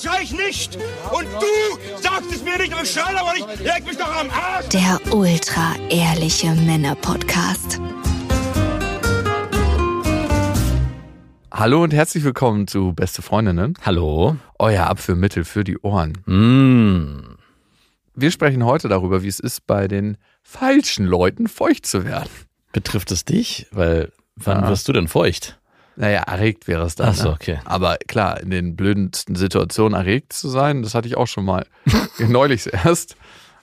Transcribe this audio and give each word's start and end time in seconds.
schrei 0.00 0.22
ich 0.22 0.32
nicht? 0.32 0.76
Und 1.12 1.26
du 1.40 2.00
sagst 2.00 2.30
es 2.32 2.42
mir 2.42 2.58
nicht 2.58 2.74
und 2.76 2.86
schrei 2.86 3.14
aber 3.18 3.32
nicht. 3.34 3.60
Leg 3.60 3.84
mich 3.86 3.96
doch 3.96 4.14
am 4.20 4.30
Arsch. 4.30 4.68
Der 4.68 4.98
ultra 5.12 5.74
ehrliche 5.90 6.48
Männer-Podcast. 6.54 7.80
Hallo 11.52 11.82
und 11.82 11.92
herzlich 11.92 12.24
willkommen 12.24 12.66
zu 12.66 12.92
Beste 12.94 13.22
Freundinnen. 13.22 13.74
Hallo? 13.84 14.36
Euer 14.58 14.86
Abführmittel 14.86 15.44
für 15.44 15.64
die 15.64 15.78
Ohren. 15.78 16.12
Mm. 16.26 17.36
Wir 18.14 18.30
sprechen 18.30 18.64
heute 18.64 18.88
darüber, 18.88 19.22
wie 19.22 19.28
es 19.28 19.38
ist, 19.40 19.66
bei 19.66 19.88
den 19.88 20.16
falschen 20.42 21.06
Leuten 21.06 21.48
feucht 21.48 21.86
zu 21.86 22.04
werden. 22.04 22.28
Betrifft 22.72 23.10
es 23.10 23.24
dich? 23.24 23.66
Weil, 23.70 24.12
wann 24.36 24.62
Ja. 24.62 24.68
wirst 24.68 24.88
du 24.88 24.92
denn 24.92 25.08
feucht? 25.08 25.58
Naja, 25.96 26.20
erregt 26.22 26.68
wäre 26.68 26.84
es 26.84 26.94
dann. 26.94 27.10
Ach 27.10 27.14
so, 27.14 27.28
ne? 27.28 27.34
okay. 27.34 27.60
Aber 27.64 27.98
klar, 28.06 28.40
in 28.40 28.50
den 28.50 28.76
blödesten 28.76 29.34
Situationen 29.36 29.98
erregt 29.98 30.32
zu 30.32 30.48
sein, 30.48 30.82
das 30.82 30.94
hatte 30.94 31.08
ich 31.08 31.16
auch 31.16 31.26
schon 31.26 31.44
mal. 31.44 31.66
Neulich 32.18 32.72
erst. 32.72 33.16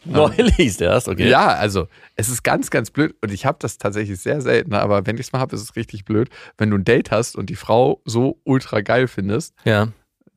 Neulich 0.05 0.80
erst, 0.80 1.09
okay. 1.09 1.27
Ja, 1.27 1.47
also 1.47 1.88
es 2.16 2.30
ist 2.30 2.44
ganz, 2.44 2.69
ganz 2.69 2.89
blöd 2.89 3.16
und 3.22 3.31
ich 3.33 3.45
habe 3.45 3.57
das 3.59 3.77
tatsächlich 3.77 4.19
sehr 4.22 4.39
selten, 4.41 4.73
aber 4.73 5.05
wenn 5.05 5.16
ich 5.17 5.27
es 5.27 5.33
mal 5.33 5.39
habe, 5.39 5.55
ist 5.55 5.61
es 5.61 5.75
richtig 5.75 6.05
blöd, 6.05 6.30
wenn 6.57 6.69
du 6.69 6.77
ein 6.77 6.85
Date 6.85 7.11
hast 7.11 7.35
und 7.35 7.50
die 7.50 7.57
Frau 7.57 8.02
so 8.05 8.39
ultra 8.45 8.80
geil 8.81 9.07
findest, 9.07 9.53
Ja. 9.66 9.89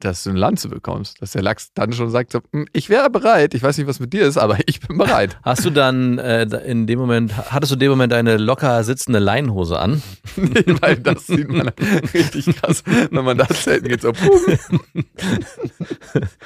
Dass 0.04 0.24
du 0.24 0.30
eine 0.30 0.38
Lanze 0.38 0.68
bekommst, 0.68 1.20
dass 1.22 1.32
der 1.32 1.42
Lachs 1.42 1.70
dann 1.74 1.92
schon 1.92 2.10
sagt, 2.10 2.32
so, 2.32 2.40
"Hm, 2.52 2.66
ich 2.72 2.88
wäre 2.88 3.10
bereit, 3.10 3.54
ich 3.54 3.62
weiß 3.62 3.78
nicht, 3.78 3.86
was 3.86 4.00
mit 4.00 4.12
dir 4.12 4.26
ist, 4.26 4.36
aber 4.36 4.58
ich 4.66 4.80
bin 4.80 4.98
bereit. 4.98 5.38
Hast 5.44 5.64
du 5.64 5.70
dann 5.70 6.18
äh, 6.18 6.42
in 6.64 6.86
dem 6.86 6.98
Moment, 6.98 7.36
hattest 7.52 7.72
du 7.72 7.74
in 7.74 7.80
dem 7.80 7.90
Moment 7.90 8.12
eine 8.12 8.36
locker 8.36 8.82
sitzende 8.84 9.18
Leinenhose 9.18 9.78
an? 9.78 10.02
Nee, 10.36 10.64
weil 10.80 10.96
das 10.96 11.26
sieht 11.26 11.48
man 11.48 11.68
richtig 12.14 12.56
krass, 12.56 12.82
wenn 12.86 13.24
man 13.24 13.36
da 13.38 13.46
selten 13.46 13.88
geht, 13.88 14.02
so. 14.02 14.12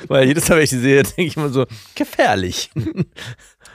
Weil 0.09 0.27
jedes 0.27 0.49
Mal, 0.49 0.57
wenn 0.57 0.65
ich 0.65 0.71
die 0.71 0.79
sehe, 0.79 1.03
denke 1.03 1.23
ich 1.23 1.37
immer 1.37 1.49
so, 1.49 1.67
gefährlich. 1.95 2.71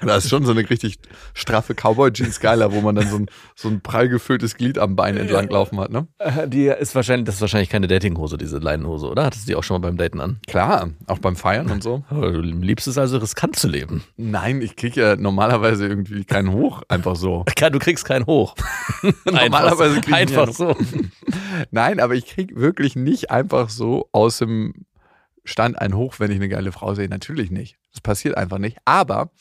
Da 0.06 0.16
ist 0.16 0.30
schon 0.30 0.46
so 0.46 0.52
eine 0.52 0.68
richtig 0.70 0.98
straffe 1.34 1.74
Cowboy-Jeans 1.76 2.40
geiler, 2.40 2.72
wo 2.72 2.82
man 2.82 2.96
dann 2.96 3.08
so 3.08 3.18
ein, 3.18 3.28
so 3.56 3.70
ein 3.70 3.82
prall 3.82 4.10
gefülltes 4.10 4.56
Glied 4.56 4.78
am 4.80 4.96
Bein 4.96 5.16
entlang 5.18 5.48
laufen 5.50 5.80
hat, 5.80 5.92
ne? 5.92 6.08
Äh, 6.20 6.48
Die 6.48 6.66
ist 6.68 6.96
wahrscheinlich, 6.96 7.26
das 7.26 7.36
ist 7.36 7.42
wahrscheinlich 7.42 7.70
keine 7.70 7.88
Datinghose, 7.88 8.38
diese 8.38 8.58
Leinenhose, 8.58 9.08
oder? 9.08 9.26
Hattest 9.26 9.44
du 9.48 9.52
die 9.52 9.56
auch 9.56 9.64
schon 9.64 9.80
mal 9.80 9.88
beim 9.88 9.98
Daten 9.98 10.20
an? 10.20 10.40
Klar, 10.48 10.90
auch 11.08 11.20
beim 11.20 11.36
Feiern 11.36 11.70
und 11.70 11.84
so. 11.84 12.04
Du 12.10 12.42
liebst 12.42 12.88
es 12.88 12.98
also 12.98 13.18
riskant 13.18 13.56
zu 13.56 13.68
leben. 13.68 14.04
Nein, 14.18 14.62
ich 14.62 14.76
krieg 14.76 14.96
ja 14.96 15.16
normalerweise 15.16 15.88
irgendwie 15.88 16.24
keinen 16.26 16.52
Hoch, 16.52 16.82
einfach 16.88 17.16
so. 17.16 17.46
Du 17.72 17.80
kriegst 17.80 18.04
keinen 18.06 18.26
hoch. 18.26 18.56
Normalerweise 19.26 20.02
krieg 20.02 20.08
ich 20.10 20.14
einfach 20.16 20.48
ja 20.48 20.54
so. 20.54 20.76
Nein, 21.70 22.00
aber 22.00 22.16
ich 22.16 22.26
krieg 22.26 22.56
wirklich 22.56 22.96
nicht 22.96 23.32
einfach 23.32 23.70
so 23.70 24.10
aus 24.12 24.40
dem 24.40 24.74
Stand 25.46 25.80
einen 25.80 25.96
Hoch, 25.96 26.16
wenn 26.18 26.32
ich 26.32 26.38
eine 26.38 26.50
geile 26.50 26.72
Frau 26.72 26.94
sehe. 26.94 27.08
Natürlich 27.08 27.52
nicht. 27.52 27.78
Das 27.92 28.02
passiert 28.02 28.36
einfach 28.38 28.58
nicht. 28.58 28.78
Aber 28.86 29.32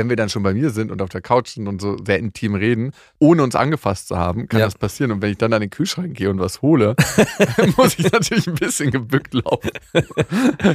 wenn 0.00 0.08
wir 0.08 0.16
dann 0.16 0.30
schon 0.30 0.42
bei 0.42 0.54
mir 0.54 0.70
sind 0.70 0.90
und 0.90 1.02
auf 1.02 1.10
der 1.10 1.20
Couch 1.20 1.48
sind 1.48 1.68
und 1.68 1.82
so 1.82 1.98
sehr 2.06 2.18
intim 2.18 2.54
reden, 2.54 2.92
ohne 3.18 3.42
uns 3.42 3.54
angefasst 3.54 4.08
zu 4.08 4.16
haben, 4.16 4.48
kann 4.48 4.60
Ja. 4.60 4.66
das 4.66 4.76
passieren. 4.76 5.12
Und 5.12 5.20
wenn 5.20 5.30
ich 5.30 5.36
dann 5.36 5.52
an 5.52 5.60
den 5.60 5.68
Kühlschrank 5.68 6.16
gehe 6.16 6.30
und 6.30 6.40
was 6.40 6.62
hole, 6.62 6.96
muss 7.76 7.98
ich 7.98 8.10
natürlich 8.10 8.48
ein 8.48 8.54
bisschen 8.54 8.90
gebückt 8.90 9.34
laufen. 9.34 9.70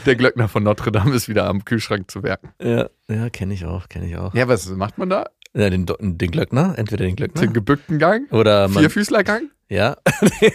Der 0.06 0.16
Glöckner 0.16 0.48
von 0.48 0.62
Notre 0.64 0.92
Dame 0.92 1.16
ist 1.16 1.28
wieder 1.28 1.48
am 1.48 1.66
Kühlschrank 1.66 2.12
zu 2.12 2.22
werken. 2.22 2.50
Ja, 2.62 2.88
ja 3.08 3.30
kenne 3.32 3.56
ich 3.56 3.66
auch, 3.66 3.90
kenne 3.90 4.08
ich 4.08 4.16
auch. 4.16 4.34
Ja, 4.36 4.48
was 4.48 4.70
macht 4.70 5.00
man 5.00 5.10
da? 5.10 5.26
Ja, 5.56 5.70
den, 5.70 5.86
den 5.88 6.32
Glöckner, 6.32 6.76
entweder 6.78 7.06
den 7.06 7.16
Glöckner 7.16 7.42
Den 7.42 7.54
gebückten 7.54 7.98
Gang? 7.98 8.32
oder 8.32 8.68
man, 8.68 8.80
Vierfüßlergang? 8.82 9.50
Ja, 9.70 9.96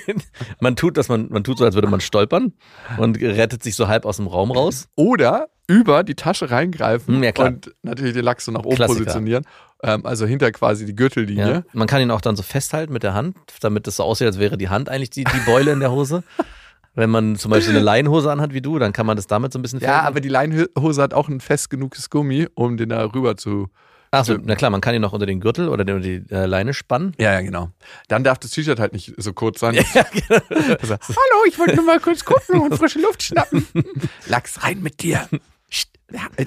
man 0.60 0.76
tut, 0.76 0.96
dass 0.96 1.08
man, 1.08 1.28
man 1.30 1.44
tut 1.44 1.58
so, 1.58 1.64
als 1.64 1.74
würde 1.74 1.88
man 1.88 2.00
stolpern 2.00 2.52
und 2.98 3.20
rettet 3.20 3.62
sich 3.62 3.74
so 3.74 3.88
halb 3.88 4.04
aus 4.04 4.16
dem 4.16 4.26
Raum 4.26 4.50
raus. 4.52 4.88
Oder 4.96 5.48
über 5.66 6.02
die 6.04 6.14
Tasche 6.14 6.50
reingreifen 6.50 7.16
Hm, 7.16 7.22
ja, 7.22 7.30
und 7.44 7.72
natürlich 7.82 8.14
den 8.14 8.24
Lachs 8.24 8.44
so 8.44 8.52
nach 8.52 8.64
oben 8.64 8.76
Klassiker. 8.76 8.98
positionieren. 9.00 9.44
Ähm, 9.82 10.04
also 10.04 10.26
hinter 10.26 10.50
quasi 10.52 10.84
die 10.84 10.94
Gürtellinie. 10.96 11.52
Ja. 11.52 11.62
Man 11.72 11.86
kann 11.86 12.02
ihn 12.02 12.10
auch 12.10 12.20
dann 12.20 12.36
so 12.36 12.42
festhalten 12.42 12.92
mit 12.92 13.02
der 13.02 13.14
Hand, 13.14 13.36
damit 13.60 13.86
es 13.86 13.96
so 13.96 14.02
aussieht, 14.04 14.26
als 14.26 14.38
wäre 14.38 14.58
die 14.58 14.68
Hand 14.68 14.88
eigentlich 14.88 15.10
die, 15.10 15.24
die 15.24 15.40
Beule 15.46 15.72
in 15.72 15.80
der 15.80 15.90
Hose. 15.92 16.22
Wenn 16.94 17.08
man 17.08 17.36
zum 17.36 17.52
Beispiel 17.52 17.74
eine 17.76 17.84
Leinenhose 17.84 18.32
anhat 18.32 18.52
wie 18.52 18.60
du, 18.60 18.78
dann 18.80 18.92
kann 18.92 19.06
man 19.06 19.16
das 19.16 19.28
damit 19.28 19.52
so 19.52 19.60
ein 19.60 19.62
bisschen 19.62 19.78
Ja, 19.78 19.94
fällen. 19.94 20.06
aber 20.08 20.20
die 20.20 20.28
Leinenhose 20.28 21.00
hat 21.00 21.14
auch 21.14 21.28
ein 21.28 21.40
fest 21.40 21.70
genuges 21.70 22.10
Gummi, 22.10 22.48
um 22.54 22.76
den 22.76 22.88
da 22.88 23.04
rüber 23.04 23.36
zu. 23.36 23.68
Achso, 24.12 24.36
na 24.42 24.56
klar, 24.56 24.70
man 24.70 24.80
kann 24.80 24.94
ihn 24.94 25.02
noch 25.02 25.12
unter 25.12 25.26
den 25.26 25.38
Gürtel 25.40 25.68
oder 25.68 25.84
den- 25.84 26.02
die 26.02 26.24
äh, 26.34 26.46
Leine 26.46 26.74
spannen. 26.74 27.14
Ja, 27.18 27.32
ja, 27.34 27.40
genau. 27.42 27.70
Dann 28.08 28.24
darf 28.24 28.38
das 28.38 28.50
T-Shirt 28.50 28.80
halt 28.80 28.92
nicht 28.92 29.14
so 29.16 29.32
kurz 29.32 29.60
sein. 29.60 29.74
Ja, 29.94 30.04
genau. 30.12 30.40
Also, 30.80 30.94
Hallo, 31.08 31.44
ich 31.46 31.58
wollte 31.58 31.76
nur 31.76 31.84
mal 31.84 32.00
kurz 32.00 32.24
gucken 32.24 32.60
und 32.60 32.74
frische 32.76 33.00
Luft 33.00 33.22
schnappen. 33.22 33.66
Lachs 34.26 34.62
rein 34.64 34.82
mit 34.82 35.00
dir. 35.02 35.28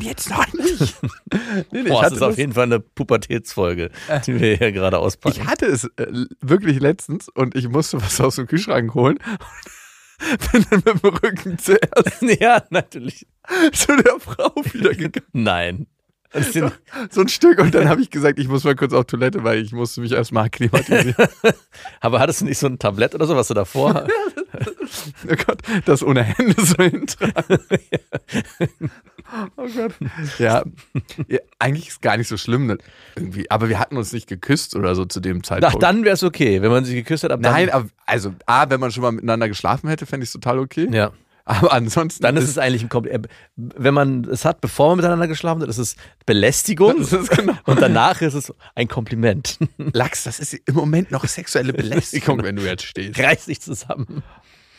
Jetzt 0.02 0.30
noch 0.30 0.46
nicht. 0.52 0.94
Nee, 1.72 1.84
nee, 1.84 1.90
Boah, 1.90 2.04
das 2.04 2.14
ist 2.14 2.22
auf 2.22 2.38
jeden 2.38 2.52
Fall 2.52 2.64
eine 2.66 2.82
Pubertätsfolge, 2.82 3.92
die 4.28 4.38
wir 4.38 4.58
hier 4.58 4.74
gerade 4.74 5.00
auspacken. 5.00 5.40
ich 5.40 5.48
hatte 5.48 5.68
es 5.68 5.86
äh, 5.96 6.08
wirklich 6.42 6.82
letztens 6.82 7.30
und 7.30 7.56
ich 7.56 7.70
musste 7.70 8.02
was 8.02 8.20
aus 8.20 8.36
dem 8.36 8.48
Kühlschrank 8.48 8.94
holen. 8.94 9.20
Bin 10.52 10.66
dann 10.70 10.84
mit 10.86 11.02
dem 11.04 11.10
Rücken 11.16 11.58
zuerst 11.58 12.22
ja, 12.42 12.62
natürlich. 12.72 13.26
zu 13.72 13.96
der 13.96 14.20
Frau 14.20 14.52
wieder 14.74 14.94
gegangen. 14.96 15.28
Nein. 15.32 15.88
Sind, 16.42 16.72
So 17.12 17.22
ein 17.22 17.28
Stück 17.30 17.60
und 17.60 17.76
dann 17.76 17.88
habe 17.90 18.02
ich 18.02 18.10
gesagt, 18.10 18.40
ich 18.40 18.48
muss 18.48 18.64
mal 18.64 18.76
kurz 18.76 18.94
auf 18.94 19.06
Toilette, 19.06 19.44
weil 19.44 19.60
ich 19.60 19.72
musste 19.72 20.02
mich 20.02 20.12
erstmal 20.12 20.46
akklimatisieren. 20.46 21.16
aber 22.02 22.20
hattest 22.20 22.42
du 22.42 22.46
nicht 22.46 22.58
so 22.58 22.68
ein 22.68 22.80
Tablett 22.80 23.14
oder 23.14 23.26
so, 23.28 23.36
was 23.36 23.48
du 23.48 23.54
davor? 23.54 24.08
Oh 25.28 25.36
Gott, 25.48 25.62
das 25.86 26.04
ohne 26.04 26.22
Hände 26.24 26.54
so 26.64 26.76
hintragen. 26.76 27.58
oh 29.58 29.68
Gott. 29.76 29.94
Ja, 30.38 30.64
ja, 31.28 31.40
eigentlich 31.60 31.88
ist 31.88 32.02
gar 32.02 32.18
nicht 32.18 32.28
so 32.28 32.38
schlimm. 32.38 32.68
ne, 32.68 32.78
Irgendwie. 33.16 33.50
Aber 33.50 33.70
wir 33.70 33.80
hatten 33.80 33.98
uns 33.98 34.14
nicht 34.14 34.28
geküsst 34.28 34.76
oder 34.76 34.94
so 34.96 35.06
zu 35.06 35.20
dem 35.20 35.40
Ach, 35.40 35.48
Zeitpunkt. 35.48 35.82
dann 35.82 36.04
wäre 36.04 36.14
es 36.14 36.24
okay, 36.24 36.62
wenn 36.62 36.70
man 36.72 36.86
sich 36.86 36.96
geküsst 36.96 37.24
hat. 37.24 37.32
Ab 37.32 37.40
Nein, 37.42 37.72
also 38.06 38.34
A, 38.46 38.70
wenn 38.70 38.80
man 38.80 38.92
schon 38.92 39.02
mal 39.02 39.12
miteinander 39.12 39.48
geschlafen 39.48 39.90
hätte, 39.90 40.06
fände 40.06 40.24
ich 40.24 40.30
es 40.30 40.34
total 40.34 40.60
okay. 40.60 40.88
Ja. 40.92 41.12
Aber 41.46 41.74
ansonsten 41.74 42.24
Dann 42.24 42.38
ist 42.38 42.48
es 42.48 42.58
eigentlich 42.58 42.84
ein 42.84 42.90
Kompliment. 42.90 43.28
Wenn 43.56 43.94
man 43.94 44.24
es 44.26 44.46
hat, 44.46 44.62
bevor 44.62 44.90
man 44.90 44.98
miteinander 44.98 45.28
geschlafen 45.28 45.62
hat, 45.62 45.70
ist 45.70 45.78
es 45.78 45.96
Belästigung. 46.26 47.00
Das 47.00 47.12
ist 47.12 47.30
genau. 47.32 47.54
Und 47.66 47.82
danach 47.82 48.22
ist 48.22 48.34
es 48.34 48.54
ein 48.76 48.88
Kompliment. 48.88 49.60
Lachs, 49.78 50.24
das 50.24 50.40
ist 50.40 50.54
im 50.54 50.76
Moment 50.76 51.12
noch 51.12 51.26
sexuelle 51.28 51.74
Belästigung, 51.74 52.42
wenn 52.44 52.56
du 52.56 52.64
jetzt 52.64 52.84
stehst. 52.86 53.20
Reiß 53.20 53.46
dich 53.46 53.62
zusammen. 53.62 54.24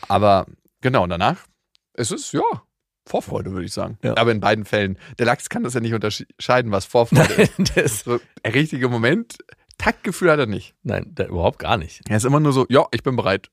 Aber 0.07 0.47
genau, 0.81 1.05
danach 1.07 1.37
ist 1.93 2.11
es, 2.11 2.31
ja, 2.31 2.41
Vorfreude, 3.07 3.51
würde 3.51 3.65
ich 3.65 3.73
sagen. 3.73 3.99
Ja. 4.03 4.17
Aber 4.17 4.31
in 4.31 4.39
beiden 4.39 4.65
Fällen. 4.65 4.97
Der 5.19 5.27
Lachs 5.27 5.49
kann 5.49 5.63
das 5.63 5.75
ja 5.75 5.79
nicht 5.79 5.93
unterscheiden, 5.93 6.71
was 6.71 6.85
Vorfreude 6.85 7.33
ist. 7.35 7.53
Der 7.75 7.83
ist, 7.83 8.03
So, 8.05 8.19
der 8.43 8.53
richtige 8.55 8.89
Moment, 8.89 9.37
Taktgefühl 9.77 10.31
hat 10.31 10.39
er 10.39 10.47
nicht. 10.47 10.73
nein, 10.83 11.13
der, 11.13 11.27
überhaupt 11.27 11.59
gar 11.59 11.77
nicht. 11.77 12.01
Er 12.09 12.17
ist 12.17 12.25
immer 12.25 12.39
nur 12.39 12.53
so, 12.53 12.65
ja, 12.69 12.87
ich 12.91 13.03
bin 13.03 13.15
bereit. 13.15 13.49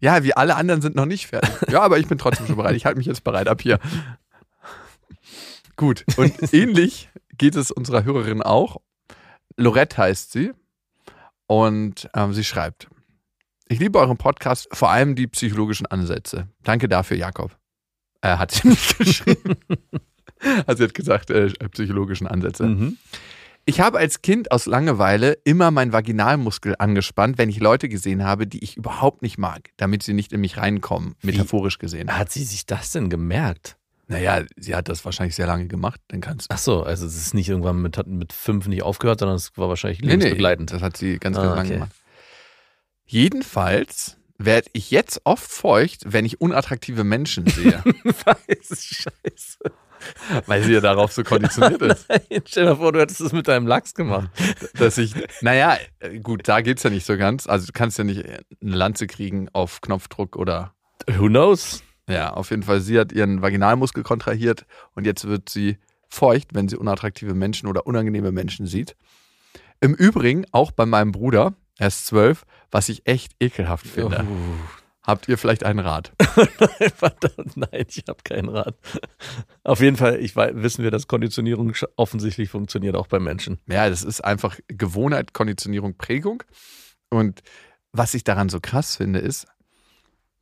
Ja, 0.00 0.24
wie 0.24 0.34
alle 0.34 0.56
anderen 0.56 0.80
sind 0.80 0.96
noch 0.96 1.04
nicht 1.06 1.26
fertig. 1.26 1.50
Ja, 1.70 1.82
aber 1.82 1.98
ich 1.98 2.08
bin 2.08 2.18
trotzdem 2.18 2.46
schon 2.46 2.56
bereit. 2.56 2.74
Ich 2.74 2.86
halte 2.86 2.98
mich 2.98 3.06
jetzt 3.06 3.22
bereit 3.22 3.48
ab 3.48 3.60
hier. 3.60 3.78
Gut, 5.76 6.04
und 6.16 6.34
ähnlich 6.52 7.10
geht 7.38 7.54
es 7.54 7.70
unserer 7.70 8.04
Hörerin 8.04 8.42
auch. 8.42 8.78
Lorette 9.56 9.98
heißt 9.98 10.32
sie. 10.32 10.52
Und 11.46 12.08
ähm, 12.14 12.32
sie 12.32 12.44
schreibt: 12.44 12.88
Ich 13.68 13.78
liebe 13.78 13.98
euren 13.98 14.16
Podcast, 14.16 14.68
vor 14.72 14.90
allem 14.90 15.16
die 15.16 15.26
psychologischen 15.26 15.86
Ansätze. 15.86 16.48
Danke 16.62 16.88
dafür, 16.88 17.16
Jakob. 17.16 17.56
Er 18.20 18.38
hat 18.38 18.52
sie 18.52 18.68
nicht 18.68 18.98
geschrieben. 18.98 19.56
also 20.66 20.78
sie 20.78 20.84
hat 20.84 20.94
gesagt, 20.94 21.30
äh, 21.30 21.48
psychologischen 21.70 22.26
Ansätze. 22.26 22.64
Mhm. 22.66 22.98
Ich 23.66 23.80
habe 23.80 23.98
als 23.98 24.22
Kind 24.22 24.50
aus 24.50 24.66
Langeweile 24.66 25.38
immer 25.44 25.70
meinen 25.70 25.92
Vaginalmuskel 25.92 26.74
angespannt, 26.78 27.38
wenn 27.38 27.48
ich 27.48 27.60
Leute 27.60 27.88
gesehen 27.88 28.24
habe, 28.24 28.46
die 28.46 28.64
ich 28.64 28.76
überhaupt 28.76 29.22
nicht 29.22 29.38
mag, 29.38 29.70
damit 29.76 30.02
sie 30.02 30.12
nicht 30.12 30.32
in 30.32 30.40
mich 30.40 30.56
reinkommen, 30.56 31.14
metaphorisch 31.22 31.78
gesehen. 31.78 32.16
Hat 32.16 32.32
sie 32.32 32.44
sich 32.44 32.66
das 32.66 32.90
denn 32.92 33.10
gemerkt? 33.10 33.76
Naja, 34.08 34.42
sie 34.56 34.74
hat 34.74 34.88
das 34.88 35.04
wahrscheinlich 35.04 35.36
sehr 35.36 35.46
lange 35.46 35.68
gemacht, 35.68 36.00
dann 36.08 36.20
kannst 36.20 36.50
du. 36.50 36.54
Ach 36.54 36.58
so, 36.58 36.82
also 36.82 37.06
es 37.06 37.16
ist 37.16 37.32
nicht 37.32 37.48
irgendwann 37.48 37.80
mit, 37.80 38.04
mit 38.08 38.32
fünf 38.32 38.66
nicht 38.66 38.82
aufgehört, 38.82 39.20
sondern 39.20 39.36
es 39.36 39.56
war 39.56 39.68
wahrscheinlich 39.68 40.00
Nee, 40.00 40.06
nee, 40.08 40.12
lebensbegleitend. 40.14 40.72
das 40.72 40.82
hat 40.82 40.96
sie 40.96 41.18
ganz, 41.18 41.36
Ah, 41.36 41.42
ganz 41.42 41.54
lange 41.56 41.68
okay. 41.68 41.74
gemacht. 41.74 41.92
Jedenfalls 43.06 44.16
werde 44.38 44.68
ich 44.72 44.90
jetzt 44.90 45.20
oft 45.24 45.48
feucht, 45.50 46.02
wenn 46.06 46.24
ich 46.24 46.40
unattraktive 46.40 47.04
Menschen 47.04 47.46
sehe, 47.46 47.82
Weiß, 48.04 48.84
scheiße. 48.84 49.58
weil 50.46 50.62
sie 50.62 50.72
ja 50.72 50.80
darauf 50.80 51.12
so 51.12 51.22
konditioniert 51.22 51.82
ist. 51.82 52.06
Nein, 52.08 52.42
stell 52.44 52.64
dir 52.64 52.70
mal 52.70 52.76
vor, 52.76 52.92
du 52.92 53.00
hättest 53.00 53.20
es 53.20 53.32
mit 53.32 53.48
deinem 53.48 53.66
Lachs 53.66 53.94
gemacht. 53.94 54.30
dass 54.74 54.98
ich, 54.98 55.14
naja, 55.40 55.76
gut, 56.22 56.48
da 56.48 56.60
geht's 56.60 56.82
ja 56.82 56.90
nicht 56.90 57.06
so 57.06 57.16
ganz. 57.16 57.46
Also 57.46 57.66
du 57.66 57.72
kannst 57.72 57.98
ja 57.98 58.04
nicht 58.04 58.24
eine 58.26 58.76
Lanze 58.76 59.06
kriegen 59.06 59.48
auf 59.52 59.80
Knopfdruck 59.80 60.36
oder, 60.36 60.74
Who 61.06 61.28
knows? 61.28 61.82
ja, 62.08 62.32
auf 62.32 62.50
jeden 62.50 62.62
Fall, 62.62 62.80
sie 62.80 62.98
hat 62.98 63.12
ihren 63.12 63.40
Vaginalmuskel 63.42 64.02
kontrahiert 64.02 64.66
und 64.94 65.06
jetzt 65.06 65.26
wird 65.26 65.48
sie 65.48 65.78
feucht, 66.08 66.54
wenn 66.54 66.68
sie 66.68 66.76
unattraktive 66.76 67.34
Menschen 67.34 67.68
oder 67.68 67.86
unangenehme 67.86 68.32
Menschen 68.32 68.66
sieht. 68.66 68.96
Im 69.80 69.94
Übrigen 69.94 70.44
auch 70.52 70.72
bei 70.72 70.86
meinem 70.86 71.12
Bruder, 71.12 71.54
er 71.78 71.86
ist 71.86 72.06
zwölf, 72.06 72.44
was 72.70 72.88
ich 72.88 73.06
echt 73.06 73.32
ekelhaft 73.40 73.86
finde. 73.86 74.26
Oh. 74.28 74.79
Habt 75.10 75.28
ihr 75.28 75.38
vielleicht 75.38 75.64
einen 75.64 75.80
Rat? 75.80 76.12
Verdammt, 76.94 77.56
nein, 77.56 77.84
ich 77.88 78.04
habe 78.08 78.22
keinen 78.22 78.48
Rat. 78.48 78.76
Auf 79.64 79.80
jeden 79.80 79.96
Fall, 79.96 80.20
ich 80.20 80.36
weiß, 80.36 80.52
wissen 80.54 80.84
wir, 80.84 80.92
dass 80.92 81.08
Konditionierung 81.08 81.72
offensichtlich 81.96 82.48
funktioniert, 82.48 82.94
auch 82.94 83.08
bei 83.08 83.18
Menschen. 83.18 83.58
Ja, 83.66 83.90
das 83.90 84.04
ist 84.04 84.20
einfach 84.20 84.56
Gewohnheit, 84.68 85.32
Konditionierung, 85.32 85.96
Prägung. 85.96 86.44
Und 87.08 87.40
was 87.90 88.14
ich 88.14 88.22
daran 88.22 88.48
so 88.48 88.60
krass 88.60 88.94
finde, 88.94 89.18
ist, 89.18 89.48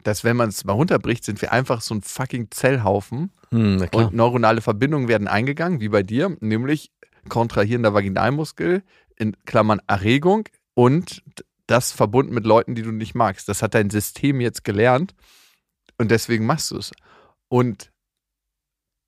dass 0.03 0.23
wenn 0.23 0.37
man 0.37 0.51
es 0.51 0.65
mal 0.65 0.75
runterbricht, 0.75 1.25
sind 1.25 1.41
wir 1.41 1.51
einfach 1.51 1.81
so 1.81 1.95
ein 1.95 2.03
fucking 2.03 2.51
Zellhaufen 2.51 3.33
Hm, 3.51 3.89
und 3.93 4.13
neuronale 4.13 4.61
Verbindungen 4.61 5.09
werden 5.09 5.29
eingegangen, 5.29 5.81
wie 5.81 5.89
bei 5.89 6.03
dir, 6.03 6.37
nämlich 6.41 6.91
kontrahierender 7.31 7.95
Vaginalmuskel, 7.95 8.83
in 9.17 9.35
Klammern 9.47 9.81
Erregung 9.87 10.47
und 10.75 11.23
das 11.69 11.93
verbunden 11.93 12.35
mit 12.35 12.45
Leuten, 12.45 12.75
die 12.75 12.83
du 12.83 12.91
nicht 12.91 13.15
magst. 13.15 13.49
Das 13.49 13.63
hat 13.63 13.75
dein 13.75 13.91
System 13.91 14.41
jetzt 14.41 14.65
gelernt 14.65 15.15
und 15.99 16.11
deswegen 16.11 16.47
machst 16.47 16.73
du 16.73 16.79
es. 16.79 16.91
Und 17.49 17.93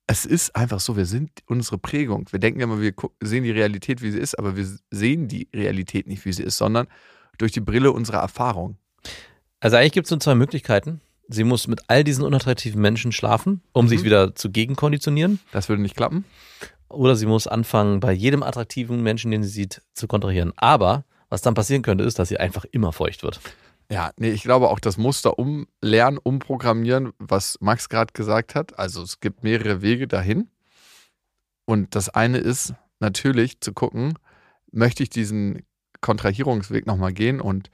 es 0.07 0.25
ist 0.25 0.55
einfach 0.55 0.79
so, 0.79 0.95
wir 0.95 1.05
sind 1.05 1.31
unsere 1.47 1.77
Prägung. 1.77 2.27
Wir 2.31 2.39
denken 2.39 2.59
immer, 2.59 2.79
wir 2.79 2.93
sehen 3.21 3.43
die 3.43 3.51
Realität, 3.51 4.01
wie 4.01 4.11
sie 4.11 4.19
ist, 4.19 4.37
aber 4.37 4.55
wir 4.55 4.67
sehen 4.89 5.27
die 5.27 5.49
Realität 5.53 6.07
nicht, 6.07 6.25
wie 6.25 6.33
sie 6.33 6.43
ist, 6.43 6.57
sondern 6.57 6.87
durch 7.37 7.51
die 7.51 7.61
Brille 7.61 7.91
unserer 7.91 8.19
Erfahrung. 8.19 8.77
Also 9.59 9.77
eigentlich 9.77 9.93
gibt 9.93 10.07
es 10.07 10.11
nur 10.11 10.19
zwei 10.19 10.35
Möglichkeiten. 10.35 11.01
Sie 11.29 11.43
muss 11.43 11.67
mit 11.67 11.83
all 11.87 12.03
diesen 12.03 12.25
unattraktiven 12.25 12.81
Menschen 12.81 13.11
schlafen, 13.11 13.61
um 13.71 13.87
sich 13.87 14.03
wieder 14.03 14.35
zu 14.35 14.51
gegenkonditionieren. 14.51 15.39
Das 15.51 15.69
würde 15.69 15.81
nicht 15.81 15.95
klappen. 15.95 16.25
Oder 16.89 17.15
sie 17.15 17.25
muss 17.25 17.47
anfangen, 17.47 18.01
bei 18.01 18.11
jedem 18.11 18.43
attraktiven 18.43 19.01
Menschen, 19.01 19.31
den 19.31 19.43
sie 19.43 19.49
sieht, 19.49 19.81
zu 19.93 20.07
kontrahieren. 20.07 20.51
Aber 20.57 21.05
was 21.31 21.41
dann 21.41 21.55
passieren 21.55 21.81
könnte, 21.81 22.03
ist, 22.03 22.19
dass 22.19 22.29
sie 22.29 22.37
einfach 22.37 22.65
immer 22.65 22.91
feucht 22.91 23.23
wird. 23.23 23.39
Ja, 23.89 24.11
nee, 24.17 24.29
ich 24.29 24.43
glaube 24.43 24.69
auch 24.69 24.79
das 24.79 24.97
Muster 24.97 25.39
umlernen, 25.39 26.19
umprogrammieren, 26.21 27.13
was 27.19 27.57
Max 27.61 27.89
gerade 27.89 28.13
gesagt 28.13 28.53
hat. 28.53 28.77
Also 28.77 29.01
es 29.01 29.21
gibt 29.21 29.43
mehrere 29.43 29.81
Wege 29.81 30.07
dahin. 30.07 30.49
Und 31.65 31.95
das 31.95 32.09
eine 32.09 32.37
ist 32.37 32.73
natürlich 32.99 33.61
zu 33.61 33.73
gucken, 33.73 34.13
möchte 34.71 35.03
ich 35.03 35.09
diesen 35.09 35.63
Kontrahierungsweg 36.01 36.85
nochmal 36.85 37.13
gehen 37.13 37.39
und 37.39 37.71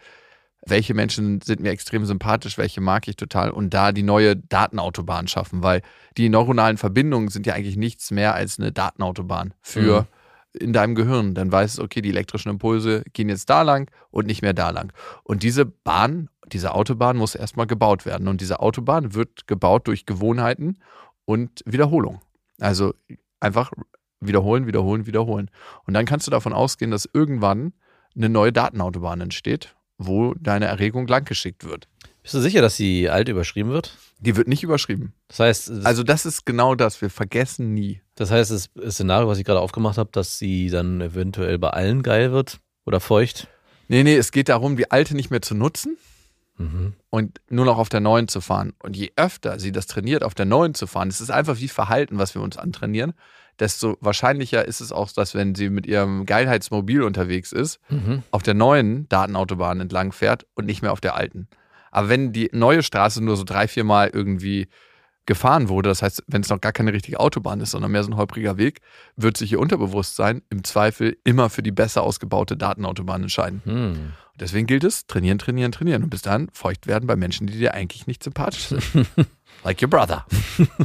welche 0.65 0.93
Menschen 0.93 1.41
sind 1.41 1.61
mir 1.61 1.71
extrem 1.71 2.05
sympathisch, 2.05 2.57
welche 2.57 2.81
mag 2.81 3.07
ich 3.07 3.15
total 3.15 3.49
und 3.49 3.73
da 3.73 3.91
die 3.91 4.03
neue 4.03 4.35
Datenautobahn 4.35 5.27
schaffen, 5.27 5.63
weil 5.63 5.81
die 6.17 6.29
neuronalen 6.29 6.77
Verbindungen 6.77 7.29
sind 7.29 7.47
ja 7.47 7.53
eigentlich 7.53 7.77
nichts 7.77 8.11
mehr 8.11 8.35
als 8.35 8.59
eine 8.59 8.71
Datenautobahn 8.71 9.53
für 9.61 10.07
in 10.53 10.73
deinem 10.73 10.95
Gehirn. 10.95 11.33
Dann 11.33 11.51
weißt 11.51 11.77
du, 11.77 11.83
okay, 11.83 12.01
die 12.01 12.09
elektrischen 12.09 12.49
Impulse 12.49 13.03
gehen 13.13 13.29
jetzt 13.29 13.49
da 13.49 13.61
lang 13.61 13.91
und 14.09 14.27
nicht 14.27 14.41
mehr 14.41 14.53
da 14.53 14.69
lang. 14.69 14.91
Und 15.23 15.43
diese 15.43 15.65
Bahn, 15.65 16.29
diese 16.47 16.73
Autobahn 16.73 17.17
muss 17.17 17.35
erstmal 17.35 17.67
gebaut 17.67 18.05
werden. 18.05 18.27
Und 18.27 18.41
diese 18.41 18.59
Autobahn 18.59 19.13
wird 19.13 19.47
gebaut 19.47 19.87
durch 19.87 20.05
Gewohnheiten 20.05 20.79
und 21.25 21.61
Wiederholung. 21.65 22.21
Also 22.59 22.93
einfach 23.39 23.71
wiederholen, 24.19 24.67
wiederholen, 24.67 25.05
wiederholen. 25.05 25.49
Und 25.85 25.93
dann 25.93 26.05
kannst 26.05 26.27
du 26.27 26.31
davon 26.31 26.53
ausgehen, 26.53 26.91
dass 26.91 27.07
irgendwann 27.11 27.73
eine 28.15 28.29
neue 28.29 28.51
Datenautobahn 28.51 29.21
entsteht, 29.21 29.75
wo 29.97 30.33
deine 30.35 30.65
Erregung 30.65 31.07
langgeschickt 31.07 31.65
wird. 31.65 31.87
Bist 32.27 32.35
du 32.35 32.41
sicher, 32.41 32.61
dass 32.61 32.75
die 32.75 33.09
alte 33.09 33.31
überschrieben 33.31 33.71
wird? 33.71 33.95
Die 34.19 34.35
wird 34.35 34.49
nicht 34.49 34.61
überschrieben. 34.61 35.13
Das 35.29 35.39
heißt, 35.39 35.69
das, 35.69 35.85
Also 35.85 36.03
das 36.03 36.25
ist 36.25 36.45
genau 36.45 36.75
das. 36.75 37.01
Wir 37.01 37.09
vergessen 37.09 37.73
nie. 37.73 38.01
das 38.15 38.31
heißt, 38.31 38.51
das 38.51 38.69
Szenario, 38.89 39.29
was 39.29 39.37
ich 39.37 39.45
gerade 39.45 39.61
aufgemacht 39.61 39.97
habe, 39.97 40.09
dass 40.11 40.37
sie 40.37 40.69
dann 40.69 40.99
eventuell 40.99 41.57
bei 41.57 41.69
allen 41.69 42.03
geil 42.03 42.33
wird 42.33 42.59
oder 42.85 42.99
feucht. 42.99 43.47
Nee, 43.87 44.03
nee, 44.03 44.17
es 44.17 44.33
geht 44.33 44.49
darum, 44.49 44.75
die 44.75 44.91
alte 44.91 45.15
nicht 45.15 45.29
mehr 45.31 45.41
zu 45.41 45.55
nutzen, 45.55 45.95
Mhm. 46.57 46.95
und 47.11 47.39
nur 47.49 47.63
noch 47.63 47.77
auf 47.77 47.87
der 47.87 48.01
neuen 48.01 48.27
zu 48.27 48.41
fahren. 48.41 48.73
Und 48.79 48.97
je 48.97 49.11
öfter 49.15 49.57
sie 49.59 49.71
das 49.71 49.85
trainiert, 49.87 50.23
auf 50.23 50.33
der 50.35 50.45
neuen 50.47 50.73
zu 50.73 50.85
fahren, 50.87 51.07
es 51.07 51.21
ist 51.21 51.29
einfach 51.29 51.59
wie 51.59 51.67
Verhalten, 51.69 52.17
was 52.17 52.33
wir 52.35 52.41
uns 52.41 52.57
antrainieren, 52.57 53.13
desto 53.59 53.95
wahrscheinlicher 54.01 54.65
ist 54.65 54.81
es 54.81 54.91
auch, 54.91 55.09
dass 55.11 55.33
wenn 55.35 55.55
sie 55.55 55.69
mit 55.69 55.85
ihrem 55.85 56.25
Geilheitsmobil 56.25 57.03
unterwegs 57.03 57.53
ist, 57.53 57.79
Mhm. 57.89 58.23
auf 58.31 58.41
der 58.43 58.55
neuen 58.55 59.07
Datenautobahn 59.07 59.79
entlang 59.79 60.11
fährt 60.11 60.45
und 60.55 60.65
nicht 60.65 60.81
mehr 60.81 60.91
auf 60.91 60.99
der 60.99 61.15
alten. 61.15 61.47
Aber 61.91 62.09
wenn 62.09 62.33
die 62.33 62.49
neue 62.53 62.83
Straße 62.83 63.23
nur 63.23 63.37
so 63.37 63.43
drei, 63.43 63.67
vier 63.67 63.83
Mal 63.83 64.09
irgendwie 64.11 64.67
gefahren 65.27 65.69
wurde, 65.69 65.89
das 65.89 66.01
heißt, 66.01 66.23
wenn 66.27 66.41
es 66.41 66.49
noch 66.49 66.61
gar 66.61 66.71
keine 66.71 66.93
richtige 66.93 67.19
Autobahn 67.19 67.59
ist, 67.59 67.71
sondern 67.71 67.91
mehr 67.91 68.03
so 68.03 68.09
ein 68.09 68.17
holpriger 68.17 68.57
Weg, 68.57 68.79
wird 69.15 69.37
sich 69.37 69.51
ihr 69.51 69.59
Unterbewusstsein 69.59 70.41
im 70.49 70.63
Zweifel 70.63 71.17
immer 71.23 71.49
für 71.49 71.61
die 71.61 71.71
besser 71.71 72.01
ausgebaute 72.01 72.57
Datenautobahn 72.57 73.23
entscheiden. 73.23 73.61
Hm. 73.65 74.13
Deswegen 74.39 74.67
gilt 74.67 74.83
es, 74.83 75.05
trainieren, 75.07 75.37
trainieren, 75.37 75.71
trainieren 75.71 76.03
und 76.03 76.09
bis 76.09 76.21
dann 76.21 76.49
feucht 76.53 76.87
werden 76.87 77.07
bei 77.07 77.15
Menschen, 77.15 77.47
die 77.47 77.57
dir 77.57 77.73
eigentlich 77.73 78.07
nicht 78.07 78.23
sympathisch 78.23 78.67
sind. 78.67 78.83
like 79.63 79.81
your 79.81 79.89
brother. 79.89 80.25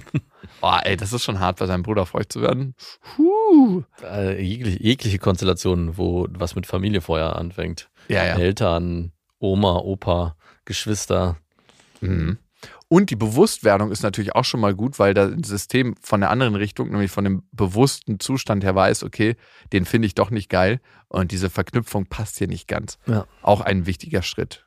Boah, 0.61 0.80
ey, 0.85 0.97
das 0.97 1.12
ist 1.12 1.25
schon 1.25 1.38
hart, 1.38 1.59
bei 1.59 1.66
seinem 1.66 1.82
Bruder 1.82 2.06
feucht 2.06 2.32
zu 2.32 2.40
werden. 2.40 2.75
Puh. 3.14 3.82
Äh, 4.02 4.42
jegliche, 4.42 4.82
jegliche 4.82 5.18
Konstellation, 5.18 5.97
wo 5.97 6.26
was 6.30 6.54
mit 6.54 6.66
Familie 6.66 7.00
vorher 7.00 7.37
anfängt. 7.37 7.90
Ja, 8.09 8.25
ja. 8.25 8.38
Eltern, 8.38 9.12
Oma, 9.38 9.76
Opa, 9.76 10.37
Geschwister. 10.64 11.37
Mhm. 12.00 12.38
Und 12.88 13.11
die 13.11 13.16
Bewusstwerdung 13.16 13.90
ist 13.90 14.02
natürlich 14.02 14.35
auch 14.35 14.45
schon 14.45 14.61
mal 14.61 14.75
gut, 14.75 14.99
weil 14.99 15.14
das 15.14 15.33
System 15.45 15.95
von 16.00 16.21
der 16.21 16.31
anderen 16.31 16.54
Richtung, 16.54 16.90
nämlich 16.90 17.11
von 17.11 17.25
dem 17.25 17.42
bewussten 17.50 18.21
Zustand 18.21 18.64
her 18.64 18.75
weiß, 18.75 19.02
okay, 19.02 19.37
den 19.73 19.87
finde 19.87 20.07
ich 20.07 20.14
doch 20.14 20.31
nicht 20.31 20.50
geil 20.50 20.81
und 21.09 21.33
diese 21.33 21.49
Verknüpfung 21.49 22.07
passt 22.07 22.38
hier 22.38 22.49
nicht 22.49 22.69
ganz. 22.69 22.99
Ja. 23.07 23.26
Auch 23.40 23.62
ein 23.62 23.87
wichtiger 23.87 24.23
Schritt. 24.23 24.66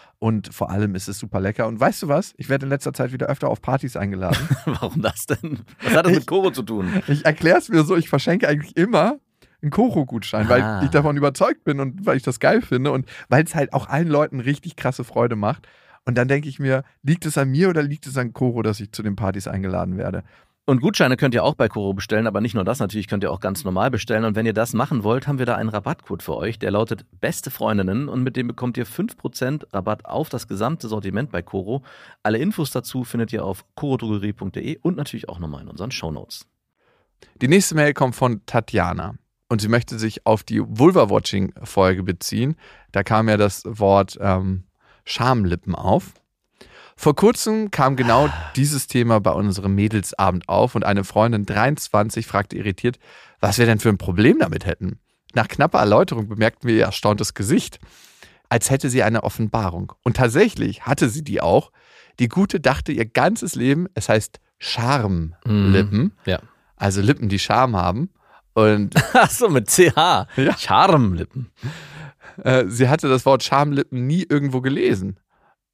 Und 0.23 0.53
vor 0.53 0.69
allem 0.69 0.93
ist 0.93 1.07
es 1.07 1.17
super 1.17 1.39
lecker. 1.41 1.65
Und 1.67 1.79
weißt 1.79 2.03
du 2.03 2.07
was? 2.07 2.35
Ich 2.37 2.47
werde 2.47 2.67
in 2.67 2.69
letzter 2.69 2.93
Zeit 2.93 3.11
wieder 3.11 3.25
öfter 3.25 3.49
auf 3.49 3.59
Partys 3.59 3.97
eingeladen. 3.97 4.37
Warum 4.65 5.01
das 5.01 5.25
denn? 5.25 5.61
Was 5.81 5.95
hat 5.95 6.05
das 6.05 6.13
mit 6.13 6.27
Koro 6.27 6.51
zu 6.51 6.61
tun? 6.61 7.01
ich 7.07 7.25
erkläre 7.25 7.57
es 7.57 7.69
mir 7.69 7.83
so, 7.83 7.95
ich 7.97 8.07
verschenke 8.07 8.47
eigentlich 8.47 8.77
immer 8.77 9.17
einen 9.63 9.71
Koro-Gutschein, 9.71 10.45
Ah. 10.45 10.49
weil 10.49 10.85
ich 10.85 10.91
davon 10.91 11.17
überzeugt 11.17 11.63
bin 11.63 11.79
und 11.79 12.05
weil 12.05 12.17
ich 12.17 12.23
das 12.23 12.39
geil 12.39 12.61
finde 12.61 12.91
und 12.91 13.07
weil 13.29 13.43
es 13.43 13.55
halt 13.55 13.73
auch 13.73 13.89
allen 13.89 14.07
Leuten 14.09 14.39
richtig 14.39 14.75
krasse 14.75 15.03
Freude 15.03 15.35
macht. 15.35 15.67
Und 16.05 16.19
dann 16.19 16.27
denke 16.27 16.49
ich 16.49 16.59
mir, 16.59 16.83
liegt 17.01 17.25
es 17.25 17.37
an 17.39 17.49
mir 17.49 17.69
oder 17.69 17.81
liegt 17.81 18.05
es 18.05 18.15
an 18.15 18.31
Koro, 18.31 18.61
dass 18.61 18.79
ich 18.79 18.91
zu 18.91 19.01
den 19.01 19.15
Partys 19.15 19.47
eingeladen 19.47 19.97
werde? 19.97 20.23
Und 20.65 20.79
Gutscheine 20.79 21.17
könnt 21.17 21.33
ihr 21.33 21.43
auch 21.43 21.55
bei 21.55 21.67
Koro 21.67 21.93
bestellen, 21.93 22.27
aber 22.27 22.39
nicht 22.39 22.53
nur 22.53 22.63
das, 22.63 22.79
natürlich 22.79 23.07
könnt 23.07 23.23
ihr 23.23 23.31
auch 23.31 23.39
ganz 23.39 23.63
normal 23.63 23.89
bestellen. 23.89 24.25
Und 24.25 24.35
wenn 24.35 24.45
ihr 24.45 24.53
das 24.53 24.73
machen 24.73 25.03
wollt, 25.03 25.27
haben 25.27 25.39
wir 25.39 25.47
da 25.47 25.55
einen 25.55 25.69
Rabattcode 25.69 26.21
für 26.21 26.35
euch, 26.35 26.59
der 26.59 26.69
lautet 26.69 27.05
Beste 27.19 27.49
Freundinnen 27.49 28.07
und 28.07 28.21
mit 28.21 28.35
dem 28.35 28.47
bekommt 28.47 28.77
ihr 28.77 28.85
5% 28.85 29.73
Rabatt 29.73 30.05
auf 30.05 30.29
das 30.29 30.47
gesamte 30.47 30.87
Sortiment 30.87 31.31
bei 31.31 31.41
Koro. 31.41 31.83
Alle 32.21 32.37
Infos 32.37 32.69
dazu 32.69 33.03
findet 33.03 33.33
ihr 33.33 33.43
auf 33.43 33.65
korodrogerie.de 33.75 34.77
und 34.81 34.97
natürlich 34.97 35.29
auch 35.29 35.39
nochmal 35.39 35.63
in 35.63 35.67
unseren 35.67 35.91
Shownotes. 35.91 36.45
Die 37.41 37.47
nächste 37.47 37.75
Mail 37.75 37.93
kommt 37.93 38.15
von 38.15 38.45
Tatjana 38.45 39.15
und 39.49 39.61
sie 39.61 39.67
möchte 39.67 39.97
sich 39.97 40.25
auf 40.27 40.43
die 40.43 40.61
Vulva-Watching-Folge 40.61 42.03
beziehen. 42.03 42.55
Da 42.91 43.03
kam 43.03 43.27
ja 43.29 43.37
das 43.37 43.63
Wort 43.65 44.17
ähm, 44.21 44.65
Schamlippen 45.05 45.73
auf. 45.73 46.13
Vor 47.01 47.15
kurzem 47.15 47.71
kam 47.71 47.95
genau 47.95 48.29
dieses 48.55 48.85
Thema 48.85 49.19
bei 49.19 49.31
unserem 49.31 49.73
Mädelsabend 49.73 50.47
auf 50.47 50.75
und 50.75 50.85
eine 50.85 51.03
Freundin 51.03 51.47
23 51.47 52.27
fragte 52.27 52.55
irritiert, 52.55 52.99
was 53.39 53.57
wir 53.57 53.65
denn 53.65 53.79
für 53.79 53.89
ein 53.89 53.97
Problem 53.97 54.37
damit 54.37 54.67
hätten. 54.67 54.99
Nach 55.33 55.47
knapper 55.47 55.79
Erläuterung 55.79 56.27
bemerkten 56.27 56.67
wir 56.69 56.75
ihr 56.75 56.85
erstauntes 56.85 57.33
Gesicht, 57.33 57.79
als 58.49 58.69
hätte 58.69 58.87
sie 58.91 59.01
eine 59.01 59.23
Offenbarung. 59.23 59.93
Und 60.03 60.17
tatsächlich 60.17 60.85
hatte 60.85 61.09
sie 61.09 61.23
die 61.23 61.41
auch. 61.41 61.71
Die 62.19 62.27
Gute 62.27 62.59
dachte 62.59 62.91
ihr 62.91 63.05
ganzes 63.05 63.55
Leben, 63.55 63.87
es 63.95 64.07
heißt 64.07 64.39
Charmlippen, 64.59 66.11
Ja. 66.27 66.37
also 66.75 67.01
Lippen, 67.01 67.29
die 67.29 67.39
Charme 67.39 67.77
haben. 67.77 68.09
Und 68.53 68.93
Achso, 69.15 69.49
mit 69.49 69.71
CH. 69.71 70.27
Ja. 70.37 70.55
Charmlippen. 70.55 71.49
äh, 72.43 72.65
sie 72.67 72.89
hatte 72.89 73.09
das 73.09 73.25
Wort 73.25 73.41
Schamlippen 73.41 74.05
nie 74.05 74.21
irgendwo 74.29 74.61
gelesen 74.61 75.17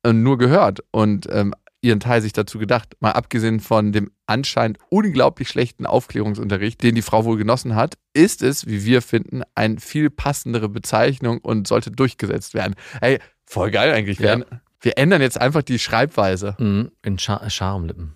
nur 0.05 0.37
gehört 0.37 0.79
und 0.91 1.27
ähm, 1.31 1.53
ihren 1.81 1.99
Teil 1.99 2.21
sich 2.21 2.33
dazu 2.33 2.57
gedacht. 2.59 2.95
Mal 2.99 3.11
abgesehen 3.11 3.59
von 3.59 3.91
dem 3.91 4.11
anscheinend 4.25 4.77
unglaublich 4.89 5.47
schlechten 5.49 5.85
Aufklärungsunterricht, 5.85 6.81
den 6.81 6.95
die 6.95 7.01
Frau 7.01 7.23
wohl 7.25 7.37
genossen 7.37 7.75
hat, 7.75 7.95
ist 8.13 8.41
es, 8.41 8.65
wie 8.67 8.83
wir 8.85 9.01
finden, 9.01 9.43
eine 9.55 9.79
viel 9.79 10.09
passendere 10.09 10.69
Bezeichnung 10.69 11.39
und 11.39 11.67
sollte 11.67 11.91
durchgesetzt 11.91 12.53
werden. 12.53 12.75
Ey, 13.01 13.19
voll 13.45 13.71
geil 13.71 13.93
eigentlich. 13.93 14.19
Wir, 14.19 14.27
Ja. 14.27 14.33
ändern- 14.33 14.61
wir 14.81 14.97
ändern 14.97 15.21
jetzt 15.21 15.39
einfach 15.39 15.61
die 15.63 15.79
Schreibweise. 15.79 16.55
Mhm, 16.59 16.91
in 17.03 17.17
Char 17.19 17.47
Charmlippen. 17.49 18.15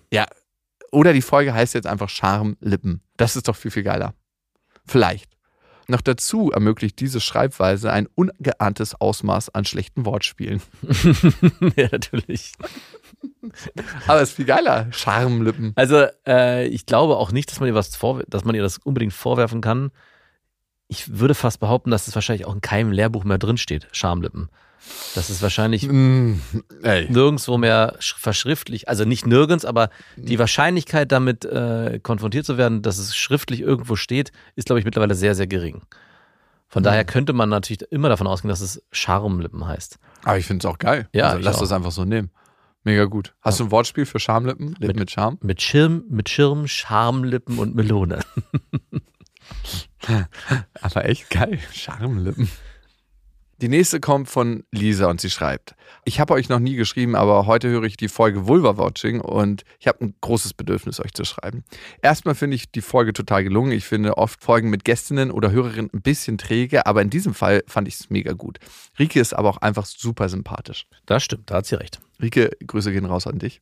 Oder 0.90 1.12
die 1.14 1.22
Folge 1.22 1.54
heißt 1.54 1.72
jetzt 1.74 1.86
einfach 1.86 2.10
Charmlippen. 2.10 3.00
Das 3.16 3.34
ist 3.36 3.48
doch 3.48 3.56
viel, 3.56 3.70
viel 3.70 3.82
geiler. 3.82 4.14
Vielleicht. 4.86 5.30
Noch 5.88 6.00
dazu 6.00 6.50
ermöglicht 6.50 7.00
diese 7.00 7.20
Schreibweise 7.20 7.92
ein 7.92 8.08
ungeahntes 8.14 9.00
Ausmaß 9.00 9.50
an 9.50 9.64
schlechten 9.64 10.04
Wortspielen. 10.06 10.62
ja, 11.76 11.88
natürlich. 11.90 12.52
Aber 14.06 14.20
es 14.20 14.30
ist 14.30 14.36
viel 14.36 14.44
geiler. 14.44 14.86
Charmlippen. 14.92 15.72
Also, 15.74 16.06
äh, 16.26 16.66
ich 16.66 16.86
glaube 16.86 17.16
auch 17.16 17.32
nicht, 17.32 17.50
dass 17.50 17.60
man 17.60 17.68
ihr 17.68 17.74
was 17.74 17.94
vor, 17.96 18.22
dass 18.28 18.44
man 18.44 18.54
ihr 18.54 18.62
das 18.62 18.78
unbedingt 18.78 19.12
vorwerfen 19.12 19.60
kann. 19.60 19.90
Ich 20.88 21.18
würde 21.18 21.34
fast 21.34 21.60
behaupten, 21.60 21.90
dass 21.90 22.06
es 22.06 22.14
wahrscheinlich 22.14 22.46
auch 22.46 22.54
in 22.54 22.60
keinem 22.60 22.92
Lehrbuch 22.92 23.24
mehr 23.24 23.38
drinsteht, 23.38 23.88
Schamlippen. 23.92 24.48
Das 25.14 25.30
ist 25.30 25.42
wahrscheinlich 25.42 25.86
Mm, 25.88 26.34
nirgendwo 27.08 27.58
mehr 27.58 27.98
sch- 28.00 28.16
verschriftlich, 28.18 28.88
also 28.88 29.04
nicht 29.04 29.26
nirgends, 29.26 29.64
aber 29.64 29.90
die 30.16 30.38
Wahrscheinlichkeit, 30.38 31.12
damit 31.12 31.44
äh, 31.44 32.00
konfrontiert 32.02 32.46
zu 32.46 32.56
werden, 32.58 32.82
dass 32.82 32.98
es 32.98 33.14
schriftlich 33.16 33.60
irgendwo 33.60 33.96
steht, 33.96 34.32
ist, 34.56 34.66
glaube 34.66 34.78
ich, 34.80 34.84
mittlerweile 34.84 35.14
sehr, 35.14 35.34
sehr 35.34 35.46
gering. 35.46 35.82
Von 36.68 36.82
Mhm. 36.82 36.84
daher 36.84 37.04
könnte 37.04 37.32
man 37.32 37.48
natürlich 37.50 37.82
immer 37.90 38.08
davon 38.08 38.26
ausgehen, 38.26 38.48
dass 38.48 38.60
es 38.62 38.82
Schamlippen 38.92 39.66
heißt. 39.66 39.98
Aber 40.24 40.38
ich 40.38 40.46
finde 40.46 40.66
es 40.66 40.72
auch 40.72 40.78
geil. 40.78 41.08
Ja, 41.12 41.28
also 41.28 41.38
lass 41.44 41.56
auch. 41.56 41.60
das 41.60 41.72
einfach 41.72 41.92
so 41.92 42.04
nehmen. 42.04 42.30
Mega 42.84 43.04
gut. 43.04 43.34
Hast 43.42 43.60
du 43.60 43.64
ein 43.64 43.70
Wortspiel 43.70 44.06
für 44.06 44.18
Schamlippen? 44.18 44.68
Lippen 44.70 44.86
Mit- 44.86 44.96
mit 44.98 45.10
Charme? 45.12 45.38
Mit 45.42 45.62
Schirm, 45.62 46.02
mit 46.08 46.28
Schirm, 46.28 46.66
Schamlippen 46.66 47.58
und 47.58 47.76
Melone. 47.76 48.20
Aber 50.80 51.04
echt 51.04 51.30
geil. 51.30 51.58
Charmlippen. 51.72 52.48
Die 53.62 53.68
nächste 53.68 54.00
kommt 54.00 54.28
von 54.28 54.64
Lisa 54.72 55.08
und 55.08 55.20
sie 55.20 55.30
schreibt: 55.30 55.76
Ich 56.04 56.18
habe 56.18 56.34
euch 56.34 56.48
noch 56.48 56.58
nie 56.58 56.74
geschrieben, 56.74 57.14
aber 57.14 57.46
heute 57.46 57.68
höre 57.68 57.84
ich 57.84 57.96
die 57.96 58.08
Folge 58.08 58.48
Vulva 58.48 58.76
Watching 58.76 59.20
und 59.20 59.62
ich 59.78 59.86
habe 59.86 60.04
ein 60.04 60.16
großes 60.20 60.54
Bedürfnis, 60.54 60.98
euch 60.98 61.14
zu 61.14 61.24
schreiben. 61.24 61.62
Erstmal 62.02 62.34
finde 62.34 62.56
ich 62.56 62.72
die 62.72 62.80
Folge 62.80 63.12
total 63.12 63.44
gelungen. 63.44 63.70
Ich 63.70 63.84
finde 63.84 64.18
oft 64.18 64.42
Folgen 64.42 64.68
mit 64.68 64.84
Gästinnen 64.84 65.30
oder 65.30 65.52
Hörerinnen 65.52 65.92
ein 65.94 66.02
bisschen 66.02 66.38
träge, 66.38 66.86
aber 66.86 67.02
in 67.02 67.10
diesem 67.10 67.34
Fall 67.34 67.62
fand 67.68 67.86
ich 67.86 67.94
es 67.94 68.10
mega 68.10 68.32
gut. 68.32 68.58
Rike 68.98 69.20
ist 69.20 69.32
aber 69.32 69.50
auch 69.50 69.58
einfach 69.58 69.86
super 69.86 70.28
sympathisch. 70.28 70.88
Das 71.06 71.22
stimmt, 71.22 71.48
da 71.48 71.58
hat 71.58 71.66
sie 71.66 71.76
recht. 71.76 72.00
Rike, 72.20 72.50
Grüße 72.66 72.90
gehen 72.90 73.04
raus 73.04 73.28
an 73.28 73.38
dich. 73.38 73.60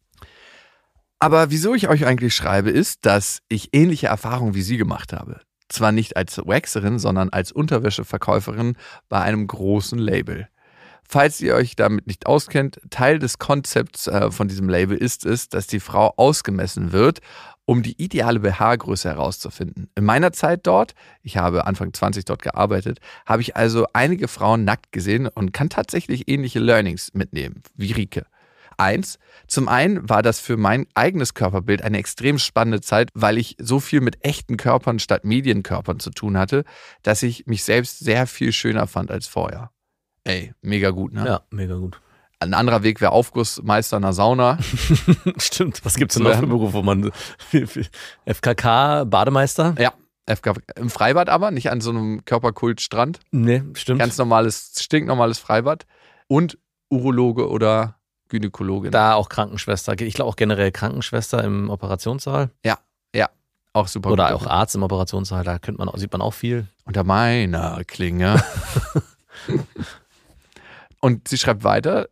Aber 1.18 1.50
wieso 1.50 1.74
ich 1.74 1.90
euch 1.90 2.06
eigentlich 2.06 2.34
schreibe, 2.34 2.70
ist, 2.70 3.04
dass 3.04 3.42
ich 3.50 3.68
ähnliche 3.74 4.06
Erfahrungen 4.06 4.54
wie 4.54 4.62
sie 4.62 4.78
gemacht 4.78 5.12
habe. 5.12 5.42
Zwar 5.70 5.92
nicht 5.92 6.16
als 6.16 6.38
Waxerin, 6.38 6.98
sondern 6.98 7.30
als 7.30 7.52
Unterwäscheverkäuferin 7.52 8.76
bei 9.08 9.20
einem 9.20 9.46
großen 9.46 9.98
Label. 9.98 10.48
Falls 11.08 11.40
ihr 11.40 11.54
euch 11.54 11.74
damit 11.74 12.06
nicht 12.06 12.26
auskennt, 12.26 12.80
Teil 12.90 13.18
des 13.18 13.38
Konzepts 13.38 14.06
äh, 14.06 14.30
von 14.30 14.46
diesem 14.46 14.68
Label 14.68 14.96
ist 14.96 15.26
es, 15.26 15.48
dass 15.48 15.66
die 15.66 15.80
Frau 15.80 16.12
ausgemessen 16.16 16.92
wird, 16.92 17.20
um 17.64 17.82
die 17.82 18.00
ideale 18.02 18.40
BH-Größe 18.40 19.08
herauszufinden. 19.08 19.88
In 19.94 20.04
meiner 20.04 20.32
Zeit 20.32 20.66
dort, 20.66 20.94
ich 21.22 21.36
habe 21.36 21.66
Anfang 21.66 21.92
20 21.92 22.24
dort 22.24 22.42
gearbeitet, 22.42 22.98
habe 23.26 23.42
ich 23.42 23.56
also 23.56 23.86
einige 23.92 24.28
Frauen 24.28 24.64
nackt 24.64 24.92
gesehen 24.92 25.28
und 25.28 25.52
kann 25.52 25.68
tatsächlich 25.68 26.28
ähnliche 26.28 26.58
Learnings 26.58 27.14
mitnehmen, 27.14 27.62
wie 27.76 27.92
Rike. 27.92 28.26
Eins, 28.80 29.18
zum 29.46 29.68
einen 29.68 30.08
war 30.08 30.22
das 30.22 30.40
für 30.40 30.56
mein 30.56 30.86
eigenes 30.94 31.34
Körperbild 31.34 31.82
eine 31.82 31.98
extrem 31.98 32.38
spannende 32.38 32.80
Zeit, 32.80 33.10
weil 33.14 33.36
ich 33.36 33.56
so 33.60 33.78
viel 33.78 34.00
mit 34.00 34.24
echten 34.24 34.56
Körpern 34.56 34.98
statt 34.98 35.24
Medienkörpern 35.24 36.00
zu 36.00 36.10
tun 36.10 36.38
hatte, 36.38 36.64
dass 37.02 37.22
ich 37.22 37.46
mich 37.46 37.62
selbst 37.62 37.98
sehr 37.98 38.26
viel 38.26 38.52
schöner 38.52 38.86
fand 38.86 39.10
als 39.10 39.26
vorher. 39.26 39.70
Ey, 40.24 40.54
mega 40.62 40.90
gut, 40.90 41.12
ne? 41.12 41.26
Ja, 41.26 41.42
mega 41.50 41.74
gut. 41.76 42.00
Ein 42.38 42.54
anderer 42.54 42.82
Weg 42.82 43.02
wäre 43.02 43.12
Aufgussmeister 43.12 43.98
in 43.98 44.02
der 44.02 44.14
Sauna. 44.14 44.58
Stimmt. 45.36 45.84
Was 45.84 45.96
gibt's 45.96 46.14
Zu 46.14 46.22
denn 46.22 46.32
noch 46.32 46.40
für. 46.40 46.46
Berufe, 46.46 46.72
wo 46.72 46.82
man 46.82 47.12
FKK, 48.26 49.04
Bademeister? 49.04 49.74
Ja, 49.78 49.92
im 50.76 50.90
Freibad 50.90 51.28
aber, 51.28 51.50
nicht 51.50 51.70
an 51.70 51.80
so 51.80 51.90
einem 51.90 52.24
Körperkultstrand. 52.24 53.20
Nee, 53.30 53.62
stimmt. 53.74 53.98
Ganz 53.98 54.16
normales, 54.16 54.72
stinknormales 54.78 55.38
Freibad. 55.38 55.86
Und 56.28 56.58
Urologe 56.88 57.48
oder 57.48 57.99
Gynäkologin. 58.30 58.90
da 58.90 59.14
auch 59.14 59.28
Krankenschwester. 59.28 60.00
Ich 60.00 60.14
glaube 60.14 60.30
auch 60.30 60.36
generell 60.36 60.72
Krankenschwester 60.72 61.44
im 61.44 61.68
Operationssaal. 61.68 62.50
Auch 63.72 63.86
super 63.86 64.10
Oder 64.10 64.34
auch 64.34 64.46
Arzt 64.46 64.74
im 64.74 64.82
Operationssaal. 64.82 65.44
Da 65.44 65.58
könnte 65.58 65.84
man, 65.84 65.96
sieht 65.98 66.12
man 66.12 66.22
auch 66.22 66.34
viel. 66.34 66.66
Unter 66.84 67.04
meiner 67.04 67.84
Klinge. 67.84 68.42
Und 71.00 71.28
sie 71.28 71.38
schreibt 71.38 71.62
weiter. 71.62 72.08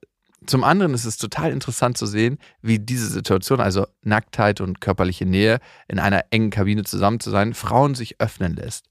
Zum 0.47 0.65
anderen 0.65 0.95
ist 0.95 1.05
es 1.05 1.19
total 1.19 1.51
interessant 1.51 1.99
zu 1.99 2.07
sehen, 2.07 2.39
wie 2.63 2.79
diese 2.79 3.09
Situation, 3.09 3.61
also 3.61 3.87
Nacktheit 4.03 4.63
und 4.63 4.81
körperliche 4.81 5.27
Nähe 5.27 5.59
in 5.89 5.99
einer 5.99 6.25
engen 6.31 6.51
Kabine 6.51 6.85
zusammen 6.85 7.21
zu 7.21 7.29
sein, 7.29 7.53
Frauen 7.53 7.95
sich 7.95 8.19
öffnen 8.19 8.57
lässt. 8.57 8.87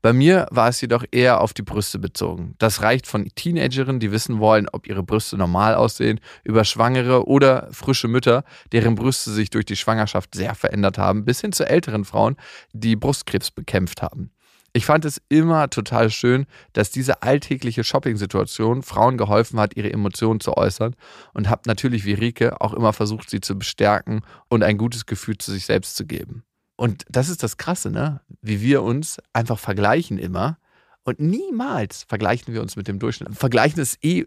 Bei 0.00 0.12
mir 0.12 0.46
war 0.50 0.68
es 0.68 0.80
jedoch 0.80 1.04
eher 1.10 1.40
auf 1.40 1.52
die 1.54 1.62
Brüste 1.62 1.98
bezogen. 1.98 2.54
Das 2.58 2.82
reicht 2.82 3.06
von 3.06 3.28
Teenagerinnen, 3.34 4.00
die 4.00 4.12
wissen 4.12 4.38
wollen, 4.38 4.68
ob 4.72 4.86
ihre 4.86 5.02
Brüste 5.02 5.36
normal 5.36 5.74
aussehen, 5.74 6.20
über 6.44 6.64
Schwangere 6.64 7.26
oder 7.26 7.68
frische 7.72 8.08
Mütter, 8.08 8.44
deren 8.72 8.94
Brüste 8.94 9.30
sich 9.32 9.50
durch 9.50 9.64
die 9.64 9.76
Schwangerschaft 9.76 10.34
sehr 10.34 10.54
verändert 10.54 10.98
haben, 10.98 11.24
bis 11.24 11.40
hin 11.40 11.52
zu 11.52 11.68
älteren 11.68 12.04
Frauen, 12.04 12.36
die 12.72 12.96
Brustkrebs 12.96 13.50
bekämpft 13.50 14.02
haben. 14.02 14.30
Ich 14.74 14.84
fand 14.84 15.04
es 15.04 15.20
immer 15.28 15.70
total 15.70 16.10
schön, 16.10 16.46
dass 16.74 16.90
diese 16.90 17.22
alltägliche 17.22 17.84
Shopping-Situation 17.84 18.82
Frauen 18.82 19.16
geholfen 19.16 19.58
hat, 19.58 19.76
ihre 19.76 19.92
Emotionen 19.92 20.40
zu 20.40 20.56
äußern 20.56 20.94
und 21.32 21.48
habe 21.48 21.62
natürlich 21.66 22.04
wie 22.04 22.12
Rike 22.12 22.60
auch 22.60 22.74
immer 22.74 22.92
versucht, 22.92 23.30
sie 23.30 23.40
zu 23.40 23.58
bestärken 23.58 24.20
und 24.48 24.62
ein 24.62 24.76
gutes 24.76 25.06
Gefühl 25.06 25.38
zu 25.38 25.52
sich 25.52 25.64
selbst 25.64 25.96
zu 25.96 26.06
geben. 26.06 26.44
Und 26.78 27.04
das 27.08 27.28
ist 27.28 27.42
das 27.42 27.56
Krasse, 27.56 27.90
ne? 27.90 28.20
Wie 28.40 28.60
wir 28.60 28.84
uns 28.84 29.18
einfach 29.32 29.58
vergleichen 29.58 30.16
immer. 30.16 30.58
Und 31.02 31.18
niemals 31.18 32.04
vergleichen 32.04 32.54
wir 32.54 32.62
uns 32.62 32.76
mit 32.76 32.86
dem 32.86 33.00
Durchschnitt. 33.00 33.34
Vergleichen 33.34 33.80
ist 33.80 33.98
eh 34.04 34.26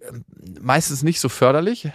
meistens 0.60 1.02
nicht 1.02 1.22
so 1.22 1.30
förderlich. 1.30 1.88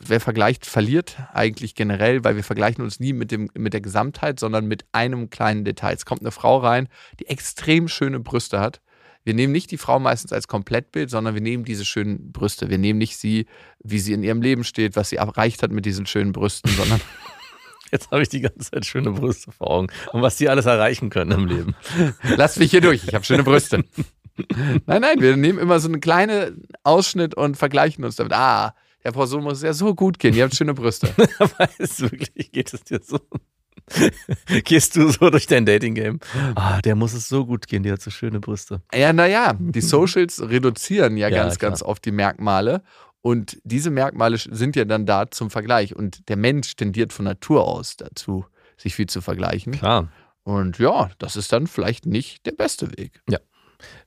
Wer 0.00 0.18
vergleicht, 0.18 0.66
verliert 0.66 1.18
eigentlich 1.32 1.76
generell, 1.76 2.24
weil 2.24 2.34
wir 2.34 2.42
vergleichen 2.42 2.82
uns 2.82 2.98
nie 2.98 3.12
mit, 3.12 3.30
dem, 3.30 3.48
mit 3.54 3.74
der 3.74 3.80
Gesamtheit, 3.80 4.40
sondern 4.40 4.66
mit 4.66 4.86
einem 4.90 5.30
kleinen 5.30 5.64
Detail. 5.64 5.94
Es 5.94 6.04
kommt 6.04 6.22
eine 6.22 6.32
Frau 6.32 6.58
rein, 6.58 6.88
die 7.20 7.28
extrem 7.28 7.86
schöne 7.86 8.18
Brüste 8.18 8.58
hat. 8.58 8.80
Wir 9.22 9.34
nehmen 9.34 9.52
nicht 9.52 9.70
die 9.70 9.78
Frau 9.78 10.00
meistens 10.00 10.32
als 10.32 10.48
Komplettbild, 10.48 11.10
sondern 11.10 11.34
wir 11.34 11.42
nehmen 11.42 11.64
diese 11.64 11.84
schönen 11.84 12.32
Brüste. 12.32 12.70
Wir 12.70 12.78
nehmen 12.78 12.98
nicht 12.98 13.18
sie, 13.18 13.46
wie 13.84 14.00
sie 14.00 14.14
in 14.14 14.24
ihrem 14.24 14.42
Leben 14.42 14.64
steht, 14.64 14.96
was 14.96 15.10
sie 15.10 15.16
erreicht 15.16 15.62
hat 15.62 15.70
mit 15.70 15.86
diesen 15.86 16.06
schönen 16.06 16.32
Brüsten, 16.32 16.72
sondern 16.72 17.00
Jetzt 17.92 18.10
habe 18.10 18.22
ich 18.22 18.28
die 18.30 18.40
ganze 18.40 18.70
Zeit 18.70 18.86
schöne 18.86 19.10
Brüste 19.12 19.52
vor 19.52 19.70
Augen 19.70 19.86
und 20.12 20.22
was 20.22 20.36
die 20.36 20.48
alles 20.48 20.66
erreichen 20.66 21.10
können 21.10 21.30
im 21.32 21.46
Leben. 21.46 21.74
Lass 22.36 22.56
mich 22.56 22.70
hier 22.70 22.80
durch, 22.80 23.04
ich 23.06 23.14
habe 23.14 23.24
schöne 23.24 23.44
Brüste. 23.44 23.84
nein, 24.86 25.02
nein, 25.02 25.20
wir 25.20 25.36
nehmen 25.36 25.58
immer 25.58 25.78
so 25.78 25.88
einen 25.88 26.00
kleinen 26.00 26.66
Ausschnitt 26.84 27.34
und 27.34 27.56
vergleichen 27.56 28.04
uns 28.04 28.16
damit. 28.16 28.32
Ah, 28.32 28.74
der 29.04 29.12
Person 29.12 29.42
muss 29.42 29.62
ja 29.62 29.74
so 29.74 29.94
gut 29.94 30.18
gehen, 30.18 30.34
ihr 30.34 30.44
habt 30.44 30.56
schöne 30.56 30.74
Brüste. 30.74 31.08
weißt 31.58 32.00
du 32.00 32.10
wirklich, 32.10 32.50
geht 32.50 32.72
es 32.72 32.82
dir 32.84 33.00
so? 33.02 33.18
Gehst 34.64 34.96
du 34.96 35.08
so 35.08 35.28
durch 35.28 35.46
dein 35.46 35.66
Dating-Game? 35.66 36.20
Ah, 36.54 36.80
der 36.80 36.94
muss 36.94 37.12
es 37.12 37.28
so 37.28 37.44
gut 37.44 37.66
gehen, 37.66 37.82
die 37.82 37.90
hat 37.92 38.00
so 38.00 38.10
schöne 38.10 38.40
Brüste. 38.40 38.80
Ja, 38.94 39.12
naja, 39.12 39.54
die 39.58 39.80
Socials 39.80 40.40
reduzieren 40.40 41.16
ja, 41.16 41.28
Ja, 41.28 41.42
ganz, 41.42 41.58
klar. 41.58 41.70
ganz 41.70 41.82
oft 41.82 42.04
die 42.04 42.12
Merkmale. 42.12 42.82
Und 43.22 43.58
diese 43.62 43.90
Merkmale 43.90 44.36
sind 44.36 44.76
ja 44.76 44.84
dann 44.84 45.06
da 45.06 45.30
zum 45.30 45.50
Vergleich. 45.50 45.94
Und 45.94 46.28
der 46.28 46.36
Mensch 46.36 46.74
tendiert 46.76 47.12
von 47.12 47.24
Natur 47.24 47.66
aus 47.66 47.96
dazu, 47.96 48.44
sich 48.76 48.94
viel 48.94 49.06
zu 49.06 49.20
vergleichen. 49.20 49.72
Klar. 49.72 50.08
Und 50.42 50.78
ja, 50.78 51.08
das 51.18 51.36
ist 51.36 51.52
dann 51.52 51.68
vielleicht 51.68 52.04
nicht 52.04 52.44
der 52.46 52.52
beste 52.52 52.90
Weg. 52.98 53.22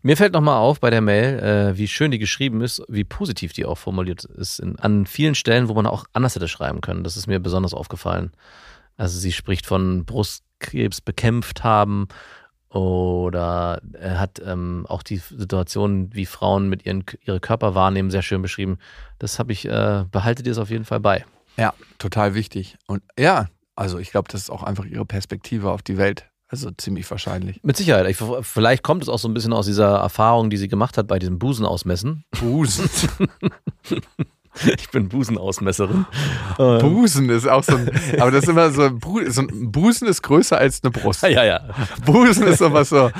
Mir 0.01 0.17
fällt 0.17 0.33
nochmal 0.33 0.57
auf 0.57 0.79
bei 0.79 0.89
der 0.89 1.01
Mail, 1.01 1.39
äh, 1.39 1.77
wie 1.77 1.87
schön 1.87 2.11
die 2.11 2.19
geschrieben 2.19 2.61
ist, 2.61 2.81
wie 2.87 3.03
positiv 3.03 3.53
die 3.53 3.65
auch 3.65 3.77
formuliert 3.77 4.25
ist. 4.25 4.59
In, 4.59 4.77
an 4.79 5.05
vielen 5.05 5.35
Stellen, 5.35 5.67
wo 5.69 5.73
man 5.73 5.85
auch 5.85 6.05
anders 6.13 6.35
hätte 6.35 6.47
schreiben 6.47 6.81
können. 6.81 7.03
Das 7.03 7.17
ist 7.17 7.27
mir 7.27 7.39
besonders 7.39 7.73
aufgefallen. 7.73 8.31
Also 8.97 9.17
sie 9.19 9.31
spricht 9.31 9.65
von 9.65 10.05
Brustkrebs 10.05 11.01
bekämpft 11.01 11.63
haben 11.63 12.07
oder 12.75 13.81
er 13.93 14.19
hat 14.19 14.41
ähm, 14.45 14.85
auch 14.89 15.01
die 15.01 15.17
Situation, 15.17 16.13
wie 16.13 16.25
Frauen 16.25 16.67
mit 16.67 16.85
ihren 16.85 17.05
ihre 17.25 17.39
Körper 17.39 17.73
wahrnehmen, 17.73 18.11
sehr 18.11 18.21
schön 18.21 18.41
beschrieben. 18.41 18.79
Das 19.17 19.39
habe 19.39 19.53
ich, 19.53 19.65
äh, 19.65 20.03
behaltet 20.11 20.45
ihr 20.45 20.51
es 20.51 20.57
auf 20.57 20.69
jeden 20.69 20.83
Fall 20.83 20.99
bei. 20.99 21.25
Ja, 21.55 21.73
total 21.99 22.35
wichtig. 22.35 22.77
Und 22.85 23.01
ja, 23.17 23.47
also 23.75 23.97
ich 23.97 24.11
glaube, 24.11 24.27
das 24.29 24.41
ist 24.41 24.49
auch 24.49 24.63
einfach 24.63 24.83
ihre 24.83 25.05
Perspektive 25.05 25.71
auf 25.71 25.83
die 25.83 25.97
Welt. 25.97 26.29
Also 26.47 26.69
ziemlich 26.71 27.09
wahrscheinlich. 27.09 27.63
Mit 27.63 27.77
Sicherheit. 27.77 28.07
Ich, 28.07 28.17
vielleicht 28.41 28.83
kommt 28.83 29.03
es 29.03 29.09
auch 29.09 29.19
so 29.19 29.27
ein 29.27 29.33
bisschen 29.33 29.53
aus 29.53 29.65
dieser 29.65 29.95
Erfahrung, 29.97 30.49
die 30.49 30.57
sie 30.57 30.67
gemacht 30.67 30.97
hat 30.97 31.07
bei 31.07 31.17
diesem 31.17 31.39
Busenausmessen. 31.39 32.25
Busen. 32.39 32.89
Ich 34.77 34.89
bin 34.89 35.09
Busenausmesserin. 35.09 36.05
Äh, 36.57 36.79
Busen 36.79 37.29
ist 37.29 37.47
auch 37.47 37.63
so 37.63 37.75
ein, 37.75 37.89
aber 38.19 38.31
das 38.31 38.43
ist 38.43 38.49
immer 38.49 38.71
so, 38.71 38.89
so 39.27 39.41
ein 39.41 39.71
Busen 39.71 40.07
ist 40.07 40.21
größer 40.21 40.57
als 40.57 40.81
eine 40.83 40.91
Brust. 40.91 41.23
ja, 41.23 41.43
ja. 41.43 41.61
Busen 42.05 42.47
ist 42.47 42.59
sowas 42.59 42.89
so, 42.89 43.11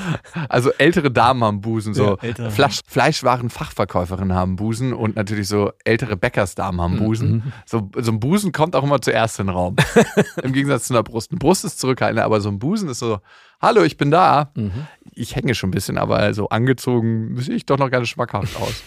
also 0.49 0.71
ältere 0.73 1.11
Damen 1.11 1.43
haben 1.43 1.61
Busen, 1.61 1.93
so 1.93 2.17
Ja. 2.21 2.49
Flasch, 2.49 2.79
Fleischwaren-Fachverkäuferinnen 2.87 4.35
haben 4.35 4.55
Busen 4.55 4.93
und 4.93 5.15
natürlich 5.15 5.47
so 5.47 5.71
ältere 5.83 6.15
Bäckersdamen 6.15 6.79
haben 6.81 6.97
Busen. 6.97 7.53
So, 7.65 7.89
so 7.97 8.11
ein 8.11 8.19
Busen 8.19 8.51
kommt 8.51 8.75
auch 8.75 8.83
immer 8.83 9.01
zuerst 9.01 9.39
in 9.39 9.47
den 9.47 9.55
Raum. 9.55 9.75
Im 10.43 10.53
Gegensatz 10.53 10.85
zu 10.87 10.93
einer 10.93 11.03
Brust. 11.03 11.31
Eine 11.31 11.39
Brust 11.39 11.65
ist 11.65 11.79
zurückhaltend, 11.79 12.21
aber 12.23 12.39
so 12.41 12.49
ein 12.49 12.59
Busen 12.59 12.89
ist 12.89 12.99
so, 12.99 13.19
hallo, 13.61 13.83
ich 13.83 13.97
bin 13.97 14.11
da. 14.11 14.51
Ich 15.13 15.35
hänge 15.35 15.55
schon 15.55 15.69
ein 15.69 15.71
bisschen, 15.71 15.97
aber 15.97 16.33
so 16.33 16.49
angezogen 16.49 17.35
sehe 17.41 17.55
ich 17.55 17.65
doch 17.65 17.77
noch 17.77 17.91
ganz 17.91 18.07
schmackhaft 18.07 18.55
aus. 18.59 18.81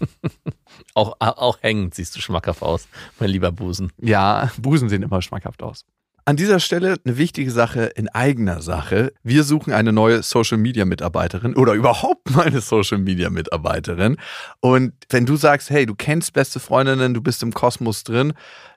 Auch, 0.94 1.16
auch 1.18 1.58
hängend 1.60 1.94
siehst 1.94 2.14
du 2.16 2.20
schmackhaft 2.20 2.62
aus, 2.62 2.88
mein 3.18 3.30
lieber 3.30 3.50
Busen. 3.52 3.92
Ja, 4.00 4.50
Busen 4.58 4.88
sehen 4.88 5.02
immer 5.02 5.22
schmackhaft 5.22 5.62
aus. 5.62 5.84
An 6.26 6.36
dieser 6.36 6.58
Stelle 6.58 6.96
eine 7.04 7.18
wichtige 7.18 7.50
Sache 7.50 7.84
in 7.84 8.08
eigener 8.08 8.62
Sache. 8.62 9.12
Wir 9.22 9.44
suchen 9.44 9.74
eine 9.74 9.92
neue 9.92 10.22
Social 10.22 10.56
Media 10.56 10.86
Mitarbeiterin 10.86 11.54
oder 11.54 11.74
überhaupt 11.74 12.30
mal 12.30 12.46
eine 12.46 12.62
Social 12.62 12.96
Media 12.96 13.28
Mitarbeiterin. 13.28 14.16
Und 14.60 14.94
wenn 15.10 15.26
du 15.26 15.36
sagst, 15.36 15.68
hey, 15.68 15.84
du 15.84 15.94
kennst 15.94 16.32
beste 16.32 16.60
Freundinnen, 16.60 17.12
du 17.12 17.20
bist 17.20 17.42
im 17.42 17.52
Kosmos 17.52 18.04
drin, 18.04 18.32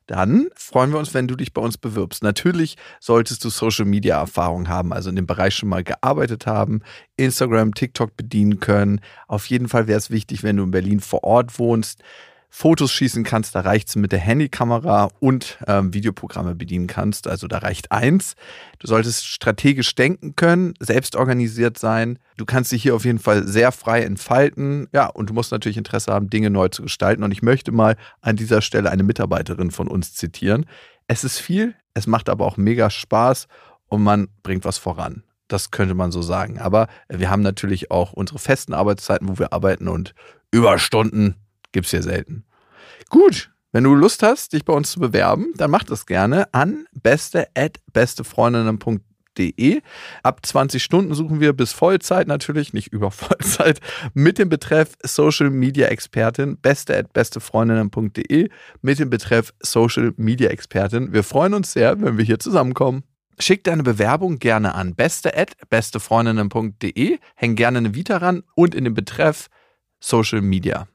dann 0.07 0.47
freuen 0.55 0.91
wir 0.91 0.99
uns, 0.99 1.13
wenn 1.13 1.27
du 1.27 1.35
dich 1.35 1.53
bei 1.53 1.61
uns 1.61 1.77
bewirbst. 1.77 2.23
Natürlich 2.23 2.77
solltest 2.99 3.43
du 3.43 3.49
Social 3.49 3.85
Media 3.85 4.17
Erfahrung 4.17 4.69
haben, 4.69 4.93
also 4.93 5.09
in 5.09 5.15
dem 5.17 5.27
Bereich 5.27 5.55
schon 5.55 5.69
mal 5.69 5.83
gearbeitet 5.83 6.47
haben, 6.47 6.81
Instagram, 7.17 7.73
TikTok 7.73 8.15
bedienen 8.15 8.59
können. 8.59 9.01
Auf 9.27 9.45
jeden 9.47 9.67
Fall 9.67 9.87
wäre 9.87 9.97
es 9.97 10.09
wichtig, 10.09 10.43
wenn 10.43 10.57
du 10.57 10.63
in 10.63 10.71
Berlin 10.71 11.01
vor 11.01 11.23
Ort 11.23 11.59
wohnst, 11.59 12.01
Fotos 12.57 12.91
schießen 12.91 13.23
kannst, 13.23 13.53
da 13.53 13.59
reicht 13.59 13.89
es 13.89 13.95
mit 13.95 14.11
der 14.11 14.17
Handykamera 14.17 15.11
und 15.19 15.59
ähm, 15.67 15.93
Videoprogramme 15.93 16.55
bedienen 16.55 16.87
kannst. 16.87 17.27
Also 17.27 17.47
da 17.47 17.59
reicht 17.59 17.91
eins. 17.91 18.33
Du 18.79 18.87
solltest 18.87 19.27
strategisch 19.27 19.93
denken 19.93 20.35
können, 20.35 20.73
selbst 20.79 21.15
organisiert 21.15 21.77
sein. 21.77 22.17
Du 22.35 22.45
kannst 22.45 22.71
dich 22.71 22.81
hier 22.81 22.95
auf 22.95 23.05
jeden 23.05 23.19
Fall 23.19 23.47
sehr 23.47 23.71
frei 23.71 24.01
entfalten. 24.01 24.87
Ja, 24.91 25.05
und 25.05 25.29
du 25.29 25.35
musst 25.35 25.51
natürlich 25.51 25.77
Interesse 25.77 26.11
haben, 26.11 26.31
Dinge 26.31 26.49
neu 26.49 26.69
zu 26.69 26.81
gestalten. 26.81 27.21
Und 27.21 27.31
ich 27.31 27.43
möchte 27.43 27.71
mal 27.71 27.95
an 28.21 28.37
dieser 28.37 28.63
Stelle 28.63 28.89
eine 28.89 29.03
Mitarbeiterin 29.03 29.69
von 29.69 29.87
uns 29.87 30.15
zitieren. 30.15 30.65
Es 31.07 31.23
ist 31.23 31.37
viel, 31.37 31.75
es 31.93 32.07
macht 32.07 32.27
aber 32.27 32.47
auch 32.47 32.57
mega 32.57 32.89
Spaß 32.89 33.47
und 33.85 34.01
man 34.01 34.29
bringt 34.41 34.65
was 34.65 34.79
voran. 34.79 35.21
Das 35.47 35.69
könnte 35.69 35.93
man 35.93 36.11
so 36.11 36.23
sagen. 36.23 36.57
Aber 36.57 36.87
wir 37.07 37.29
haben 37.29 37.43
natürlich 37.43 37.91
auch 37.91 38.13
unsere 38.13 38.39
festen 38.39 38.73
Arbeitszeiten, 38.73 39.29
wo 39.29 39.37
wir 39.37 39.53
arbeiten 39.53 39.87
und 39.87 40.15
Überstunden 40.49 41.35
gibt's 41.71 41.91
hier 41.91 42.01
selten. 42.01 42.46
Gut, 43.09 43.51
wenn 43.71 43.83
du 43.83 43.93
Lust 43.93 44.23
hast, 44.23 44.53
dich 44.53 44.65
bei 44.65 44.73
uns 44.73 44.89
zu 44.91 44.99
bewerben, 44.99 45.53
dann 45.55 45.69
mach 45.71 45.83
das 45.83 46.05
gerne 46.05 46.53
an 46.53 46.85
beste@bestefreundinnen.de. 46.93 49.81
Ab 50.23 50.43
20 50.43 50.83
Stunden 50.83 51.13
suchen 51.13 51.39
wir 51.39 51.53
bis 51.53 51.71
Vollzeit 51.73 52.27
natürlich, 52.27 52.73
nicht 52.73 52.87
über 52.87 53.11
Vollzeit, 53.11 53.81
mit 54.15 54.39
dem 54.39 54.49
Betreff 54.49 54.97
Social 55.03 55.51
Media 55.51 55.89
Expertin, 55.89 56.57
beste@bestefreundinnen.de 56.57 58.49
mit 58.81 58.99
dem 58.99 59.11
Betreff 59.11 59.53
Social 59.59 60.13
Media 60.17 60.49
Expertin. 60.49 61.13
Wir 61.13 61.23
freuen 61.23 61.53
uns 61.53 61.73
sehr, 61.73 62.01
wenn 62.01 62.17
wir 62.17 62.25
hier 62.25 62.39
zusammenkommen. 62.39 63.03
Schick 63.37 63.63
deine 63.63 63.83
Bewerbung 63.83 64.39
gerne 64.39 64.73
an 64.73 64.95
beste@bestefreundinnen.de, 64.95 67.19
häng 67.35 67.55
gerne 67.55 67.77
eine 67.77 67.93
Vita 67.93 68.17
ran 68.17 68.41
und 68.55 68.73
in 68.73 68.85
den 68.85 68.95
Betreff 68.95 69.49
Social 69.99 70.41
Media. 70.41 70.87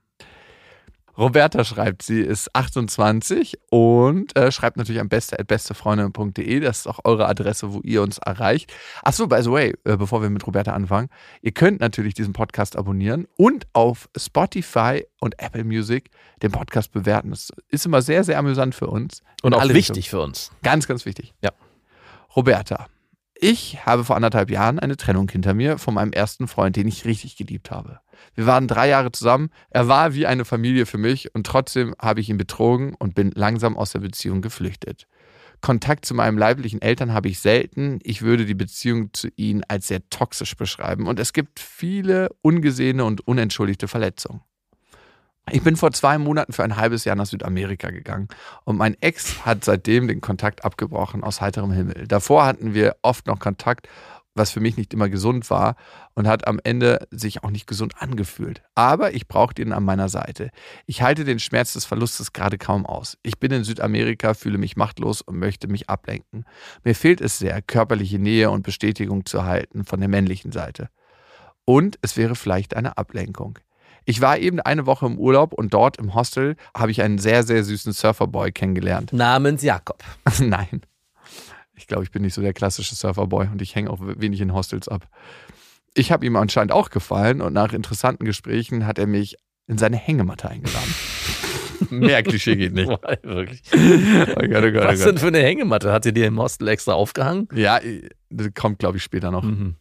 Roberta 1.16 1.64
schreibt, 1.64 2.03
sie 2.03 2.20
ist 2.20 2.55
28 2.55 3.59
und 3.70 4.37
äh, 4.37 4.51
schreibt 4.51 4.79
natürlich 4.79 5.01
am 5.01 5.09
beste.bestefreundin.de. 5.09 6.61
Das 6.61 6.81
ist 6.81 6.87
auch 6.87 7.01
eure 7.05 7.29
Adresse, 7.29 7.72
wo 7.72 7.81
ihr 7.81 8.03
uns 8.03 8.18
erreicht. 8.18 8.72
Achso, 9.03 9.27
by 9.27 9.42
the 9.42 9.51
way, 9.51 9.75
äh, 9.85 9.96
bevor 9.96 10.22
wir 10.22 10.31
mit 10.31 10.46
Roberta 10.46 10.72
anfangen, 10.72 11.09
ihr 11.42 11.53
könnt 11.53 11.81
natürlich 11.81 12.14
diesen 12.14 12.33
Podcast 12.33 12.77
abonnieren 12.77 13.27
und 13.37 13.66
auf 13.75 14.09
Spotify 14.16 15.05
und 15.20 15.38
Apple 15.38 15.64
Music 15.64 16.11
den 16.42 16.51
Podcast 16.51 16.92
bewerten. 16.92 17.31
Das 17.31 17.51
ist 17.68 17.85
immer 17.85 18.01
sehr, 18.01 18.25
sehr 18.25 18.38
amüsant 18.38 18.75
für 18.75 18.87
uns. 18.87 19.22
Und 19.42 19.55
auch 19.55 19.68
wichtig 19.68 20.09
für 20.09 20.20
uns. 20.20 20.51
Ganz, 20.62 20.87
ganz 20.87 21.05
wichtig. 21.05 21.35
Ja. 21.42 21.51
Roberta, 22.35 22.87
ich 23.35 23.85
habe 23.85 24.05
vor 24.05 24.16
anderthalb 24.16 24.51
Jahren 24.51 24.79
eine 24.79 24.96
Trennung 24.96 25.29
hinter 25.29 25.53
mir 25.53 25.77
von 25.77 25.94
meinem 25.94 26.12
ersten 26.12 26.48
Freund, 26.48 26.77
den 26.77 26.87
ich 26.87 27.05
richtig 27.05 27.37
geliebt 27.37 27.70
habe. 27.70 28.01
Wir 28.35 28.47
waren 28.47 28.69
drei 28.69 28.89
Jahre 28.89 29.13
zusammen. 29.13 29.51
Er 29.71 29.89
war 29.89 30.15
wie 30.15 30.27
eine 30.27 30.45
Familie 30.45 30.87
für 30.87 30.99
mich 30.99 31.35
und 31.35 31.47
trotzdem 31.47 31.95
habe 31.99 32.21
ich 32.21 32.29
ihn 32.29 32.39
betrogen 32.39 32.95
und 32.99 33.15
bin 33.15 33.31
langsam 33.35 33.77
aus 33.77 33.93
der 33.93 34.01
Beziehung 34.01 34.43
geflüchtet. 34.43 35.07
Kontakt 35.61 36.05
zu 36.05 36.15
meinen 36.15 36.37
leiblichen 36.37 36.83
Eltern 36.83 37.15
habe 37.15 37.29
ich 37.29 37.39
selten. 37.39 38.01
Ich 38.03 38.23
würde 38.23 38.47
die 38.47 38.55
Beziehung 38.55 39.11
zu 39.13 39.29
ihnen 39.37 39.63
als 39.69 39.87
sehr 39.87 40.09
toxisch 40.11 40.57
beschreiben 40.57 41.07
und 41.07 41.21
es 41.21 41.33
gibt 41.33 41.61
viele 41.61 42.31
ungesehene 42.43 43.05
und 43.05 43.27
unentschuldigte 43.27 43.87
Verletzungen. 43.87 44.41
Ich 45.51 45.63
bin 45.63 45.77
vor 45.77 45.93
zwei 45.93 46.19
Monaten 46.19 46.53
für 46.53 46.63
ein 46.63 46.77
halbes 46.77 47.05
Jahr 47.05 47.17
nach 47.17 47.27
Südamerika 47.27 47.91
gegangen 47.91 48.29
und 48.65 48.77
mein 48.77 48.97
Ex 49.01 49.45
hat 49.45 49.65
seitdem 49.65 50.07
den 50.07 50.21
Kontakt 50.21 50.65
abgebrochen 50.65 51.25
aus 51.25 51.41
heiterem 51.41 51.73
Himmel. 51.73 52.07
Davor 52.07 52.45
hatten 52.45 52.75
wir 52.75 52.97
oft 53.03 53.27
noch 53.27 53.39
Kontakt, 53.39 53.89
was 54.35 54.51
für 54.51 54.61
mich 54.61 54.77
nicht 54.77 54.95
immer 54.95 55.09
gesund 55.09 55.51
war 55.51 55.77
und 56.14 56.27
hat 56.27 56.47
am 56.47 56.61
Ende 56.62 57.07
sich 57.11 57.42
auch 57.45 57.51
nicht 57.51 57.66
gesund 57.66 57.95
angefühlt. 57.99 58.62
Aber 58.75 59.14
ich 59.14 59.29
brauchte 59.29 59.62
ihn 59.62 59.73
an 59.73 59.85
meiner 59.85 60.09
Seite. 60.09 60.51
Ich 60.87 61.03
halte 61.03 61.25
den 61.25 61.38
Schmerz 61.38 61.75
des 61.75 61.85
Verlustes 61.85 62.33
gerade 62.33 62.59
kaum 62.59 62.87
aus. 62.87 63.18
Ich 63.23 63.38
bin 63.38 63.53
in 63.53 63.64
Südamerika, 63.64 64.35
fühle 64.35 64.59
mich 64.59 64.77
machtlos 64.77 65.23
und 65.23 65.38
möchte 65.38 65.68
mich 65.68 65.90
ablenken. 65.90 66.45
Mir 66.85 66.95
fehlt 66.95 67.21
es 67.21 67.38
sehr, 67.38 67.61
körperliche 67.62 68.18
Nähe 68.18 68.51
und 68.51 68.62
Bestätigung 68.62 69.27
zu 69.27 69.38
erhalten 69.38 69.85
von 69.85 70.01
der 70.01 70.09
männlichen 70.09 70.53
Seite. 70.53 70.88
Und 71.64 71.99
es 72.03 72.16
wäre 72.16 72.35
vielleicht 72.35 72.75
eine 72.75 72.99
Ablenkung. 72.99 73.59
Ich 74.05 74.21
war 74.21 74.38
eben 74.38 74.61
eine 74.61 74.87
Woche 74.87 75.07
im 75.07 75.18
Urlaub 75.18 75.53
und 75.53 75.75
dort 75.75 75.99
im 75.99 76.14
Hostel 76.14 76.57
habe 76.77 76.90
ich 76.90 77.03
einen 77.03 77.18
sehr, 77.18 77.45
sehr 77.45 77.62
süßen 77.62 77.92
Surferboy 77.92 78.51
kennengelernt. 78.51 79.12
Namens 79.12 79.62
Jakob. 79.62 80.03
Nein. 80.40 80.83
Ich 81.75 81.87
glaube, 81.87 82.05
ich 82.05 82.11
bin 82.11 82.23
nicht 82.23 82.35
so 82.35 82.43
der 82.43 82.53
klassische 82.53 82.95
Surferboy 82.95 83.49
und 83.49 83.63
ich 83.63 83.75
hänge 83.75 83.91
auch 83.91 83.99
wenig 84.01 84.41
in 84.41 84.53
Hostels 84.53 84.89
ab. 84.89 85.09
Ich 85.95 86.13
habe 86.13 86.25
ihm 86.27 86.37
anscheinend 86.37 86.73
auch 86.73 86.91
gefallen 86.91 87.41
und 87.41 87.53
nach 87.53 87.73
interessanten 87.73 88.25
Gesprächen 88.25 88.87
hat 88.87 88.99
er 88.99 89.07
mich 89.07 89.37
in 89.67 89.79
seine 89.79 89.97
Hängematte 89.97 90.49
eingeladen. 90.49 90.95
Mehr 91.91 92.23
Klischee 92.23 92.57
geht 92.57 92.75
nicht. 92.75 92.89
Boah, 92.89 93.19
Wirklich. 93.23 93.63
Oh 93.73 94.47
Gott, 94.49 94.65
oh 94.65 94.73
Gott, 94.73 94.85
Was 94.85 95.03
oh 95.03 95.07
denn 95.07 95.19
für 95.19 95.27
eine 95.29 95.41
Hängematte? 95.43 95.93
Hat 95.93 96.05
sie 96.05 96.13
dir 96.13 96.27
im 96.27 96.39
Hostel 96.39 96.69
extra 96.69 96.93
aufgehangen? 96.93 97.49
Ja, 97.55 97.81
das 98.31 98.49
kommt, 98.55 98.79
glaube 98.79 98.99
ich, 98.99 99.03
später 99.03 99.31
noch. 99.31 99.43
Mhm. 99.43 99.77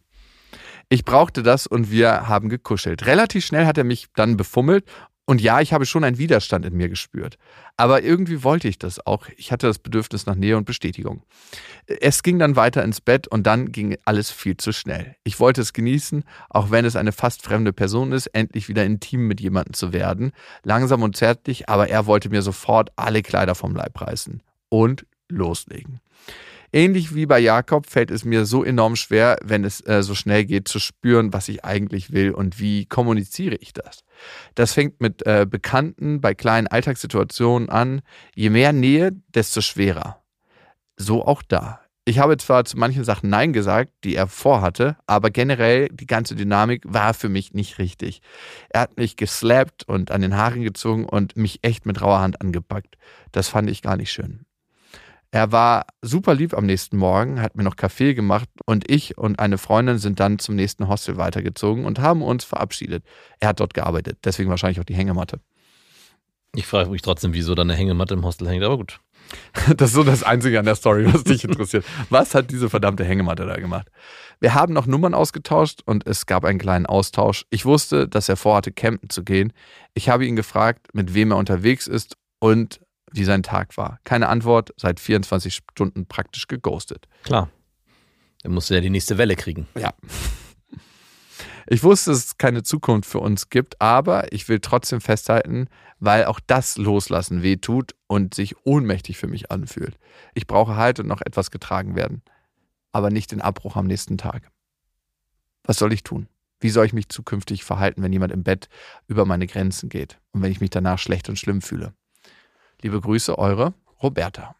Ich 0.89 1.05
brauchte 1.05 1.41
das 1.41 1.67
und 1.67 1.89
wir 1.89 2.27
haben 2.27 2.49
gekuschelt. 2.49 3.05
Relativ 3.05 3.45
schnell 3.45 3.65
hat 3.65 3.77
er 3.77 3.85
mich 3.85 4.07
dann 4.15 4.35
befummelt 4.35 4.83
Und 5.25 5.39
ja, 5.39 5.61
ich 5.61 5.71
habe 5.71 5.85
schon 5.85 6.03
einen 6.03 6.17
Widerstand 6.17 6.65
in 6.65 6.75
mir 6.75 6.89
gespürt. 6.89 7.37
Aber 7.77 8.03
irgendwie 8.03 8.43
wollte 8.43 8.67
ich 8.67 8.79
das 8.79 9.05
auch. 9.05 9.27
Ich 9.37 9.51
hatte 9.51 9.67
das 9.67 9.79
Bedürfnis 9.79 10.25
nach 10.25 10.35
Nähe 10.35 10.57
und 10.57 10.65
Bestätigung. 10.65 11.23
Es 11.85 12.23
ging 12.23 12.39
dann 12.39 12.55
weiter 12.55 12.83
ins 12.83 13.01
Bett 13.01 13.27
und 13.27 13.47
dann 13.47 13.71
ging 13.71 13.97
alles 14.03 14.31
viel 14.31 14.57
zu 14.57 14.71
schnell. 14.73 15.15
Ich 15.23 15.39
wollte 15.39 15.61
es 15.61 15.73
genießen, 15.73 16.23
auch 16.49 16.71
wenn 16.71 16.85
es 16.85 16.95
eine 16.95 17.11
fast 17.11 17.43
fremde 17.43 17.71
Person 17.71 18.11
ist, 18.11 18.27
endlich 18.27 18.67
wieder 18.67 18.83
intim 18.83 19.27
mit 19.27 19.39
jemandem 19.39 19.73
zu 19.73 19.93
werden. 19.93 20.31
Langsam 20.63 21.03
und 21.03 21.15
zärtlich, 21.15 21.69
aber 21.69 21.89
er 21.89 22.07
wollte 22.07 22.29
mir 22.29 22.41
sofort 22.41 22.89
alle 22.95 23.21
Kleider 23.21 23.55
vom 23.55 23.75
Leib 23.75 24.01
reißen 24.01 24.41
und 24.69 25.05
loslegen. 25.29 26.01
Ähnlich 26.73 27.13
wie 27.13 27.25
bei 27.25 27.39
Jakob 27.39 27.85
fällt 27.85 28.11
es 28.11 28.23
mir 28.23 28.45
so 28.45 28.63
enorm 28.63 28.95
schwer, 28.95 29.37
wenn 29.43 29.65
es 29.65 29.85
äh, 29.85 30.03
so 30.03 30.15
schnell 30.15 30.45
geht, 30.45 30.69
zu 30.69 30.79
spüren, 30.79 31.33
was 31.33 31.49
ich 31.49 31.65
eigentlich 31.65 32.13
will 32.13 32.31
und 32.31 32.59
wie 32.59 32.85
kommuniziere 32.85 33.55
ich 33.55 33.73
das. 33.73 34.03
Das 34.55 34.73
fängt 34.73 35.01
mit 35.01 35.25
äh, 35.25 35.45
Bekannten 35.49 36.21
bei 36.21 36.33
kleinen 36.33 36.67
Alltagssituationen 36.67 37.69
an. 37.69 38.01
Je 38.35 38.49
mehr 38.49 38.73
Nähe, 38.73 39.11
desto 39.33 39.61
schwerer. 39.61 40.21
So 40.97 41.25
auch 41.25 41.41
da. 41.41 41.81
Ich 42.03 42.17
habe 42.17 42.35
zwar 42.37 42.65
zu 42.65 42.77
manchen 42.77 43.03
Sachen 43.03 43.29
Nein 43.29 43.53
gesagt, 43.53 43.91
die 44.03 44.15
er 44.15 44.27
vorhatte, 44.27 44.97
aber 45.05 45.29
generell 45.29 45.87
die 45.89 46.07
ganze 46.07 46.35
Dynamik 46.35 46.83
war 46.87 47.13
für 47.13 47.29
mich 47.29 47.53
nicht 47.53 47.77
richtig. 47.77 48.21
Er 48.69 48.81
hat 48.81 48.97
mich 48.97 49.17
geslappt 49.17 49.83
und 49.83 50.09
an 50.09 50.21
den 50.21 50.35
Haaren 50.35 50.63
gezogen 50.63 51.05
und 51.05 51.37
mich 51.37 51.59
echt 51.61 51.85
mit 51.85 52.01
rauer 52.01 52.19
Hand 52.19 52.41
angepackt. 52.41 52.97
Das 53.31 53.49
fand 53.49 53.69
ich 53.69 53.83
gar 53.83 53.97
nicht 53.97 54.11
schön. 54.11 54.45
Er 55.33 55.53
war 55.53 55.85
super 56.01 56.35
lieb 56.35 56.53
am 56.53 56.65
nächsten 56.65 56.97
Morgen, 56.97 57.41
hat 57.41 57.55
mir 57.55 57.63
noch 57.63 57.77
Kaffee 57.77 58.13
gemacht 58.13 58.49
und 58.65 58.91
ich 58.91 59.17
und 59.17 59.39
eine 59.39 59.57
Freundin 59.57 59.97
sind 59.97 60.19
dann 60.19 60.39
zum 60.39 60.55
nächsten 60.55 60.89
Hostel 60.89 61.15
weitergezogen 61.15 61.85
und 61.85 61.99
haben 61.99 62.21
uns 62.21 62.43
verabschiedet. 62.43 63.05
Er 63.39 63.49
hat 63.49 63.61
dort 63.61 63.73
gearbeitet, 63.73 64.19
deswegen 64.25 64.49
wahrscheinlich 64.49 64.81
auch 64.81 64.85
die 64.85 64.93
Hängematte. 64.95 65.39
Ich 66.53 66.67
frage 66.67 66.89
mich 66.89 67.01
trotzdem, 67.01 67.33
wieso 67.33 67.55
da 67.55 67.61
eine 67.61 67.75
Hängematte 67.75 68.13
im 68.13 68.25
Hostel 68.25 68.49
hängt, 68.49 68.63
aber 68.63 68.77
gut. 68.77 68.99
Das 69.77 69.91
ist 69.91 69.95
so 69.95 70.03
das 70.03 70.23
Einzige 70.23 70.59
an 70.59 70.65
der 70.65 70.75
Story, 70.75 71.05
was 71.13 71.23
dich 71.23 71.45
interessiert. 71.45 71.85
Was 72.09 72.35
hat 72.35 72.51
diese 72.51 72.69
verdammte 72.69 73.05
Hängematte 73.05 73.45
da 73.45 73.55
gemacht? 73.55 73.87
Wir 74.41 74.53
haben 74.53 74.73
noch 74.73 74.85
Nummern 74.85 75.13
ausgetauscht 75.13 75.79
und 75.85 76.05
es 76.05 76.25
gab 76.25 76.43
einen 76.43 76.59
kleinen 76.59 76.85
Austausch. 76.85 77.45
Ich 77.49 77.65
wusste, 77.65 78.09
dass 78.09 78.27
er 78.27 78.35
vorhatte, 78.35 78.73
campen 78.73 79.09
zu 79.09 79.23
gehen. 79.23 79.53
Ich 79.93 80.09
habe 80.09 80.25
ihn 80.25 80.35
gefragt, 80.35 80.87
mit 80.93 81.13
wem 81.13 81.31
er 81.31 81.37
unterwegs 81.37 81.87
ist 81.87 82.17
und 82.39 82.81
wie 83.11 83.23
sein 83.23 83.43
Tag 83.43 83.77
war. 83.77 83.99
Keine 84.03 84.29
Antwort, 84.29 84.73
seit 84.77 84.99
24 84.99 85.53
Stunden 85.53 86.05
praktisch 86.05 86.47
geghostet. 86.47 87.07
Klar. 87.23 87.49
Dann 88.43 88.53
musste 88.53 88.75
er 88.75 88.81
die 88.81 88.89
nächste 88.89 89.17
Welle 89.17 89.35
kriegen. 89.35 89.67
Ja. 89.77 89.93
Ich 91.67 91.83
wusste, 91.83 92.11
dass 92.11 92.25
es 92.25 92.37
keine 92.37 92.63
Zukunft 92.63 93.09
für 93.09 93.19
uns 93.19 93.49
gibt, 93.49 93.79
aber 93.79 94.33
ich 94.33 94.49
will 94.49 94.59
trotzdem 94.59 94.99
festhalten, 94.99 95.67
weil 95.99 96.25
auch 96.25 96.39
das 96.45 96.77
Loslassen 96.77 97.43
weh 97.43 97.57
tut 97.57 97.95
und 98.07 98.33
sich 98.33 98.65
ohnmächtig 98.65 99.17
für 99.17 99.27
mich 99.27 99.51
anfühlt. 99.51 99.97
Ich 100.33 100.47
brauche 100.47 100.75
Halt 100.75 100.99
und 100.99 101.07
noch 101.07 101.21
etwas 101.21 101.51
getragen 101.51 101.95
werden, 101.95 102.23
aber 102.91 103.09
nicht 103.09 103.31
den 103.31 103.41
Abbruch 103.41 103.75
am 103.75 103.87
nächsten 103.87 104.17
Tag. 104.17 104.51
Was 105.63 105.77
soll 105.77 105.93
ich 105.93 106.03
tun? 106.03 106.27
Wie 106.59 106.69
soll 106.69 106.85
ich 106.85 106.93
mich 106.93 107.09
zukünftig 107.09 107.63
verhalten, 107.63 108.03
wenn 108.03 108.13
jemand 108.13 108.33
im 108.33 108.43
Bett 108.43 108.67
über 109.07 109.25
meine 109.25 109.47
Grenzen 109.47 109.89
geht 109.89 110.19
und 110.31 110.41
wenn 110.41 110.51
ich 110.51 110.61
mich 110.61 110.71
danach 110.71 110.99
schlecht 110.99 111.29
und 111.29 111.37
schlimm 111.37 111.61
fühle? 111.61 111.93
Liebe 112.83 112.99
Grüße, 112.99 113.37
eure 113.37 113.73
Roberta. 114.01 114.55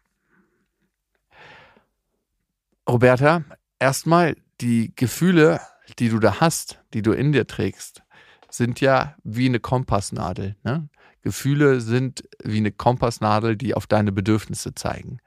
Roberta, 2.88 3.44
erstmal 3.78 4.36
die 4.60 4.92
Gefühle, 4.94 5.60
die 5.98 6.08
du 6.08 6.20
da 6.20 6.40
hast, 6.40 6.78
die 6.94 7.02
du 7.02 7.12
in 7.12 7.32
dir 7.32 7.46
trägst, 7.46 8.02
sind 8.48 8.80
ja 8.80 9.16
wie 9.24 9.46
eine 9.46 9.60
Kompassnadel. 9.60 10.56
Ne? 10.62 10.88
Gefühle 11.22 11.80
sind 11.80 12.22
wie 12.42 12.58
eine 12.58 12.70
Kompassnadel, 12.70 13.56
die 13.56 13.74
auf 13.74 13.86
deine 13.86 14.12
Bedürfnisse 14.12 14.74
zeigen. 14.74 15.18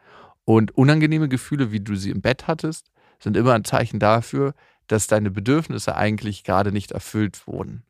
Und 0.46 0.72
unangenehme 0.72 1.28
Gefühle, 1.28 1.72
wie 1.72 1.80
du 1.80 1.96
sie 1.96 2.12
im 2.12 2.22
Bett 2.22 2.48
hattest, 2.48 2.92
sind 3.20 3.36
immer 3.36 3.54
ein 3.54 3.66
Zeichen 3.66 4.00
dafür, 4.00 4.54
dass 4.88 5.08
deine 5.08 5.32
Bedürfnisse 5.32 5.96
eigentlich 5.96 6.44
gerade 6.44 6.72
nicht 6.72 6.92
erfüllt 6.92 7.48
wurden. 7.48 7.84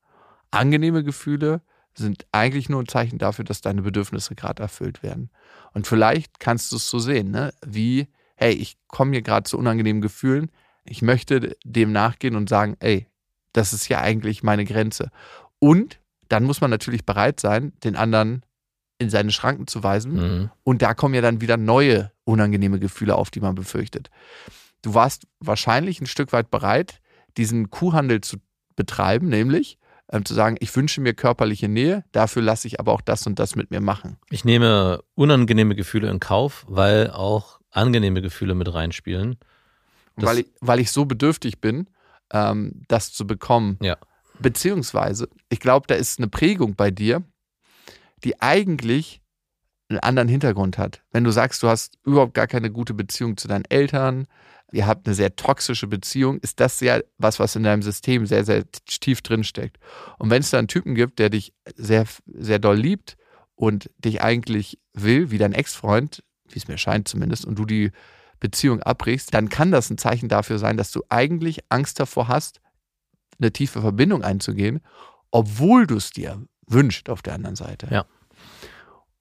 Angenehme 0.51 1.03
Gefühle 1.03 1.61
sind 1.97 2.25
eigentlich 2.31 2.69
nur 2.69 2.81
ein 2.81 2.87
Zeichen 2.87 3.17
dafür, 3.17 3.45
dass 3.45 3.61
deine 3.61 3.81
Bedürfnisse 3.81 4.35
gerade 4.35 4.61
erfüllt 4.61 5.03
werden. 5.03 5.29
Und 5.73 5.87
vielleicht 5.87 6.39
kannst 6.39 6.71
du 6.71 6.75
es 6.75 6.89
so 6.89 6.99
sehen, 6.99 7.31
ne? 7.31 7.53
wie, 7.65 8.07
hey, 8.35 8.53
ich 8.53 8.77
komme 8.87 9.11
hier 9.11 9.21
gerade 9.21 9.43
zu 9.43 9.57
unangenehmen 9.57 10.01
Gefühlen, 10.01 10.51
ich 10.83 11.01
möchte 11.01 11.55
dem 11.63 11.91
nachgehen 11.91 12.35
und 12.35 12.49
sagen, 12.49 12.75
ey, 12.79 13.07
das 13.53 13.73
ist 13.73 13.87
ja 13.87 14.01
eigentlich 14.01 14.43
meine 14.43 14.65
Grenze. 14.65 15.09
Und 15.59 15.99
dann 16.29 16.43
muss 16.43 16.61
man 16.61 16.69
natürlich 16.69 17.05
bereit 17.05 17.39
sein, 17.39 17.73
den 17.83 17.95
anderen 17.95 18.45
in 18.97 19.09
seine 19.09 19.31
Schranken 19.31 19.67
zu 19.67 19.83
weisen. 19.83 20.13
Mhm. 20.13 20.49
Und 20.63 20.81
da 20.81 20.93
kommen 20.93 21.13
ja 21.13 21.21
dann 21.21 21.41
wieder 21.41 21.57
neue 21.57 22.11
unangenehme 22.23 22.79
Gefühle 22.79 23.15
auf, 23.15 23.31
die 23.31 23.39
man 23.39 23.55
befürchtet. 23.55 24.09
Du 24.81 24.93
warst 24.93 25.27
wahrscheinlich 25.39 26.01
ein 26.01 26.07
Stück 26.07 26.31
weit 26.31 26.51
bereit, 26.51 27.01
diesen 27.37 27.69
Kuhhandel 27.69 28.21
zu 28.21 28.37
betreiben, 28.75 29.27
nämlich 29.27 29.77
ähm, 30.11 30.25
zu 30.25 30.33
sagen, 30.33 30.57
ich 30.59 30.75
wünsche 30.75 31.01
mir 31.01 31.13
körperliche 31.13 31.67
Nähe, 31.67 32.03
dafür 32.11 32.41
lasse 32.41 32.67
ich 32.67 32.79
aber 32.79 32.93
auch 32.93 33.01
das 33.01 33.25
und 33.27 33.39
das 33.39 33.55
mit 33.55 33.71
mir 33.71 33.81
machen. 33.81 34.17
Ich 34.29 34.45
nehme 34.45 35.03
unangenehme 35.15 35.75
Gefühle 35.75 36.09
in 36.09 36.19
Kauf, 36.19 36.65
weil 36.67 37.11
auch 37.11 37.59
angenehme 37.71 38.21
Gefühle 38.21 38.55
mit 38.55 38.73
reinspielen. 38.73 39.37
Weil 40.15 40.39
ich, 40.39 40.45
weil 40.61 40.79
ich 40.79 40.91
so 40.91 41.05
bedürftig 41.05 41.59
bin, 41.59 41.89
ähm, 42.31 42.83
das 42.87 43.11
zu 43.13 43.27
bekommen. 43.27 43.77
Ja. 43.81 43.97
Beziehungsweise, 44.39 45.27
ich 45.49 45.59
glaube, 45.59 45.87
da 45.87 45.95
ist 45.95 46.19
eine 46.19 46.27
Prägung 46.27 46.75
bei 46.75 46.91
dir, 46.91 47.23
die 48.23 48.41
eigentlich 48.41 49.21
einen 49.89 49.99
anderen 49.99 50.27
Hintergrund 50.27 50.77
hat. 50.77 51.03
Wenn 51.11 51.23
du 51.23 51.31
sagst, 51.31 51.61
du 51.63 51.67
hast 51.67 51.97
überhaupt 52.03 52.33
gar 52.33 52.47
keine 52.47 52.71
gute 52.71 52.93
Beziehung 52.93 53.37
zu 53.37 53.47
deinen 53.47 53.65
Eltern, 53.65 54.27
ihr 54.71 54.87
habt 54.87 55.07
eine 55.07 55.15
sehr 55.15 55.35
toxische 55.35 55.87
Beziehung, 55.87 56.39
ist 56.39 56.59
das 56.59 56.79
ja 56.79 56.99
was, 57.17 57.39
was 57.39 57.55
in 57.55 57.63
deinem 57.63 57.81
System 57.81 58.25
sehr, 58.25 58.43
sehr 58.43 58.63
tief 58.71 59.21
drin 59.21 59.43
steckt. 59.43 59.77
Und 60.17 60.29
wenn 60.29 60.41
es 60.41 60.49
da 60.49 60.57
einen 60.57 60.67
Typen 60.67 60.95
gibt, 60.95 61.19
der 61.19 61.29
dich 61.29 61.53
sehr, 61.75 62.05
sehr 62.25 62.59
doll 62.59 62.77
liebt 62.77 63.17
und 63.55 63.89
dich 63.97 64.21
eigentlich 64.21 64.79
will, 64.93 65.31
wie 65.31 65.37
dein 65.37 65.53
Ex-Freund, 65.53 66.23
wie 66.49 66.57
es 66.57 66.67
mir 66.67 66.77
scheint 66.77 67.07
zumindest, 67.07 67.45
und 67.45 67.57
du 67.57 67.65
die 67.65 67.91
Beziehung 68.39 68.81
abbrichst, 68.81 69.33
dann 69.33 69.49
kann 69.49 69.71
das 69.71 69.89
ein 69.89 69.97
Zeichen 69.97 70.29
dafür 70.29 70.59
sein, 70.59 70.77
dass 70.77 70.91
du 70.91 71.03
eigentlich 71.09 71.59
Angst 71.69 71.99
davor 71.99 72.27
hast, 72.27 72.59
eine 73.39 73.51
tiefe 73.51 73.81
Verbindung 73.81 74.23
einzugehen, 74.23 74.81
obwohl 75.31 75.87
du 75.87 75.97
es 75.97 76.11
dir 76.11 76.41
wünschst 76.67 77.09
auf 77.09 77.21
der 77.21 77.33
anderen 77.33 77.55
Seite. 77.55 77.87
Ja. 77.91 78.05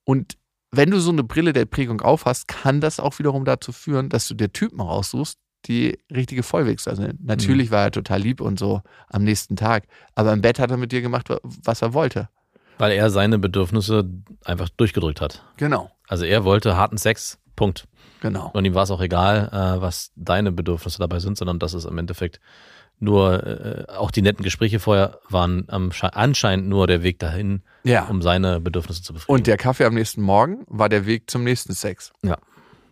Und 0.03 0.37
wenn 0.77 0.91
du 0.91 0.99
so 0.99 1.11
eine 1.11 1.23
Brille 1.23 1.53
der 1.53 1.65
Prägung 1.65 2.01
aufhast, 2.01 2.47
kann 2.47 2.81
das 2.81 2.99
auch 2.99 3.19
wiederum 3.19 3.45
dazu 3.45 3.71
führen, 3.71 4.09
dass 4.09 4.27
du 4.27 4.33
dir 4.33 4.51
Typen 4.51 4.81
raussuchst, 4.81 5.37
die 5.65 5.97
richtige 6.13 6.43
Vollwegs 6.43 6.83
sind. 6.83 7.23
Natürlich 7.23 7.69
mhm. 7.69 7.73
war 7.73 7.83
er 7.83 7.91
total 7.91 8.21
lieb 8.21 8.41
und 8.41 8.59
so 8.59 8.81
am 9.09 9.23
nächsten 9.23 9.55
Tag, 9.55 9.87
aber 10.13 10.33
im 10.33 10.41
Bett 10.41 10.59
hat 10.59 10.71
er 10.71 10.77
mit 10.77 10.91
dir 10.91 11.01
gemacht, 11.01 11.29
was 11.43 11.81
er 11.81 11.93
wollte. 11.93 12.29
Weil 12.77 12.91
er 12.91 13.09
seine 13.09 13.39
Bedürfnisse 13.39 14.09
einfach 14.43 14.69
durchgedrückt 14.69 15.21
hat. 15.21 15.43
Genau. 15.57 15.91
Also 16.07 16.25
er 16.25 16.43
wollte 16.43 16.75
harten 16.75 16.97
Sex, 16.97 17.39
Punkt. 17.55 17.87
Genau. 18.21 18.51
Und 18.53 18.65
ihm 18.65 18.73
war 18.73 18.83
es 18.83 18.91
auch 18.91 19.01
egal, 19.01 19.49
äh, 19.51 19.81
was 19.81 20.11
deine 20.15 20.51
Bedürfnisse 20.51 20.99
dabei 20.99 21.19
sind, 21.19 21.37
sondern 21.37 21.59
dass 21.59 21.73
es 21.73 21.85
im 21.85 21.97
Endeffekt 21.97 22.39
nur 22.99 23.45
äh, 23.45 23.91
auch 23.91 24.11
die 24.11 24.21
netten 24.21 24.43
Gespräche 24.43 24.79
vorher 24.79 25.19
waren 25.29 25.67
anscheinend 25.69 26.67
nur 26.67 26.87
der 26.87 27.03
Weg 27.03 27.19
dahin, 27.19 27.61
ja. 27.83 28.05
um 28.05 28.21
seine 28.21 28.59
Bedürfnisse 28.59 29.01
zu 29.01 29.13
befriedigen. 29.13 29.33
Und 29.33 29.47
der 29.47 29.57
Kaffee 29.57 29.85
am 29.85 29.93
nächsten 29.93 30.21
Morgen 30.21 30.65
war 30.67 30.89
der 30.89 31.05
Weg 31.05 31.29
zum 31.29 31.43
nächsten 31.43 31.73
Sex. 31.73 32.11
Ja. 32.23 32.37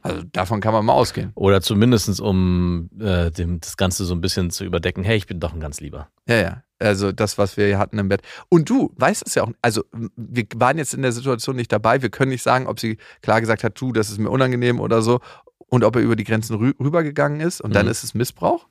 Also 0.01 0.21
davon 0.33 0.59
kann 0.59 0.73
man 0.73 0.85
mal 0.85 0.93
ausgehen. 0.93 1.31
Oder 1.33 1.61
zumindest 1.61 2.19
um 2.19 2.89
äh, 2.99 3.31
dem, 3.31 3.61
das 3.61 3.77
Ganze 3.77 4.03
so 4.03 4.13
ein 4.13 4.19
bisschen 4.19 4.51
zu 4.51 4.65
überdecken, 4.65 5.03
hey, 5.03 5.15
ich 5.15 5.27
bin 5.27 5.39
doch 5.39 5.53
ein 5.53 5.61
ganz 5.61 5.79
lieber. 5.79 6.09
Ja, 6.27 6.35
ja. 6.35 6.63
Also 6.79 7.13
das, 7.13 7.37
was 7.37 7.55
wir 7.55 7.67
hier 7.67 7.79
hatten 7.79 7.97
im 7.97 8.09
Bett. 8.09 8.21
Und 8.49 8.69
du 8.69 8.93
weißt 8.97 9.23
es 9.25 9.35
ja 9.35 9.43
auch, 9.43 9.51
also 9.61 9.85
wir 10.17 10.45
waren 10.57 10.77
jetzt 10.77 10.93
in 10.93 11.01
der 11.01 11.13
Situation 11.13 11.55
nicht 11.55 11.71
dabei, 11.71 12.01
wir 12.01 12.09
können 12.09 12.31
nicht 12.31 12.43
sagen, 12.43 12.67
ob 12.67 12.81
sie 12.81 12.97
klar 13.21 13.39
gesagt 13.39 13.63
hat, 13.63 13.79
du, 13.79 13.93
das 13.93 14.09
ist 14.09 14.19
mir 14.19 14.29
unangenehm 14.29 14.81
oder 14.81 15.01
so, 15.01 15.21
und 15.73 15.83
ob 15.83 15.95
er 15.95 16.01
über 16.01 16.17
die 16.17 16.25
Grenzen 16.25 16.57
rü 16.57 16.73
rübergegangen 16.79 17.39
ist 17.39 17.61
und 17.61 17.69
mhm. 17.69 17.73
dann 17.73 17.87
ist 17.87 18.03
es 18.03 18.13
Missbrauch. 18.13 18.67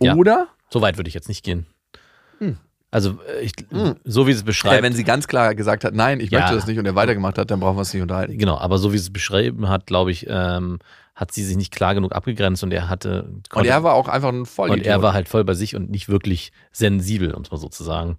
Ja. 0.00 0.14
Oder? 0.14 0.48
So 0.70 0.80
weit 0.80 0.96
würde 0.96 1.08
ich 1.08 1.14
jetzt 1.14 1.28
nicht 1.28 1.44
gehen. 1.44 1.66
Hm. 2.38 2.58
Also, 2.90 3.18
äh, 3.28 3.42
ich, 3.42 3.52
hm. 3.70 3.96
so 4.04 4.26
wie 4.26 4.32
sie 4.32 4.38
es 4.38 4.44
beschreibt. 4.44 4.76
Ja, 4.76 4.82
wenn 4.82 4.92
sie 4.92 5.04
ganz 5.04 5.28
klar 5.28 5.54
gesagt 5.54 5.84
hat, 5.84 5.94
nein, 5.94 6.20
ich 6.20 6.30
ja. 6.30 6.40
möchte 6.40 6.54
das 6.54 6.66
nicht 6.66 6.78
und 6.78 6.86
er 6.86 6.94
weitergemacht 6.94 7.38
hat, 7.38 7.50
dann 7.50 7.60
brauchen 7.60 7.76
wir 7.76 7.82
es 7.82 7.92
nicht 7.92 8.02
unterhalten. 8.02 8.38
Genau, 8.38 8.56
aber 8.56 8.78
so 8.78 8.92
wie 8.92 8.98
sie 8.98 9.04
es 9.04 9.12
beschrieben 9.12 9.68
hat, 9.68 9.86
glaube 9.86 10.10
ich, 10.10 10.26
ähm, 10.28 10.78
hat 11.14 11.32
sie 11.32 11.44
sich 11.44 11.56
nicht 11.56 11.72
klar 11.74 11.94
genug 11.94 12.12
abgegrenzt 12.14 12.62
und 12.62 12.72
er 12.72 12.88
hatte. 12.88 13.24
Konnte, 13.48 13.58
und 13.58 13.66
er 13.66 13.82
war 13.82 13.94
auch 13.94 14.08
einfach 14.08 14.28
ein 14.28 14.46
Vollidiot. 14.46 14.86
Und 14.86 14.90
er 14.90 15.02
war 15.02 15.12
halt 15.12 15.28
voll 15.28 15.44
bei 15.44 15.54
sich 15.54 15.74
und 15.74 15.90
nicht 15.90 16.08
wirklich 16.08 16.52
sensibel, 16.70 17.34
um 17.34 17.42
es 17.42 17.50
mal 17.50 17.56
so 17.56 17.68
zu 17.68 17.82
sagen. 17.82 18.18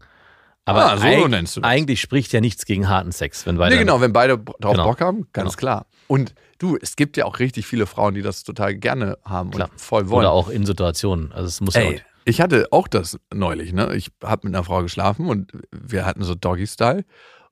Aber 0.65 0.91
ah, 0.91 0.97
so 0.97 1.03
eig 1.03 1.63
eigentlich 1.63 1.99
spricht 1.99 2.31
ja 2.31 2.41
nichts 2.41 2.65
gegen 2.65 2.87
harten 2.87 3.11
Sex, 3.11 3.45
wenn 3.45 3.57
beide. 3.57 3.75
Nee, 3.75 3.81
genau, 3.81 4.01
wenn 4.01 4.13
beide 4.13 4.37
drauf 4.37 4.73
genau. 4.73 4.83
Bock 4.83 5.01
haben, 5.01 5.27
ganz 5.33 5.57
genau. 5.57 5.71
klar. 5.71 5.85
Und 6.07 6.35
du, 6.59 6.77
es 6.79 6.95
gibt 6.95 7.17
ja 7.17 7.25
auch 7.25 7.39
richtig 7.39 7.65
viele 7.65 7.87
Frauen, 7.87 8.13
die 8.13 8.21
das 8.21 8.43
total 8.43 8.75
gerne 8.75 9.17
haben 9.25 9.51
klar. 9.51 9.69
und 9.71 9.81
voll 9.81 10.09
wollen. 10.09 10.19
Oder 10.19 10.31
auch 10.31 10.49
in 10.49 10.65
Situationen. 10.65 11.31
Also 11.31 11.47
es 11.47 11.61
muss 11.61 11.75
Ey, 11.75 11.95
ja 11.95 11.99
ich 12.29 12.41
hatte 12.41 12.67
auch 12.71 12.87
das 12.87 13.19
neulich, 13.33 13.73
ne? 13.73 13.95
Ich 13.95 14.11
habe 14.23 14.47
mit 14.47 14.55
einer 14.55 14.63
Frau 14.63 14.81
geschlafen 14.83 15.27
und 15.27 15.51
wir 15.71 16.05
hatten 16.05 16.23
so 16.23 16.35
Doggy-Style. 16.35 17.03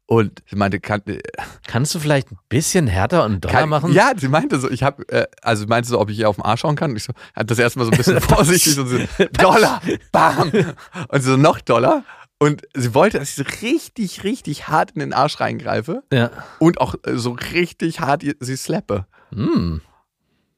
Und 0.09 0.41
sie 0.49 0.55
meinte, 0.55 0.79
kann, 0.79 1.01
äh, 1.07 1.19
Kannst 1.67 1.93
du 1.93 1.99
vielleicht 1.99 2.31
ein 2.31 2.37
bisschen 2.47 2.87
härter 2.87 3.25
und 3.25 3.43
doller 3.43 3.53
kann, 3.53 3.67
machen? 3.69 3.91
Ja, 3.91 4.13
sie 4.15 4.29
meinte 4.29 4.57
so, 4.57 4.69
ich 4.71 4.81
habe, 4.81 5.07
äh, 5.09 5.25
also 5.41 5.63
sie 5.63 5.67
meinte 5.67 5.89
so, 5.89 5.99
ob 5.99 6.09
ich 6.09 6.19
ihr 6.19 6.29
auf 6.29 6.37
den 6.37 6.45
Arsch 6.45 6.61
schauen 6.61 6.77
kann. 6.77 6.91
Und 6.91 6.97
ich 6.97 7.03
so, 7.03 7.13
hat 7.35 7.51
das 7.51 7.59
erstmal 7.59 7.85
so 7.85 7.91
ein 7.91 7.97
bisschen 7.97 8.21
vorsichtig 8.21 8.75
so, 8.75 8.85
so 8.85 8.99
Dollar, 9.33 9.81
bam. 10.13 10.49
Und 11.09 11.21
so 11.21 11.35
noch 11.35 11.59
Dollar. 11.59 12.05
Und 12.39 12.63
sie 12.75 12.93
wollte, 12.93 13.17
dass 13.19 13.29
ich 13.29 13.35
so 13.35 13.43
richtig, 13.65 14.23
richtig 14.23 14.67
hart 14.67 14.91
in 14.91 14.99
den 14.99 15.13
Arsch 15.13 15.39
reingreife 15.39 16.03
Ja. 16.13 16.29
und 16.59 16.79
auch 16.79 16.95
äh, 17.03 17.15
so 17.17 17.31
richtig 17.53 17.99
hart 17.99 18.23
sie 18.39 18.55
slappe. 18.57 19.07
Hm. 19.33 19.81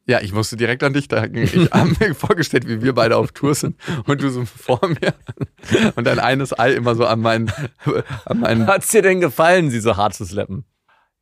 Ja, 0.05 0.19
ich 0.21 0.33
musste 0.33 0.57
direkt 0.57 0.83
an 0.83 0.91
dich 0.93 1.07
denken. 1.07 1.37
Ich 1.37 1.53
habe 1.71 1.91
mir 1.99 2.15
vorgestellt, 2.15 2.67
wie 2.67 2.81
wir 2.81 2.93
beide 2.93 3.15
auf 3.15 3.31
Tour 3.31 3.53
sind 3.55 3.77
und 4.07 4.21
du 4.21 4.29
so 4.29 4.43
vor 4.45 4.81
mir 4.87 5.13
und 5.95 6.05
dein 6.05 6.19
eines 6.19 6.57
Ei 6.57 6.73
immer 6.73 6.95
so 6.95 7.05
an 7.05 7.21
meinen, 7.21 7.51
an 8.25 8.39
meinen 8.39 8.67
Hat's 8.67 8.89
dir 8.89 9.01
denn 9.03 9.21
gefallen, 9.21 9.69
sie 9.69 9.79
so 9.79 9.95
hart 9.95 10.15
zu 10.15 10.25
slappen? 10.25 10.65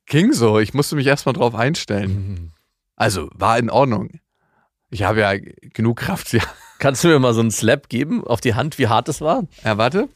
King 0.07 0.31
so. 0.33 0.57
Ich 0.57 0.73
musste 0.73 0.95
mich 0.95 1.05
erstmal 1.05 1.33
drauf 1.33 1.53
einstellen. 1.53 2.53
Also, 2.95 3.29
war 3.33 3.59
in 3.59 3.69
Ordnung. 3.69 4.09
Ich 4.89 5.03
habe 5.03 5.19
ja 5.19 5.33
genug 5.73 5.97
Kraft. 5.99 6.31
Ja, 6.33 6.41
Kannst 6.79 7.03
du 7.03 7.09
mir 7.09 7.19
mal 7.19 7.33
so 7.33 7.41
einen 7.41 7.51
Slap 7.51 7.89
geben 7.89 8.23
auf 8.25 8.39
die 8.39 8.55
Hand, 8.55 8.77
wie 8.79 8.87
hart 8.87 9.07
das 9.09 9.19
war? 9.21 9.43
ja 9.63 9.77
warte. 9.77 10.07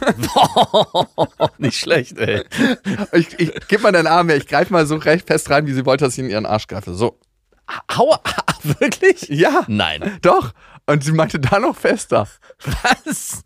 Nicht 1.58 1.78
schlecht, 1.78 2.18
ey. 2.18 2.44
Ich, 3.12 3.38
ich 3.38 3.52
gib 3.68 3.82
mal 3.82 3.92
deinen 3.92 4.06
Arm 4.06 4.28
her. 4.28 4.36
Ich 4.36 4.46
greife 4.46 4.72
mal 4.72 4.86
so 4.86 4.96
recht 4.96 5.26
fest 5.26 5.50
rein, 5.50 5.66
wie 5.66 5.72
sie 5.72 5.86
wollte, 5.86 6.04
dass 6.04 6.14
ich 6.14 6.24
in 6.24 6.30
ihren 6.30 6.46
Arsch 6.46 6.66
greife. 6.66 6.94
So. 6.94 7.18
Aua, 7.88 8.20
wirklich? 8.62 9.28
Ja, 9.28 9.64
Nein. 9.68 10.18
doch. 10.22 10.52
Und 10.86 11.02
sie 11.02 11.12
meinte 11.12 11.40
da 11.40 11.58
noch 11.58 11.76
fester. 11.76 12.28
Was? 12.82 13.44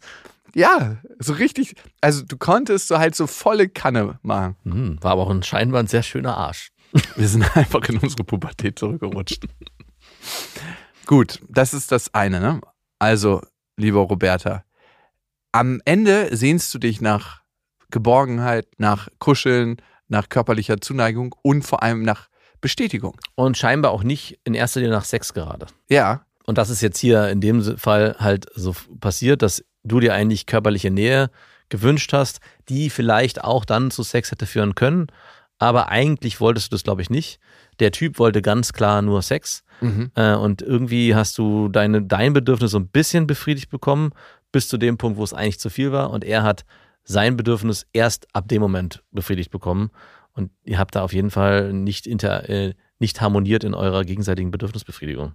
Ja, 0.55 0.96
so 1.18 1.33
richtig. 1.35 1.74
Also, 2.00 2.24
du 2.24 2.37
konntest 2.37 2.88
so 2.88 2.98
halt 2.98 3.14
so 3.14 3.26
volle 3.26 3.68
Kanne 3.68 4.18
machen. 4.22 4.57
Hm, 4.64 4.98
war 5.00 5.12
aber 5.12 5.22
auch 5.22 5.31
ein 5.31 5.42
scheinbar 5.42 5.83
ein 5.83 5.87
sehr 5.87 6.03
schöner 6.03 6.37
Arsch. 6.37 6.70
Wir 7.16 7.29
sind 7.29 7.57
einfach 7.57 7.83
in 7.88 7.98
unsere 7.98 8.24
Pubertät 8.24 8.79
zurückgerutscht. 8.79 9.44
Gut, 11.07 11.40
das 11.48 11.72
ist 11.72 11.92
das 11.92 12.12
eine, 12.14 12.40
ne? 12.40 12.61
Also, 12.98 13.42
liebe 13.76 13.98
Roberta, 13.98 14.64
am 15.53 15.81
Ende 15.85 16.35
sehnst 16.37 16.73
du 16.75 16.79
dich 16.79 17.01
nach 17.01 17.41
Geborgenheit, 17.91 18.67
nach 18.79 19.09
Kuscheln, 19.19 19.77
nach 20.09 20.29
körperlicher 20.29 20.81
Zuneigung 20.81 21.35
und 21.43 21.63
vor 21.63 21.83
allem 21.83 22.03
nach 22.03 22.29
Bestätigung. 22.61 23.17
Und 23.37 23.57
scheinbar 23.57 23.91
auch 23.91 24.03
nicht 24.03 24.39
in 24.45 24.55
erster 24.55 24.81
Linie 24.81 24.95
nach 24.95 25.05
Sex 25.05 25.33
gerade. 25.35 25.67
Ja, 25.89 26.25
Und 26.47 26.59
das 26.59 26.69
ist 26.71 26.81
jetzt 26.81 26.99
hier 26.99 27.29
in 27.29 27.41
dem 27.41 27.63
Fall 27.79 28.17
halt 28.19 28.47
so 28.55 28.75
passiert, 29.01 29.43
dass 29.43 29.65
du 29.85 30.01
dir 30.01 30.15
eigentlich 30.15 30.47
körperliche 30.47 30.91
Nähe 30.91 31.31
gewünscht 31.69 32.13
hast, 32.13 32.41
die 32.69 32.91
vielleicht 32.91 33.45
auch 33.45 33.65
dann 33.65 33.91
zu 33.91 34.03
Sex 34.03 34.31
hätte 34.31 34.47
führen 34.47 34.75
können. 34.75 35.07
Aber 35.59 35.91
eigentlich 35.91 36.41
wolltest 36.41 36.73
du 36.73 36.75
das, 36.75 36.83
glaube 36.83 37.03
ich, 37.03 37.11
nicht. 37.11 37.39
Der 37.79 37.93
Typ 37.93 38.19
wollte 38.19 38.43
ganz 38.43 38.73
klar 38.73 39.01
nur 39.03 39.23
Sex. 39.23 39.63
Mhm. 39.81 40.11
Äh, 40.15 40.35
und 40.35 40.63
irgendwie 40.63 41.15
hast 41.15 41.39
du 41.39 41.69
deine, 41.69 42.03
dein 42.03 42.33
Bedürfnis 42.33 42.73
so 42.73 42.79
ein 42.79 42.89
bisschen 42.89 43.27
befriedigt 43.27 43.71
bekommen, 43.71 44.13
bis 44.53 44.69
zu 44.69 44.79
dem 44.79 44.99
Punkt, 44.99 45.19
wo 45.19 45.25
es 45.25 45.35
eigentlich 45.35 45.61
zu 45.61 45.71
viel 45.71 45.93
war. 45.93 46.11
Und 46.11 46.25
er 46.25 46.43
hat 46.43 46.65
sein 47.05 47.37
Bedürfnis 47.37 47.87
erst 47.93 48.27
ab 48.35 48.49
dem 48.49 48.61
Moment 48.61 49.03
befriedigt 49.11 49.51
bekommen. 49.51 49.91
Und 50.33 50.51
ihr 50.65 50.79
habt 50.79 50.95
da 50.95 51.03
auf 51.03 51.13
jeden 51.13 51.31
Fall 51.31 51.73
nicht, 51.73 52.07
inter, 52.07 52.49
äh, 52.49 52.75
nicht 52.99 53.21
harmoniert 53.21 53.65
in 53.65 53.75
eurer 53.75 54.05
gegenseitigen 54.05 54.51
Bedürfnisbefriedigung. 54.51 55.33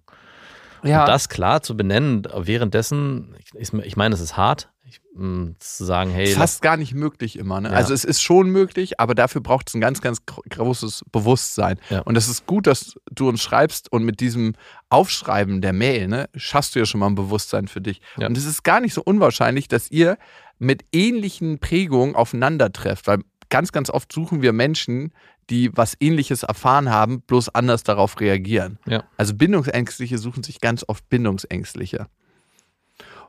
Ja. 0.85 1.01
Und 1.01 1.09
das 1.09 1.29
klar 1.29 1.61
zu 1.61 1.75
benennen, 1.75 2.27
währenddessen, 2.35 3.35
ich, 3.57 3.73
ich 3.73 3.95
meine, 3.97 4.15
es 4.15 4.21
ist 4.21 4.37
hart, 4.37 4.69
ich, 4.87 5.01
mh, 5.15 5.55
zu 5.59 5.83
sagen, 5.83 6.11
hey, 6.11 6.27
fast 6.27 6.61
gar 6.61 6.77
nicht 6.77 6.93
möglich 6.93 7.37
immer. 7.39 7.59
Ne? 7.59 7.69
Ja. 7.69 7.75
Also 7.75 7.93
es 7.93 8.03
ist 8.03 8.21
schon 8.21 8.49
möglich, 8.49 8.99
aber 8.99 9.15
dafür 9.15 9.41
braucht 9.41 9.69
es 9.69 9.73
ein 9.73 9.81
ganz, 9.81 9.99
ganz 9.99 10.25
gro- 10.25 10.43
großes 10.47 11.03
Bewusstsein. 11.11 11.79
Ja. 11.89 12.01
Und 12.01 12.15
es 12.15 12.27
ist 12.27 12.45
gut, 12.45 12.67
dass 12.67 12.95
du 13.11 13.27
uns 13.27 13.41
schreibst 13.41 13.91
und 13.91 14.03
mit 14.03 14.19
diesem 14.19 14.53
Aufschreiben 14.89 15.61
der 15.61 15.73
Mail, 15.73 16.07
ne, 16.07 16.29
schaffst 16.35 16.75
du 16.75 16.79
ja 16.79 16.85
schon 16.85 16.99
mal 16.99 17.07
ein 17.07 17.15
Bewusstsein 17.15 17.67
für 17.67 17.81
dich. 17.81 17.99
Ja. 18.17 18.27
Und 18.27 18.37
es 18.37 18.45
ist 18.45 18.63
gar 18.63 18.79
nicht 18.79 18.93
so 18.93 19.01
unwahrscheinlich, 19.03 19.67
dass 19.67 19.89
ihr 19.89 20.17
mit 20.59 20.85
ähnlichen 20.91 21.59
Prägungen 21.59 22.15
aufeinandertrefft, 22.15 23.07
weil 23.07 23.19
ganz, 23.49 23.71
ganz 23.71 23.89
oft 23.89 24.11
suchen 24.11 24.41
wir 24.41 24.53
Menschen, 24.53 25.13
die 25.49 25.75
was 25.75 25.95
ähnliches 25.99 26.43
erfahren 26.43 26.89
haben, 26.89 27.21
bloß 27.21 27.49
anders 27.49 27.83
darauf 27.83 28.19
reagieren. 28.19 28.79
Ja. 28.87 29.03
Also 29.17 29.33
Bindungsängstliche 29.35 30.17
suchen 30.17 30.43
sich 30.43 30.59
ganz 30.59 30.83
oft 30.87 31.07
Bindungsängstliche. 31.09 32.07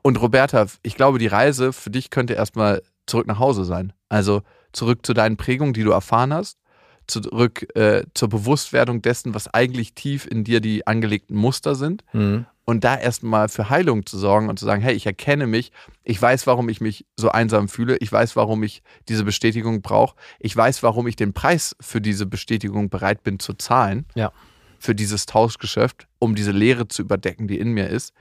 Und 0.03 0.21
Roberta, 0.21 0.67
ich 0.83 0.95
glaube, 0.95 1.19
die 1.19 1.27
Reise 1.27 1.73
für 1.73 1.91
dich 1.91 2.11
könnte 2.11 2.35
erstmal 2.35 2.83
zurück 3.07 3.27
nach 3.27 3.39
Hause 3.39 3.65
sein. 3.65 3.93
Also 4.09 4.43
zurück 4.73 5.05
zu 5.05 5.15
deinen 5.15 5.37
Prägungen, 5.37 5.75
die 5.75 5.83
du 5.83 5.91
erfahren 5.91 6.33
hast, 6.33 6.59
zurück 7.07 7.67
äh, 7.77 8.05
zur 8.15 8.29
Bewusstwerdung 8.29 9.03
dessen, 9.03 9.35
was 9.35 9.49
eigentlich 9.53 9.95
tief 9.95 10.27
in 10.27 10.45
dir 10.45 10.61
die 10.61 10.87
angelegten 10.87 11.37
Muster 11.37 11.75
sind. 11.75 12.05
Mhm. 12.13 12.47
Und 12.65 12.83
da 12.83 12.97
erstmal 12.97 13.49
für 13.49 13.71
Heilung 13.71 14.07
zu 14.07 14.19
sorgen 14.19 14.49
und 14.49 14.59
zu 14.59 14.65
sagen, 14.65 14.83
hey, 14.83 14.95
ich 14.95 15.07
erkenne 15.07 15.47
mich, 15.47 15.71
ich 16.03 16.21
weiß, 16.21 16.49
warum 16.49 16.69
ich 16.69 16.81
mich 16.81 17.07
so 17.17 17.29
einsam 17.29 17.69
fühle, 17.69 17.97
ich 17.99 18.11
weiß, 18.11 18.35
warum 18.35 18.65
ich 18.65 18.83
diese 19.09 19.23
Bestätigung 19.23 19.83
brauche, 19.83 20.17
ich 20.41 20.57
weiß, 20.57 20.83
warum 20.83 21.07
ich 21.07 21.15
den 21.15 21.33
Preis 21.33 21.77
für 21.81 22.01
diese 22.01 22.27
Bestätigung 22.27 22.91
bereit 22.91 23.23
bin 23.23 23.39
zu 23.39 23.55
zahlen 23.55 24.05
Ja. 24.17 24.33
für 24.81 24.97
dieses 24.97 25.27
Tauschgeschäft, 25.27 26.09
um 26.19 26.35
diese 26.35 26.51
Leere 26.51 26.89
zu 26.89 27.03
überdecken, 27.03 27.47
die 27.47 27.59
in 27.61 27.71
mir 27.71 27.89
ist. 27.89 28.13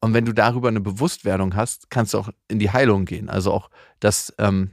Und 0.00 0.14
wenn 0.14 0.24
du 0.24 0.32
darüber 0.32 0.66
eine 0.66 0.80
Bewusstwerdung 0.80 1.54
hast, 1.54 1.88
kannst 1.88 2.12
du 2.14 2.18
auch 2.18 2.30
in 2.48 2.58
die 2.58 2.70
Heilung 2.72 3.04
gehen. 3.04 3.28
Also 3.28 3.52
auch 3.52 3.70
das 4.00 4.34
ähm, 4.38 4.72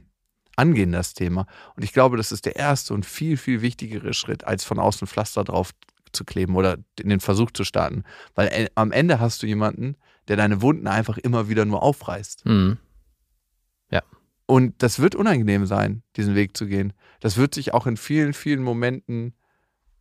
angehen, 0.60 0.92
das 0.92 1.14
Thema. 1.14 1.46
Und 1.76 1.82
ich 1.82 1.92
glaube, 1.92 2.16
das 2.16 2.32
ist 2.32 2.46
der 2.46 2.56
erste 2.56 2.94
und 2.94 3.06
viel, 3.06 3.36
viel 3.36 3.62
wichtigere 3.62 4.14
Schritt, 4.14 4.44
als 4.44 4.64
von 4.64 4.78
außen 4.78 5.06
Pflaster 5.06 5.44
drauf 5.44 5.70
zu 6.12 6.24
kleben 6.24 6.56
oder 6.56 6.78
in 7.00 7.08
den 7.08 7.20
Versuch 7.20 7.50
zu 7.50 7.64
starten. 7.64 8.04
Weil 8.34 8.48
äh, 8.48 8.68
am 8.74 8.92
Ende 8.92 9.20
hast 9.20 9.42
du 9.42 9.46
jemanden, 9.46 9.96
der 10.28 10.36
deine 10.36 10.62
Wunden 10.62 10.86
einfach 10.86 11.18
immer 11.18 11.48
wieder 11.48 11.64
nur 11.64 11.82
aufreißt. 11.82 12.46
Mhm. 12.46 12.78
Und 14.50 14.82
das 14.82 14.98
wird 14.98 15.14
unangenehm 15.14 15.64
sein, 15.64 16.02
diesen 16.16 16.34
Weg 16.34 16.56
zu 16.56 16.66
gehen. 16.66 16.92
Das 17.20 17.36
wird 17.36 17.54
sich 17.54 17.72
auch 17.72 17.86
in 17.86 17.96
vielen, 17.96 18.32
vielen 18.32 18.64
Momenten 18.64 19.32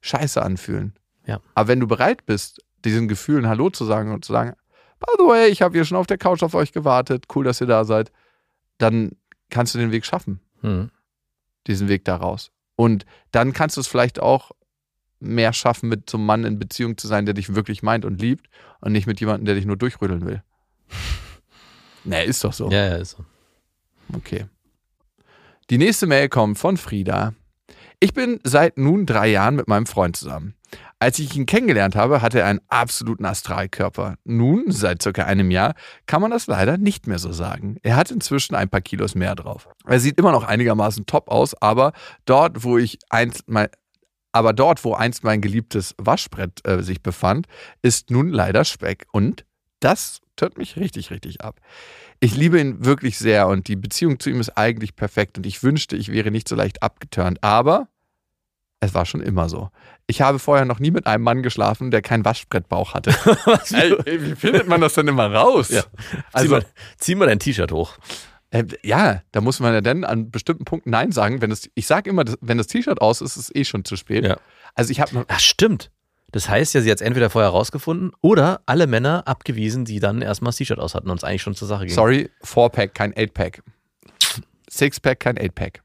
scheiße 0.02 0.41
anfühlen. 0.41 0.95
Ja. 1.28 1.39
Aber 1.54 1.67
wenn 1.67 1.80
du 1.80 1.86
bereit 1.86 2.26
bist, 2.26 2.65
diesen 2.84 3.08
Gefühlen 3.08 3.48
Hallo 3.48 3.69
zu 3.69 3.86
sagen 3.86 4.12
und 4.12 4.26
zu 4.26 4.34
sagen, 4.34 4.54
by 5.00 5.12
the 5.19 5.24
way, 5.26 5.50
ich 5.50 5.62
habe 5.62 5.78
hier 5.78 5.86
schon 5.86 5.98
auf 5.98 6.08
der 6.08 6.17
Couch 6.17 6.41
auf 6.41 6.56
euch 6.56 6.72
gewartet, 6.72 7.26
cool, 7.36 7.43
dass 7.43 7.62
ihr 7.62 7.67
da 7.67 7.86
seid, 7.86 8.12
dann 8.80 9.12
kannst 9.52 9.76
du 9.76 9.78
den 9.78 9.91
Weg 9.91 10.04
schaffen, 10.04 10.39
Mhm. 10.62 10.91
diesen 11.67 11.88
Weg 11.88 12.06
da 12.06 12.15
raus. 12.15 12.52
Und 12.76 13.06
dann 13.32 13.54
kannst 13.54 13.78
du 13.78 13.82
es 13.82 13.88
vielleicht 13.88 14.19
auch 14.19 14.52
mehr 15.19 15.54
schaffen, 15.54 15.89
mit 15.89 16.10
so 16.10 16.17
einem 16.17 16.26
Mann 16.26 16.45
in 16.45 16.60
Beziehung 16.60 16.98
zu 16.98 17.08
sein, 17.08 17.26
der 17.26 17.34
dich 17.34 17.54
wirklich 17.54 17.84
meint 17.84 18.06
und 18.06 18.22
liebt 18.22 18.50
und 18.82 18.93
nicht 18.93 19.08
mit 19.08 19.19
jemandem, 19.19 19.45
der 19.45 19.56
dich 19.56 19.65
nur 19.65 19.78
durchrödeln 19.78 20.26
will. 20.26 20.43
naja, 22.04 22.24
ist 22.24 22.43
doch 22.43 22.54
so. 22.54 22.69
Ja, 22.72 22.88
ja, 22.88 22.95
ist 22.95 23.12
so. 23.12 23.26
Okay. 24.13 24.45
Die 25.69 25.78
nächste 25.78 26.08
Mail 26.08 26.30
kommt 26.30 26.58
von 26.58 26.78
Frieda. 26.78 27.34
Ich 28.00 28.13
bin 28.13 28.39
seit 28.43 28.78
nun 28.78 29.06
drei 29.06 29.28
Jahren 29.28 29.56
mit 29.56 29.67
meinem 29.67 29.86
Freund 29.86 30.15
zusammen. 30.15 30.56
Als 31.02 31.18
ich 31.18 31.34
ihn 31.38 31.46
kennengelernt 31.46 31.96
habe, 31.96 32.22
hatte 32.22 32.40
er 32.40 32.48
einen 32.48 32.60
absoluten 32.68 33.24
Astralkörper. 33.24 34.16
Nun, 34.26 34.66
seit 34.68 35.02
circa 35.02 35.24
einem 35.24 35.50
Jahr, 35.50 35.76
kann 36.08 36.22
man 36.22 36.32
das 36.32 36.48
leider 36.48 36.78
nicht 36.78 37.08
mehr 37.08 37.20
so 37.20 37.32
sagen. 37.32 37.78
Er 37.84 37.96
hat 37.96 38.12
inzwischen 38.12 38.54
ein 38.56 38.68
paar 38.68 38.82
Kilos 38.82 39.16
mehr 39.16 39.34
drauf. 39.34 39.70
Er 39.86 40.02
sieht 40.02 40.20
immer 40.20 40.34
noch 40.34 40.44
einigermaßen 40.44 41.06
top 41.06 41.30
aus, 41.30 41.56
aber 41.62 41.94
dort, 42.26 42.66
wo 42.66 42.78
ich 42.78 43.00
einst 43.10 43.44
mein, 43.48 43.70
aber 44.34 44.52
dort, 44.52 44.84
wo 44.84 44.94
einst 44.94 45.24
mein 45.24 45.40
geliebtes 45.40 45.96
Waschbrett 45.98 46.68
äh, 46.68 46.84
sich 46.84 47.02
befand, 47.02 47.48
ist 47.82 48.12
nun 48.12 48.28
leider 48.28 48.66
Speck. 48.66 49.06
Und 49.14 49.46
das 49.80 50.20
tört 50.36 50.58
mich 50.58 50.76
richtig, 50.76 51.12
richtig 51.12 51.42
ab. 51.42 51.62
Ich 52.20 52.36
liebe 52.36 52.60
ihn 52.60 52.84
wirklich 52.84 53.18
sehr 53.18 53.48
und 53.48 53.70
die 53.70 53.78
Beziehung 53.78 54.20
zu 54.20 54.30
ihm 54.30 54.42
ist 54.42 54.58
eigentlich 54.58 54.98
perfekt 54.98 55.38
und 55.38 55.46
ich 55.46 55.64
wünschte, 55.64 55.96
ich 55.96 56.12
wäre 56.12 56.30
nicht 56.30 56.50
so 56.50 56.56
leicht 56.56 56.84
abgeturnt. 56.84 57.42
Aber 57.42 57.88
es 58.80 58.94
war 58.94 59.06
schon 59.06 59.22
immer 59.22 59.50
so. 59.50 59.70
Ich 60.08 60.22
habe 60.22 60.39
vorher 60.39 60.65
noch 60.65 60.80
nie 60.80 60.92
mit 60.92 61.06
einem 61.06 61.24
Mann 61.24 61.44
geschlafen, 61.44 61.92
der 61.92 62.02
keinen 62.02 62.26
Waschbrettbauch 62.26 62.94
hatte. 62.94 63.12
ey, 63.74 63.96
ey, 64.06 64.24
wie 64.24 64.36
findet 64.36 64.68
man 64.68 64.82
das 64.82 64.94
denn 64.94 65.08
immer 65.08 65.32
raus? 65.32 65.70
Ja. 65.70 65.84
Also, 66.32 66.48
zieh, 66.48 66.52
mal, 66.52 66.65
zieh 66.98 67.15
mal 67.15 67.26
dein 67.28 67.39
T-Shirt 67.39 67.72
hoch. 67.72 67.98
äh, 68.52 68.63
ja, 68.84 69.22
da 69.32 69.42
muss 69.42 69.60
man 69.60 69.74
ja 69.74 69.82
dann 69.82 70.04
an 70.04 70.32
bestimmten 70.32 70.65
Punkten 70.65 70.89
Nein 70.89 71.12
sagen. 71.12 71.42
Wenn 71.42 71.52
es, 71.52 71.70
ich 71.76 71.88
sage 71.88 72.10
immer, 72.10 72.24
wenn 72.42 72.58
das 72.58 72.68
T-Shirt 72.68 73.02
aus 73.02 73.22
ist, 73.22 73.38
ist 73.38 73.50
es 73.50 73.56
eh 73.56 73.65
schon 73.65 73.86
zu 73.86 73.96
spät. 73.98 74.26
Ja. 74.26 74.38
Also 74.76 74.92
ich 74.92 75.02
habe 75.02 75.13
noch, 75.13 75.26
Ach, 75.28 75.39
stimmt. 75.39 75.92
Das 76.32 76.48
heißt 76.48 76.76
ja, 76.76 76.82
sie 76.82 76.92
hat 76.92 77.00
es 77.00 77.02
entweder 77.02 77.30
vorher 77.30 77.50
rausgefunden 77.50 78.12
oder 78.22 78.62
alle 78.68 78.88
Männer 78.88 79.28
abgewiesen, 79.28 79.84
die 79.84 80.00
dann 80.00 80.22
erstmal 80.22 80.50
das 80.50 80.58
T-Shirt 80.58 80.80
aus 80.80 80.96
hatten 80.96 81.10
und 81.10 81.18
es 81.18 81.24
eigentlich 81.24 81.42
schon 81.42 81.56
zur 81.56 81.68
Sache 81.68 81.86
ging. 81.86 81.94
Sorry, 81.94 82.30
Four-Pack, 82.44 82.94
kein 82.94 83.15
Eight-Pack. 83.18 83.63
Six-Pack, 84.70 85.20
kein 85.20 85.38
Eight-Pack. 85.38 85.82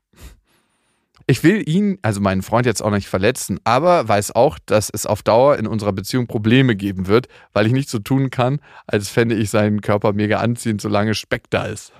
Ich 1.27 1.43
will 1.43 1.67
ihn, 1.67 1.99
also 2.03 2.21
meinen 2.21 2.43
Freund 2.43 2.67
jetzt 2.67 2.83
auch 2.83 2.91
nicht 2.91 3.09
verletzen, 3.09 3.59
aber 3.65 4.07
weiß 4.07 4.35
auch, 4.35 4.59
dass 4.67 4.91
es 4.91 5.07
auf 5.07 5.23
Dauer 5.23 5.57
in 5.57 5.67
unserer 5.67 5.93
Beziehung 5.93 6.27
Probleme 6.27 6.77
geben 6.77 7.07
wird, 7.07 7.29
weil 7.55 7.67
ich 7.67 7.73
nicht 7.73 7.89
so 7.89 7.99
tun 7.99 8.29
kann, 8.29 8.61
als 8.87 9.09
fände 9.09 9.35
ich 9.35 9.49
seinen 9.49 9.81
Körper 9.81 10.13
mega 10.13 10.39
anziehend, 10.39 10.83
solange 10.83 11.15
Speck 11.15 11.45
da 11.49 11.65
ist. 11.65 11.93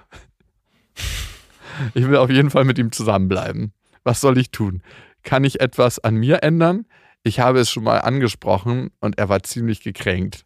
Ich 1.95 2.07
will 2.07 2.17
auf 2.17 2.31
jeden 2.31 2.51
Fall 2.51 2.65
mit 2.65 2.79
ihm 2.79 2.93
zusammenbleiben. 2.93 3.73
Was 4.05 4.21
soll 4.21 4.39
ich 4.39 4.51
tun? 4.51 4.83
Kann 5.23 5.43
ich 5.45 5.61
etwas 5.61 5.99
an 5.99 6.17
mir 6.17 6.43
ändern? 6.43 6.87
Ich 7.23 7.41
habe 7.41 7.59
es 7.59 7.71
schon 7.71 7.85
mal 7.85 7.99
angesprochen 7.99 8.91
und 9.01 9.19
er 9.19 9.31
war 9.31 9.43
ziemlich 9.43 9.81
gekränkt. 9.81 10.45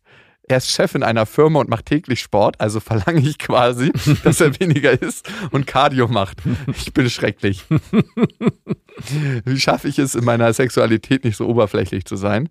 Er 0.49 0.57
ist 0.57 0.71
Chef 0.71 0.95
in 0.95 1.03
einer 1.03 1.27
Firma 1.27 1.61
und 1.61 1.69
macht 1.69 1.87
täglich 1.87 2.21
Sport, 2.21 2.61
also 2.61 2.81
verlange 2.81 3.21
ich 3.21 3.39
quasi, 3.39 3.93
dass 4.25 4.41
er 4.41 4.59
weniger 4.59 5.01
isst 5.01 5.31
und 5.51 5.67
Cardio 5.67 6.09
macht. 6.09 6.39
Ich 6.75 6.93
bin 6.95 7.11
schrecklich. 7.11 7.65
Wie 9.45 9.61
schaffe 9.61 9.89
ich 9.89 9.99
es, 9.99 10.15
in 10.15 10.25
meiner 10.25 10.53
Sexualität 10.53 11.25
nicht 11.25 11.37
so 11.37 11.47
oberflächlich 11.47 12.07
zu 12.07 12.17
sein? 12.17 12.49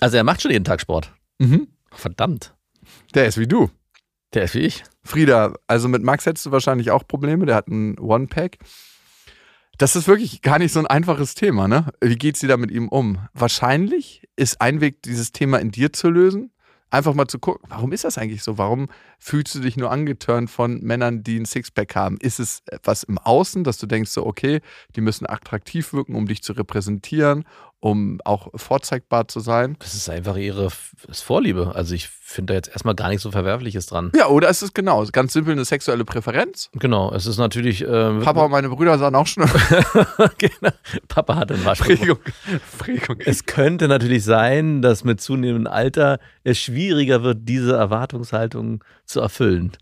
Also 0.00 0.16
er 0.16 0.24
macht 0.24 0.42
schon 0.42 0.50
jeden 0.50 0.64
Tag 0.64 0.80
Sport. 0.80 1.12
Mhm. 1.38 1.68
Verdammt. 1.92 2.54
Der 3.14 3.26
ist 3.26 3.38
wie 3.38 3.46
du. 3.46 3.70
Der 4.34 4.44
ist 4.44 4.54
wie 4.54 4.60
ich. 4.60 4.82
Frieda, 5.04 5.54
also 5.66 5.88
mit 5.88 6.02
Max 6.02 6.26
hättest 6.26 6.46
du 6.46 6.50
wahrscheinlich 6.50 6.90
auch 6.90 7.06
Probleme. 7.06 7.46
Der 7.46 7.54
hat 7.54 7.68
ein 7.68 7.98
One-Pack. 7.98 8.58
Das 9.78 9.94
ist 9.94 10.08
wirklich 10.08 10.42
gar 10.42 10.58
nicht 10.58 10.72
so 10.72 10.80
ein 10.80 10.86
einfaches 10.86 11.34
Thema, 11.34 11.68
ne? 11.68 11.92
Wie 12.00 12.16
geht 12.16 12.36
sie 12.36 12.46
da 12.46 12.56
mit 12.56 12.70
ihm 12.70 12.88
um? 12.88 13.18
Wahrscheinlich 13.34 14.26
ist 14.34 14.60
ein 14.60 14.80
Weg, 14.80 15.02
dieses 15.02 15.32
Thema 15.32 15.58
in 15.58 15.70
dir 15.70 15.92
zu 15.92 16.08
lösen. 16.08 16.50
Einfach 16.90 17.14
mal 17.14 17.26
zu 17.26 17.40
gucken, 17.40 17.68
warum 17.68 17.92
ist 17.92 18.04
das 18.04 18.16
eigentlich 18.16 18.44
so? 18.44 18.58
Warum 18.58 18.88
fühlst 19.18 19.54
du 19.56 19.60
dich 19.60 19.76
nur 19.76 19.90
angetörnt 19.90 20.50
von 20.50 20.80
Männern, 20.82 21.24
die 21.24 21.38
ein 21.38 21.44
Sixpack 21.44 21.96
haben? 21.96 22.16
Ist 22.20 22.38
es 22.38 22.62
etwas 22.66 23.02
im 23.02 23.18
Außen, 23.18 23.64
dass 23.64 23.78
du 23.78 23.86
denkst, 23.86 24.10
so, 24.10 24.24
okay, 24.24 24.60
die 24.94 25.00
müssen 25.00 25.28
attraktiv 25.28 25.92
wirken, 25.92 26.14
um 26.14 26.26
dich 26.26 26.42
zu 26.42 26.52
repräsentieren? 26.52 27.44
Um 27.86 28.20
auch 28.24 28.48
vorzeigbar 28.56 29.28
zu 29.28 29.38
sein. 29.38 29.76
Das 29.78 29.94
ist 29.94 30.08
einfach 30.10 30.36
ihre 30.36 30.70
Vorliebe. 31.12 31.72
Also 31.76 31.94
ich 31.94 32.08
finde 32.08 32.52
da 32.52 32.54
jetzt 32.56 32.68
erstmal 32.68 32.96
gar 32.96 33.08
nichts 33.08 33.22
so 33.22 33.30
Verwerfliches 33.30 33.86
dran. 33.86 34.10
Ja, 34.16 34.26
oder 34.26 34.48
ist 34.48 34.62
es 34.62 34.74
genau, 34.74 35.04
ganz 35.12 35.32
simpel 35.32 35.52
eine 35.52 35.64
sexuelle 35.64 36.04
Präferenz? 36.04 36.68
Genau, 36.74 37.12
es 37.12 37.26
ist 37.26 37.38
natürlich. 37.38 37.82
Äh, 37.82 37.86
Papa 38.20 38.46
und 38.46 38.50
meine 38.50 38.68
Brüder 38.70 38.98
sahen 38.98 39.14
auch 39.14 39.28
schon. 39.28 39.44
genau. 40.38 40.72
Papa 41.06 41.36
hat 41.36 41.52
einen. 41.52 41.62
Prägung. 41.62 43.18
Es 43.24 43.46
könnte 43.46 43.86
natürlich 43.86 44.24
sein, 44.24 44.82
dass 44.82 45.04
mit 45.04 45.20
zunehmendem 45.20 45.72
Alter 45.72 46.18
es 46.42 46.58
schwieriger 46.58 47.22
wird, 47.22 47.38
diese 47.42 47.76
Erwartungshaltung 47.76 48.82
zu 49.04 49.20
erfüllen. 49.20 49.72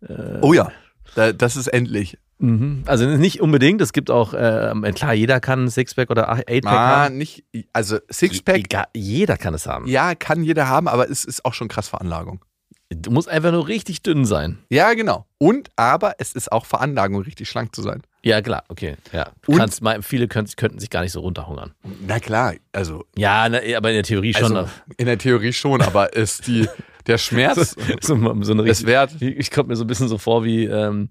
Äh, 0.00 0.38
oh 0.40 0.52
ja, 0.52 0.72
das 1.14 1.54
ist 1.54 1.68
endlich. 1.68 2.18
Mhm. 2.38 2.84
Also 2.86 3.06
nicht 3.06 3.40
unbedingt. 3.40 3.80
Es 3.80 3.92
gibt 3.92 4.10
auch, 4.10 4.34
äh, 4.34 4.72
klar, 4.94 5.14
jeder 5.14 5.40
kann 5.40 5.68
Sixpack 5.68 6.10
oder 6.10 6.28
Eightpack 6.28 6.72
ah, 6.72 7.04
haben. 7.04 7.18
nicht, 7.18 7.44
also 7.72 7.98
Sixpack. 8.10 8.56
Egal, 8.56 8.86
jeder 8.94 9.36
kann 9.36 9.54
es 9.54 9.66
haben. 9.66 9.86
Ja, 9.86 10.14
kann 10.14 10.42
jeder 10.42 10.68
haben, 10.68 10.88
aber 10.88 11.10
es 11.10 11.24
ist 11.24 11.44
auch 11.44 11.54
schon 11.54 11.68
krass 11.68 11.88
Veranlagung. 11.88 12.44
Du 12.88 13.10
musst 13.10 13.28
einfach 13.28 13.50
nur 13.50 13.66
richtig 13.66 14.02
dünn 14.02 14.24
sein. 14.24 14.58
Ja, 14.70 14.94
genau. 14.94 15.26
Und 15.38 15.70
aber 15.74 16.14
es 16.18 16.32
ist 16.34 16.52
auch 16.52 16.66
Veranlagung, 16.66 17.20
richtig 17.22 17.48
schlank 17.48 17.74
zu 17.74 17.82
sein. 17.82 18.02
Ja, 18.22 18.40
klar, 18.42 18.64
okay. 18.68 18.96
Ja. 19.12 19.30
Du 19.42 19.56
kannst 19.56 19.82
viele 20.02 20.28
können, 20.28 20.48
könnten 20.56 20.78
sich 20.78 20.90
gar 20.90 21.02
nicht 21.02 21.12
so 21.12 21.20
runterhungern. 21.20 21.74
Na 22.06 22.20
klar, 22.20 22.54
also. 22.72 23.04
Ja, 23.16 23.48
na, 23.48 23.58
aber 23.76 23.90
in 23.90 23.96
der 23.96 24.02
Theorie 24.04 24.34
schon. 24.34 24.56
Also, 24.56 24.70
in 24.96 25.06
der 25.06 25.18
Theorie 25.18 25.52
schon, 25.52 25.82
aber 25.82 26.12
ist 26.14 26.46
die, 26.46 26.68
der 27.06 27.18
Schmerz. 27.18 27.76
so, 28.00 28.16
so, 28.16 28.42
so 28.42 28.52
eine 28.52 28.64
richtig, 28.64 28.86
wert. 28.86 29.20
Ich 29.20 29.50
komme 29.50 29.68
mir 29.68 29.76
so 29.76 29.84
ein 29.84 29.88
bisschen 29.88 30.08
so 30.08 30.18
vor 30.18 30.44
wie. 30.44 30.64
Ähm, 30.64 31.08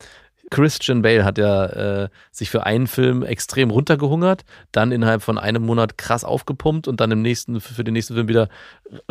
Christian 0.51 1.01
Bale 1.01 1.25
hat 1.25 1.37
ja 1.37 1.65
äh, 1.65 2.09
sich 2.31 2.49
für 2.49 2.65
einen 2.65 2.87
Film 2.87 3.23
extrem 3.23 3.71
runtergehungert, 3.71 4.45
dann 4.71 4.91
innerhalb 4.91 5.21
von 5.21 5.37
einem 5.37 5.63
Monat 5.63 5.97
krass 5.97 6.23
aufgepumpt 6.23 6.87
und 6.87 6.99
dann 6.99 7.11
im 7.11 7.21
nächsten, 7.21 7.61
für 7.61 7.83
den 7.83 7.93
nächsten 7.93 8.13
Film 8.13 8.27
wieder 8.27 8.49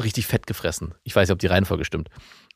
richtig 0.02 0.26
fett 0.26 0.46
gefressen. 0.46 0.94
Ich 1.02 1.14
weiß 1.14 1.28
nicht, 1.28 1.34
ob 1.34 1.38
die 1.38 1.46
Reihenfolge 1.46 1.84
stimmt. 1.84 2.08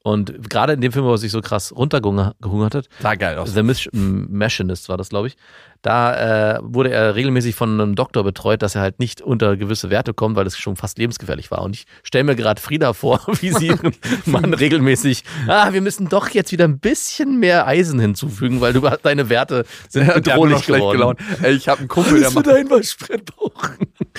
Und 0.05 0.49
gerade 0.49 0.75
in 0.75 0.81
dem 0.81 0.93
Film, 0.93 1.05
wo 1.05 1.13
er 1.13 1.19
sich 1.19 1.33
so 1.33 1.41
krass 1.41 1.75
runtergehungert 1.75 2.75
hat, 2.75 2.89
sah 3.01 3.15
geil 3.15 3.37
aus. 3.37 3.53
The 3.53 3.63
Machinist 3.93 4.89
war 4.89 4.97
das, 4.97 5.09
glaube 5.09 5.29
ich. 5.29 5.37
Da 5.83 6.57
äh, 6.57 6.59
wurde 6.63 6.91
er 6.91 7.15
regelmäßig 7.15 7.55
von 7.55 7.81
einem 7.81 7.95
Doktor 7.95 8.25
betreut, 8.25 8.63
dass 8.63 8.75
er 8.75 8.81
halt 8.81 8.99
nicht 8.99 9.21
unter 9.21 9.57
gewisse 9.57 9.91
Werte 9.91 10.13
kommt, 10.13 10.37
weil 10.37 10.45
das 10.45 10.59
schon 10.59 10.77
fast 10.77 10.99
lebensgefährlich 10.99 11.51
war. 11.51 11.63
Und 11.63 11.77
ich 11.77 11.87
stelle 12.03 12.25
mir 12.25 12.37
gerade 12.37 12.61
Frieda 12.61 12.93
vor, 12.93 13.21
wie 13.41 13.53
sie 13.53 13.69
ihren 13.69 13.95
Mann 14.27 14.55
regelmäßig, 14.55 15.23
ah, 15.47 15.73
wir 15.73 15.81
müssen 15.81 16.09
doch 16.09 16.29
jetzt 16.31 16.51
wieder 16.51 16.65
ein 16.65 16.81
bisschen 16.81 17.39
mehr 17.39 17.67
Eisen 17.67 18.01
hinzufügen, 18.01 18.61
weil 18.61 18.73
du 18.73 18.81
deine 19.03 19.29
Werte 19.29 19.65
sind 19.89 20.09
ja, 20.09 20.15
bedrohlich 20.15 20.67
geworden. 20.67 21.17
Ey, 21.43 21.55
ich 21.55 21.69
habe 21.69 21.81
einen 21.81 21.89
Kumpel, 21.89 22.21
der 22.21 22.31
macht... 22.33 22.47
dein 22.47 22.69
Waschbrettbauch. 22.71 23.71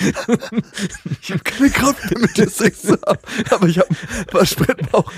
ich 1.20 1.30
habe 1.30 1.40
keine 1.44 1.70
Kraft 1.70 2.10
mehr 2.10 2.20
mit 2.22 2.38
der 2.38 2.48
Sex 2.48 2.88
haben, 2.88 3.18
aber 3.50 3.66
ich 3.66 3.78
habe 3.78 3.88
einen 3.90 4.26
Waschbrettbauch. 4.32 5.12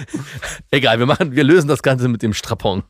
Egal, 0.70 0.98
wir 0.98 1.06
machen, 1.06 1.32
wir 1.32 1.44
lösen 1.44 1.68
das 1.68 1.82
Ganze 1.82 2.08
mit 2.08 2.22
dem 2.22 2.34
Strapon. 2.34 2.82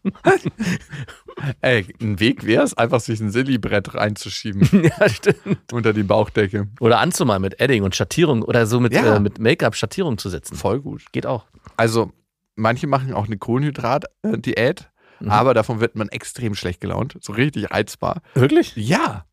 Ey, 1.60 1.86
ein 2.00 2.20
Weg 2.20 2.44
wäre 2.44 2.62
es, 2.64 2.74
einfach 2.74 3.00
sich 3.00 3.20
ein 3.20 3.30
Silly-Brett 3.30 3.94
reinzuschieben. 3.94 4.68
ja, 4.84 5.08
stimmt. 5.08 5.72
Unter 5.72 5.92
die 5.92 6.02
Bauchdecke. 6.02 6.68
Oder 6.80 7.00
anzumalen 7.00 7.42
mit 7.42 7.60
Edding 7.60 7.82
und 7.82 7.94
Schattierung 7.94 8.42
oder 8.42 8.66
so 8.66 8.80
mit, 8.80 8.92
ja. 8.92 9.16
äh, 9.16 9.20
mit 9.20 9.38
Make-up 9.38 9.74
Schattierung 9.74 10.18
zu 10.18 10.28
setzen. 10.28 10.56
Voll 10.56 10.80
gut. 10.80 11.04
Geht 11.12 11.26
auch. 11.26 11.46
Also, 11.76 12.12
manche 12.54 12.86
machen 12.86 13.12
auch 13.12 13.26
eine 13.26 13.38
Kohlenhydrat-Diät, 13.38 14.90
mhm. 15.20 15.30
aber 15.30 15.54
davon 15.54 15.80
wird 15.80 15.96
man 15.96 16.08
extrem 16.08 16.54
schlecht 16.54 16.80
gelaunt. 16.80 17.16
So 17.20 17.32
richtig 17.32 17.70
reizbar. 17.70 18.22
Wirklich? 18.34 18.74
Ja. 18.76 19.26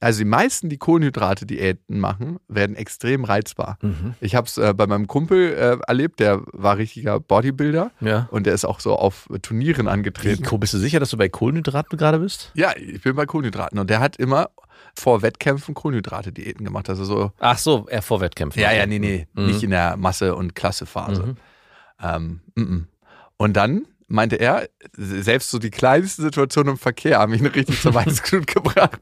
Also 0.00 0.20
die 0.20 0.26
meisten, 0.26 0.68
die 0.68 0.78
Kohlenhydrate-Diäten 0.78 1.98
machen, 1.98 2.38
werden 2.46 2.76
extrem 2.76 3.24
reizbar. 3.24 3.78
Mhm. 3.82 4.14
Ich 4.20 4.36
habe 4.36 4.46
es 4.46 4.56
äh, 4.56 4.72
bei 4.72 4.86
meinem 4.86 5.08
Kumpel 5.08 5.52
äh, 5.52 5.78
erlebt, 5.88 6.20
der 6.20 6.42
war 6.52 6.76
richtiger 6.76 7.18
Bodybuilder 7.18 7.90
ja. 8.00 8.28
und 8.30 8.46
der 8.46 8.54
ist 8.54 8.64
auch 8.64 8.78
so 8.78 8.94
auf 8.94 9.28
Turnieren 9.42 9.88
angetreten. 9.88 10.46
Wie, 10.48 10.58
bist 10.58 10.74
du 10.74 10.78
sicher, 10.78 11.00
dass 11.00 11.10
du 11.10 11.16
bei 11.16 11.28
Kohlenhydraten 11.28 11.98
gerade 11.98 12.20
bist? 12.20 12.52
Ja, 12.54 12.72
ich 12.76 13.02
bin 13.02 13.16
bei 13.16 13.26
Kohlenhydraten 13.26 13.78
und 13.78 13.90
der 13.90 13.98
hat 13.98 14.16
immer 14.16 14.50
vor 14.94 15.22
Wettkämpfen 15.22 15.74
Kohlenhydrate-Diäten 15.74 16.64
gemacht. 16.64 16.88
Also 16.88 17.04
so. 17.04 17.32
Ach 17.40 17.58
so, 17.58 17.86
er 17.88 18.02
vor 18.02 18.20
Wettkämpfen. 18.20 18.62
Ja, 18.62 18.72
ja, 18.72 18.86
nee, 18.86 19.00
nee, 19.00 19.26
mhm. 19.34 19.46
nicht 19.46 19.62
in 19.64 19.70
der 19.70 19.96
Masse- 19.96 20.36
und 20.36 20.54
Klassephase. 20.54 21.22
Mhm. 21.22 21.36
Ähm, 22.00 22.40
m 22.54 22.64
-m. 22.64 22.84
Und 23.36 23.56
dann 23.56 23.86
meinte 24.06 24.36
er, 24.36 24.68
selbst 24.96 25.50
so 25.50 25.58
die 25.58 25.70
kleinste 25.70 26.22
Situation 26.22 26.68
im 26.68 26.78
Verkehr 26.78 27.18
haben 27.18 27.32
mich 27.32 27.42
richtig 27.42 27.80
zur 27.80 27.94
Weißglut 27.94 28.46
gebracht. 28.46 29.00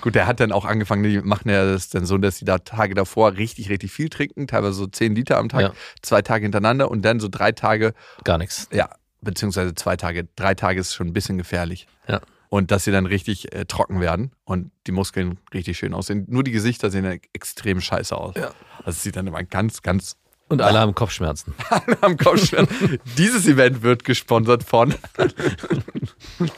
Gut, 0.00 0.14
der 0.14 0.26
hat 0.26 0.40
dann 0.40 0.52
auch 0.52 0.64
angefangen, 0.64 1.02
die 1.02 1.20
machen 1.20 1.48
ja 1.48 1.64
das 1.64 1.88
dann 1.88 2.04
so, 2.04 2.18
dass 2.18 2.38
die 2.38 2.44
da 2.44 2.58
Tage 2.58 2.94
davor 2.94 3.36
richtig, 3.36 3.70
richtig 3.70 3.92
viel 3.92 4.08
trinken, 4.08 4.46
teilweise 4.46 4.74
so 4.74 4.86
10 4.86 5.14
Liter 5.14 5.38
am 5.38 5.48
Tag, 5.48 5.60
ja. 5.60 5.72
zwei 6.02 6.22
Tage 6.22 6.44
hintereinander 6.44 6.90
und 6.90 7.02
dann 7.02 7.20
so 7.20 7.28
drei 7.28 7.52
Tage. 7.52 7.94
Gar 8.24 8.38
nichts. 8.38 8.68
Ja, 8.72 8.90
beziehungsweise 9.24 9.74
zwei 9.74 9.96
Tage. 9.96 10.28
Drei 10.36 10.54
Tage 10.54 10.80
ist 10.80 10.94
schon 10.94 11.08
ein 11.08 11.12
bisschen 11.12 11.38
gefährlich. 11.38 11.88
Ja. 12.06 12.20
Und 12.48 12.70
dass 12.70 12.84
sie 12.84 12.92
dann 12.92 13.06
richtig 13.06 13.52
äh, 13.52 13.64
trocken 13.64 14.00
werden 14.00 14.30
und 14.44 14.70
die 14.86 14.92
Muskeln 14.92 15.38
richtig 15.52 15.76
schön 15.76 15.92
aussehen. 15.92 16.24
Nur 16.28 16.44
die 16.44 16.52
Gesichter 16.52 16.90
sehen 16.90 17.04
dann 17.04 17.18
extrem 17.32 17.80
scheiße 17.80 18.16
aus. 18.16 18.36
Ja. 18.36 18.52
Also 18.78 18.90
es 18.90 19.02
sieht 19.02 19.16
dann 19.16 19.26
immer 19.26 19.42
ganz, 19.42 19.82
ganz. 19.82 20.16
Und 20.48 20.60
alle 20.60 20.78
haben 20.78 20.94
Kopfschmerzen. 20.94 21.54
alle 21.70 22.00
haben 22.00 22.16
Kopfschmerzen. 22.16 23.00
Dieses 23.18 23.48
Event 23.48 23.82
wird 23.82 24.04
gesponsert 24.04 24.62
von. 24.62 24.94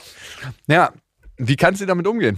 ja, 0.67 0.91
wie 1.37 1.55
kannst 1.55 1.81
du 1.81 1.85
damit 1.85 2.05
umgehen? 2.05 2.37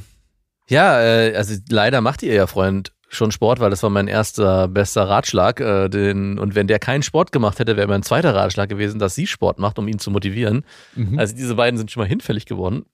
Ja, 0.70 1.02
äh, 1.02 1.36
also 1.36 1.56
leider 1.70 2.00
macht 2.00 2.24
ihr 2.24 2.34
ja 2.34 2.48
Freund 2.48 2.94
schon 3.10 3.32
Sport, 3.32 3.60
weil 3.60 3.72
das 3.72 3.82
war 3.82 3.90
mein 3.90 4.08
erster 4.08 4.68
bester 4.68 5.10
Ratschlag. 5.10 5.60
Äh, 5.60 5.90
den, 5.90 6.38
und 6.38 6.54
wenn 6.56 6.68
der 6.68 6.78
keinen 6.78 7.02
Sport 7.02 7.32
gemacht 7.32 7.58
hätte, 7.60 7.76
wäre 7.76 7.88
mein 7.88 8.04
zweiter 8.04 8.36
Ratschlag 8.36 8.70
gewesen, 8.70 9.00
dass 9.00 9.16
sie 9.16 9.26
Sport 9.26 9.58
macht, 9.58 9.80
um 9.80 9.88
ihn 9.88 9.98
zu 9.98 10.12
motivieren. 10.12 10.64
Mhm. 10.96 11.18
Also 11.18 11.36
diese 11.36 11.56
beiden 11.56 11.78
sind 11.78 11.90
schon 11.92 12.02
mal 12.02 12.08
hinfällig 12.08 12.46
geworden. 12.46 12.86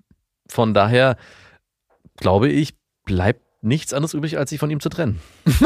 Von 0.47 0.73
daher 0.73 1.17
glaube 2.15 2.47
ich, 2.47 2.77
bleibt 3.03 3.41
nichts 3.61 3.93
anderes 3.93 4.13
übrig, 4.13 4.37
als 4.37 4.51
sich 4.51 4.59
von 4.59 4.71
ihm 4.71 4.79
zu 4.79 4.87
trennen. 4.89 5.19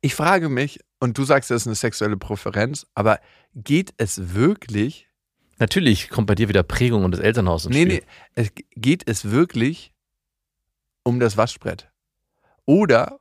ich 0.00 0.14
frage 0.14 0.48
mich, 0.48 0.78
und 1.00 1.18
du 1.18 1.24
sagst, 1.24 1.50
das 1.50 1.62
ist 1.62 1.66
eine 1.66 1.74
sexuelle 1.74 2.16
Präferenz, 2.16 2.86
aber 2.94 3.18
geht 3.54 3.92
es 3.96 4.34
wirklich 4.34 5.07
Natürlich 5.58 6.08
kommt 6.08 6.26
bei 6.26 6.34
dir 6.34 6.48
wieder 6.48 6.62
Prägung 6.62 7.04
und 7.04 7.10
das 7.10 7.20
Elternhaus 7.20 7.66
ins 7.66 7.74
nee, 7.74 7.82
Spiel. 7.82 7.96
Nee, 7.96 8.04
es 8.34 8.52
geht 8.76 9.08
es 9.08 9.30
wirklich 9.30 9.92
um 11.02 11.20
das 11.20 11.36
Waschbrett? 11.36 11.90
Oder 12.64 13.18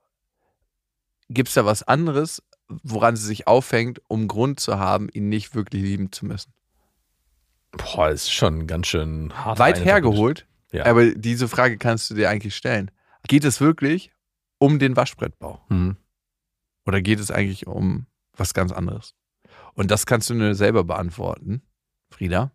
gibt 1.30 1.50
es 1.50 1.56
da 1.56 1.66
was 1.66 1.84
anderes, 1.84 2.44
woran 2.68 3.16
sie 3.16 3.26
sich 3.26 3.48
aufhängt, 3.48 4.02
um 4.08 4.28
Grund 4.28 4.60
zu 4.60 4.78
haben, 4.78 5.10
ihn 5.12 5.30
nicht 5.30 5.56
wirklich 5.56 5.82
lieben 5.82 6.12
zu 6.12 6.26
müssen? 6.26 6.54
Boah, 7.72 8.10
ist 8.10 8.32
schon 8.32 8.68
ganz 8.68 8.88
schön 8.88 9.34
hart. 9.34 9.60
Weit 9.60 9.84
hergeholt, 9.84 10.48
ja. 10.72 10.86
aber 10.86 11.12
diese 11.12 11.48
Frage 11.48 11.78
kannst 11.78 12.10
du 12.10 12.16
dir 12.16 12.30
eigentlich 12.30 12.56
stellen. 12.56 12.92
Geht 13.28 13.44
es 13.44 13.62
wirklich 13.62 14.12
um 14.58 14.80
den 14.80 14.96
Waschbrettbau? 14.96 15.62
Mhm. 15.70 15.98
Oder 16.86 17.02
geht 17.02 17.20
es 17.20 17.32
eigentlich 17.32 17.68
um 17.68 18.08
was 18.34 18.54
ganz 18.54 18.72
anderes? 18.72 19.14
Und 19.74 19.92
das 19.92 20.06
kannst 20.06 20.30
du 20.30 20.34
nur 20.34 20.56
selber 20.56 20.84
beantworten. 20.84 21.62
Frieda. 22.10 22.52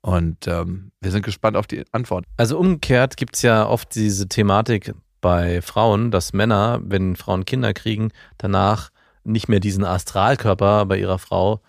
Und 0.00 0.48
ähm, 0.48 0.90
wir 1.00 1.12
sind 1.12 1.24
gespannt 1.24 1.56
auf 1.56 1.66
die 1.66 1.84
Antwort. 1.92 2.24
Also 2.36 2.58
umgekehrt 2.58 3.16
gibt 3.16 3.36
es 3.36 3.42
ja 3.42 3.66
oft 3.66 3.94
diese 3.94 4.28
Thematik 4.28 4.94
bei 5.20 5.62
Frauen, 5.62 6.10
dass 6.10 6.32
Männer, 6.32 6.80
wenn 6.82 7.14
Frauen 7.16 7.44
Kinder 7.44 7.72
kriegen, 7.72 8.10
danach 8.36 8.90
nicht 9.24 9.48
mehr 9.48 9.60
diesen 9.60 9.84
Astralkörper 9.84 10.86
bei 10.86 10.98
ihrer 10.98 11.18
Frau 11.18 11.60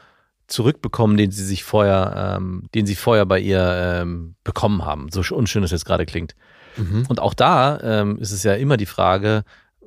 zurückbekommen, 0.48 1.16
den 1.18 1.32
sie 1.32 1.46
sich 1.46 1.64
vorher, 1.64 2.36
ähm, 2.38 2.64
den 2.74 2.86
sie 2.86 2.96
vorher 2.96 3.26
bei 3.26 3.40
ihr 3.40 4.02
ähm, 4.02 4.36
bekommen 4.44 4.84
haben. 4.84 5.10
So 5.12 5.22
unschön 5.36 5.62
das 5.62 5.72
jetzt 5.72 5.86
gerade 5.86 6.06
klingt. 6.06 6.36
Mhm. 6.76 7.06
Und 7.08 7.20
auch 7.20 7.36
da 7.36 7.80
ähm, 7.82 8.18
ist 8.20 8.32
es 8.32 8.44
ja 8.44 8.54
immer 8.56 8.78
die 8.78 8.88
Frage, 8.88 9.44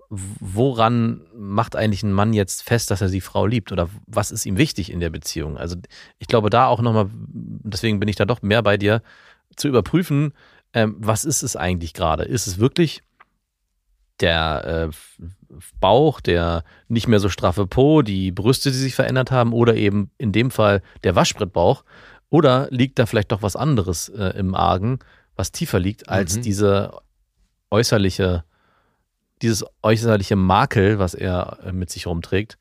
woran 0.09 1.23
macht 1.37 1.77
eigentlich 1.77 2.03
ein 2.03 2.13
Mann 2.13 2.33
jetzt 2.33 2.63
fest, 2.63 2.91
dass 2.91 3.01
er 3.01 3.09
die 3.09 3.21
Frau 3.21 3.47
liebt 3.47 3.73
oder 3.73 3.89
was 4.07 4.31
ist 4.31 4.47
ihm 4.47 4.57
wichtig 4.57 4.91
in 4.91 5.01
der 5.01 5.11
Beziehung? 5.11 5.57
Also 5.59 5.77
ich 6.19 6.29
glaube 6.29 6.51
da 6.51 6.67
auch 6.67 6.81
nochmal, 6.81 7.11
deswegen 7.13 7.99
bin 7.99 8.09
ich 8.09 8.17
da 8.17 8.25
doch 8.25 8.43
mehr 8.43 8.63
bei 8.63 8.77
dir, 8.77 9.03
zu 9.57 9.69
überprüfen, 9.69 10.33
ähm, 10.73 10.97
was 10.99 11.25
ist 11.25 11.43
es 11.43 11.57
eigentlich 11.57 11.95
gerade? 11.95 12.25
Ist 12.25 12.47
es 12.47 12.59
wirklich 12.59 13.03
der 14.21 14.91
äh, 14.91 14.97
Bauch, 15.81 16.21
der 16.21 16.65
nicht 16.89 17.09
mehr 17.09 17.21
so 17.21 17.29
straffe 17.29 17.67
Po, 17.67 18.03
die 18.03 18.33
Brüste, 18.33 18.71
die 18.71 18.77
sich 18.77 18.95
verändert 18.95 19.31
haben 19.31 19.53
oder 19.53 19.75
eben 19.75 20.11
in 20.19 20.33
dem 20.33 20.51
Fall 20.51 20.83
der 21.05 21.15
Waschbrettbauch? 21.15 21.85
Oder 22.29 22.69
liegt 22.71 22.99
da 22.99 23.07
vielleicht 23.07 23.33
doch 23.33 23.43
was 23.43 23.57
anderes 23.57 24.09
äh, 24.09 24.37
im 24.39 24.55
Argen, 24.55 24.99
was 25.37 25.53
tiefer 25.53 25.79
liegt 25.79 26.09
als 26.09 26.37
Mhm. 26.37 26.43
diese 26.43 26.99
äußerliche, 27.71 28.45
dieses 29.43 29.65
äußerliche 29.83 30.37
Makel, 30.37 30.99
was 30.99 31.15
er 31.15 31.59
äh, 31.65 31.73
mit 31.73 31.91
sich 31.91 32.07
rumträgt? 32.07 32.59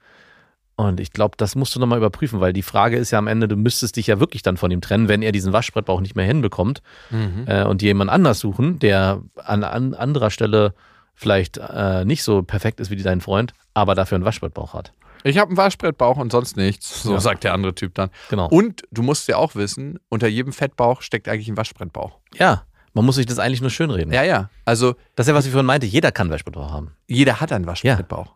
Und 0.77 0.99
ich 0.99 1.13
glaube, 1.13 1.35
das 1.37 1.55
musst 1.55 1.73
du 1.73 1.79
nochmal 1.79 1.99
überprüfen, 1.99 2.41
weil 2.41 2.51
die 2.51 2.61
Frage 2.61 2.97
ist 2.97 3.11
ja 3.11 3.17
am 3.19 3.27
Ende, 3.27 3.47
du 3.47 3.55
müsstest 3.55 3.95
dich 3.95 4.07
ja 4.07 4.19
wirklich 4.19 4.41
dann 4.41 4.57
von 4.57 4.71
ihm 4.71 4.81
trennen, 4.81 5.07
wenn 5.07 5.21
er 5.21 5.31
diesen 5.31 5.53
Waschbrettbauch 5.53 6.01
nicht 6.01 6.15
mehr 6.17 6.25
hinbekommt 6.25 6.81
Mhm. 7.11 7.45
äh, 7.47 7.63
und 7.63 7.81
jemand 7.81 8.11
anders 8.11 8.39
suchen, 8.39 8.77
der 8.79 9.21
an, 9.41 9.63
an 9.63 9.93
anderer 9.93 10.31
Stelle 10.31 10.73
vielleicht 11.13 11.57
äh, 11.57 12.03
nicht 12.03 12.23
so 12.23 12.43
perfekt 12.43 12.81
ist 12.81 12.89
wie 12.91 12.97
dein 13.01 13.21
Freund, 13.21 13.53
aber 13.73 13.95
dafür 13.95 14.17
einen 14.17 14.25
Waschbrettbauch 14.25 14.73
hat. 14.73 14.91
Ich 15.23 15.37
habe 15.37 15.47
einen 15.47 15.57
Waschbrettbauch 15.57 16.17
und 16.17 16.31
sonst 16.33 16.57
nichts. 16.57 17.03
So 17.03 17.13
Ja. 17.13 17.19
sagt 17.21 17.45
der 17.45 17.53
andere 17.53 17.73
Typ 17.73 17.95
dann. 17.95 18.09
Genau. 18.29 18.47
Und 18.49 18.83
du 18.91 19.01
musst 19.01 19.29
ja 19.29 19.37
auch 19.37 19.55
wissen, 19.55 19.97
unter 20.09 20.27
jedem 20.27 20.51
Fettbauch 20.51 21.01
steckt 21.01 21.29
eigentlich 21.29 21.47
ein 21.47 21.55
Waschbrettbauch. 21.57 22.19
ja, 22.33 22.63
man 22.95 23.05
muss 23.05 23.15
sich 23.15 23.25
das 23.27 23.37
eigentlich 23.37 23.61
nur 23.61 23.69
schönreden. 23.69 24.11
Ja, 24.11 24.23
ja. 24.23 24.49
Also 24.63 24.95
Das 25.15 25.25
ist 25.25 25.29
ja, 25.29 25.35
was 25.35 25.45
ich 25.45 25.51
vorhin 25.51 25.67
meinte, 25.67 25.85
jeder 25.85 26.11
kann 26.11 26.29
Waschbrettbauch 26.31 26.71
haben. 26.71 26.91
jeder 27.07 27.39
hat 27.39 27.51
einen 27.51 27.67
Waschbrettbauch. 27.67 28.33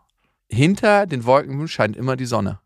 Hinter 0.48 1.06
den 1.06 1.24
Wolken 1.24 1.66
scheint 1.66 1.96
immer 1.96 2.16
die 2.16 2.26
Sonne. 2.26 2.60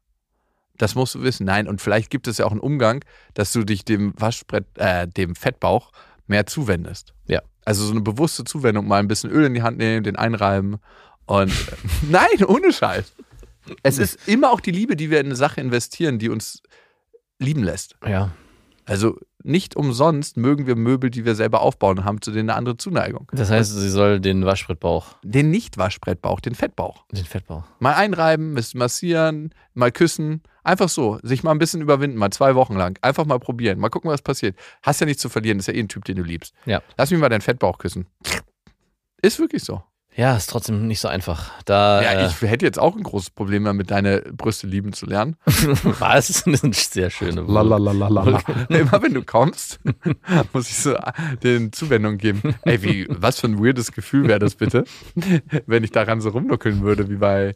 Das 0.77 0.95
musst 0.97 1.15
du 1.15 1.23
wissen. 1.23 1.47
Nein, 1.47 1.69
und 1.69 1.81
vielleicht 1.81 2.11
gibt 2.11 2.27
es 2.27 2.39
ja 2.39 2.47
auch 2.47 2.51
einen 2.51 2.61
Umgang, 2.61 3.05
dass 3.35 3.53
du 3.53 3.63
dich 3.65 3.85
dem 3.85 4.13
Waschbrett, 4.17 4.67
äh, 4.77 5.07
dem 5.07 5.37
Fettbauch 5.37 5.93
mehr 6.27 6.47
zuwendest. 6.47 7.15
Ja. 7.27 7.43
Also 7.65 7.85
so 7.85 7.93
eine 7.93 8.01
bewusste 8.01 8.43
Zuwendung, 8.45 8.89
mal 8.89 8.99
ein 8.99 9.09
bisschen 9.09 9.31
Öl 9.31 9.45
in 9.45 9.55
die 9.55 9.63
Hand 9.63 9.79
nehmen, 9.79 10.03
den 10.03 10.17
einreiben 10.17 10.79
und 11.27 11.53
nein, 12.11 12.45
ohne 12.47 12.73
Scheiß. 12.73 13.13
Es 13.83 13.99
ist 13.99 14.27
immer 14.29 14.51
auch 14.51 14.61
die 14.61 14.73
Liebe, 14.73 14.97
die 14.97 15.11
wir 15.11 15.21
in 15.21 15.27
eine 15.27 15.37
Sache 15.37 15.61
investieren, 15.61 16.19
die 16.19 16.29
uns 16.29 16.61
lieben 17.39 17.63
lässt. 17.63 17.97
Ja. 18.05 18.33
Also 18.87 19.19
nicht 19.43 19.77
umsonst 19.77 20.37
mögen 20.37 20.67
wir 20.67 20.77
Möbel, 20.77 21.11
die 21.11 21.25
wir 21.25 21.35
selber 21.35 21.61
aufbauen 21.63 21.99
und 22.01 22.05
haben 22.05 22.21
zu 22.21 22.31
denen 22.31 22.51
eine 22.51 22.59
andere 22.59 22.77
Zuneigung. 22.77 23.29
Das 23.33 23.51
heißt, 23.51 23.73
sie 23.73 23.89
soll 23.89 24.21
den 24.21 24.45
Waschbrettbauch, 24.45 25.17
Den 25.23 25.51
Nicht-Waschbrettbauch, 25.51 26.41
den 26.41 26.55
Fettbauch. 26.55 27.05
den 27.13 27.25
Fettbauch. 27.25 27.65
Mal 27.79 27.95
einreiben, 27.95 28.57
massieren, 28.75 29.55
mal 29.75 29.91
küssen. 29.93 30.43
Einfach 30.65 30.89
so. 30.89 31.19
Sich 31.23 31.43
mal 31.43 31.51
ein 31.51 31.59
bisschen 31.59 31.83
überwinden, 31.83 32.17
mal 32.19 32.31
zwei 32.31 32.55
Wochen 32.55 32.75
lang. 32.75 32.99
Einfach 33.03 33.27
mal 33.27 33.39
probieren. 33.39 33.79
Mal 33.79 33.91
gucken, 33.91 34.11
was 34.11 34.23
passiert. 34.23 34.57
Hast 34.83 35.01
ja 35.01 35.07
nichts 35.07 35.21
zu 35.23 35.29
verlieren, 35.29 35.59
ist 35.59 35.67
ja 35.69 35.75
eh 35.75 35.81
ein 35.81 35.89
Typ, 35.89 36.05
den 36.05 36.17
du 36.17 36.23
liebst. 36.23 36.55
Ja. 36.65 36.83
Lass 36.97 37.11
mich 37.11 37.21
mal 37.21 37.29
deinen 37.29 37.43
Fettbauch 37.43 37.79
küssen. 37.79 38.07
Ist 39.23 39.39
wirklich 39.39 39.63
so. 39.65 39.83
Ja, 40.17 40.37
ist 40.37 40.49
trotzdem 40.49 40.87
nicht 40.87 41.01
so 41.01 41.09
einfach. 41.09 41.51
Da 41.65 42.01
Ja, 42.03 42.13
äh, 42.13 42.27
ich 42.27 42.41
hätte 42.43 42.65
jetzt 42.65 42.79
auch 42.79 42.95
ein 42.97 43.03
großes 43.03 43.31
Problem 43.31 43.65
damit, 43.65 43.91
deine 43.91 44.21
Brüste 44.21 44.67
lieben 44.69 44.93
zu 44.93 45.07
lernen. 45.07 45.37
war 45.99 46.17
es 46.17 46.47
eine 46.47 46.57
sehr 46.73 47.11
schöne 47.11 47.41
Lalalala. 47.43 48.41
Immer 48.69 49.03
wenn 49.03 49.15
du 49.15 49.23
kommst, 49.25 49.81
muss 50.53 50.71
ich 50.71 50.77
so 50.77 50.97
den 51.43 51.73
Zuwendung 51.73 52.19
geben. 52.19 52.55
Ey, 52.63 52.83
wie, 52.83 53.07
was 53.11 53.41
für 53.41 53.49
ein 53.49 53.59
weirdes 53.59 53.91
Gefühl 53.91 54.29
wäre 54.29 54.39
das 54.39 54.55
bitte, 54.55 54.85
wenn 55.67 55.83
ich 55.83 55.91
daran 55.91 56.21
so 56.21 56.29
rumnuckeln 56.29 56.83
würde, 56.83 57.09
wie 57.11 57.17
bei 57.17 57.55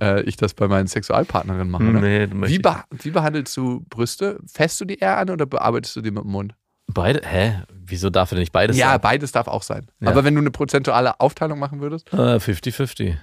äh, 0.00 0.22
ich 0.22 0.36
das 0.36 0.54
bei 0.54 0.66
meinen 0.68 0.86
Sexualpartnerinnen 0.88 1.70
mache. 1.70 1.84
Ne? 1.84 2.28
Nee, 2.28 2.48
Wie, 2.48 2.58
beh- 2.58 2.82
wie 2.90 3.10
behandelst 3.10 3.56
du 3.56 3.84
Brüste? 3.88 4.38
Fässt 4.52 4.80
du 4.80 4.84
die 4.84 4.98
eher 4.98 5.18
an 5.18 5.30
oder 5.30 5.46
bearbeitest 5.46 5.96
du 5.96 6.00
die 6.00 6.10
mit 6.10 6.24
dem 6.24 6.30
Mund? 6.30 6.54
Beide? 6.86 7.20
Hä? 7.24 7.62
Wieso 7.84 8.10
darf 8.10 8.32
er 8.32 8.38
nicht 8.38 8.52
beides 8.52 8.76
ja, 8.76 8.92
sein? 8.92 9.00
beides 9.00 9.32
darf 9.32 9.48
auch 9.48 9.62
sein. 9.62 9.86
Ja. 10.00 10.08
Aber 10.10 10.24
wenn 10.24 10.34
du 10.34 10.40
eine 10.40 10.50
prozentuale 10.50 11.18
Aufteilung 11.20 11.58
machen 11.58 11.80
würdest, 11.80 12.12
Äh, 12.12 12.36
50-50. 12.38 13.16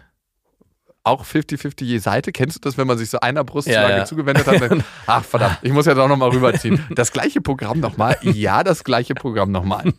auch 1.03 1.25
50-50 1.25 1.83
je 1.85 1.97
Seite, 1.99 2.31
kennst 2.31 2.57
du 2.57 2.59
das, 2.61 2.77
wenn 2.77 2.85
man 2.87 2.97
sich 2.97 3.09
so 3.09 3.19
einer 3.19 3.43
Brust 3.43 3.67
Ja, 3.67 3.73
zu 3.75 3.81
lange 3.81 3.97
ja. 3.97 4.05
zugewendet 4.05 4.47
hat? 4.47 4.61
Dann, 4.61 4.83
ach 5.07 5.23
verdammt, 5.23 5.59
ich 5.61 5.71
muss 5.71 5.85
ja 5.85 5.93
doch 5.93 6.07
nochmal 6.07 6.29
rüberziehen. 6.29 6.85
Das 6.95 7.11
gleiche 7.11 7.41
Programm 7.41 7.79
nochmal? 7.79 8.17
Ja, 8.21 8.63
das 8.63 8.83
gleiche 8.83 9.15
Programm 9.15 9.51
nochmal. 9.51 9.91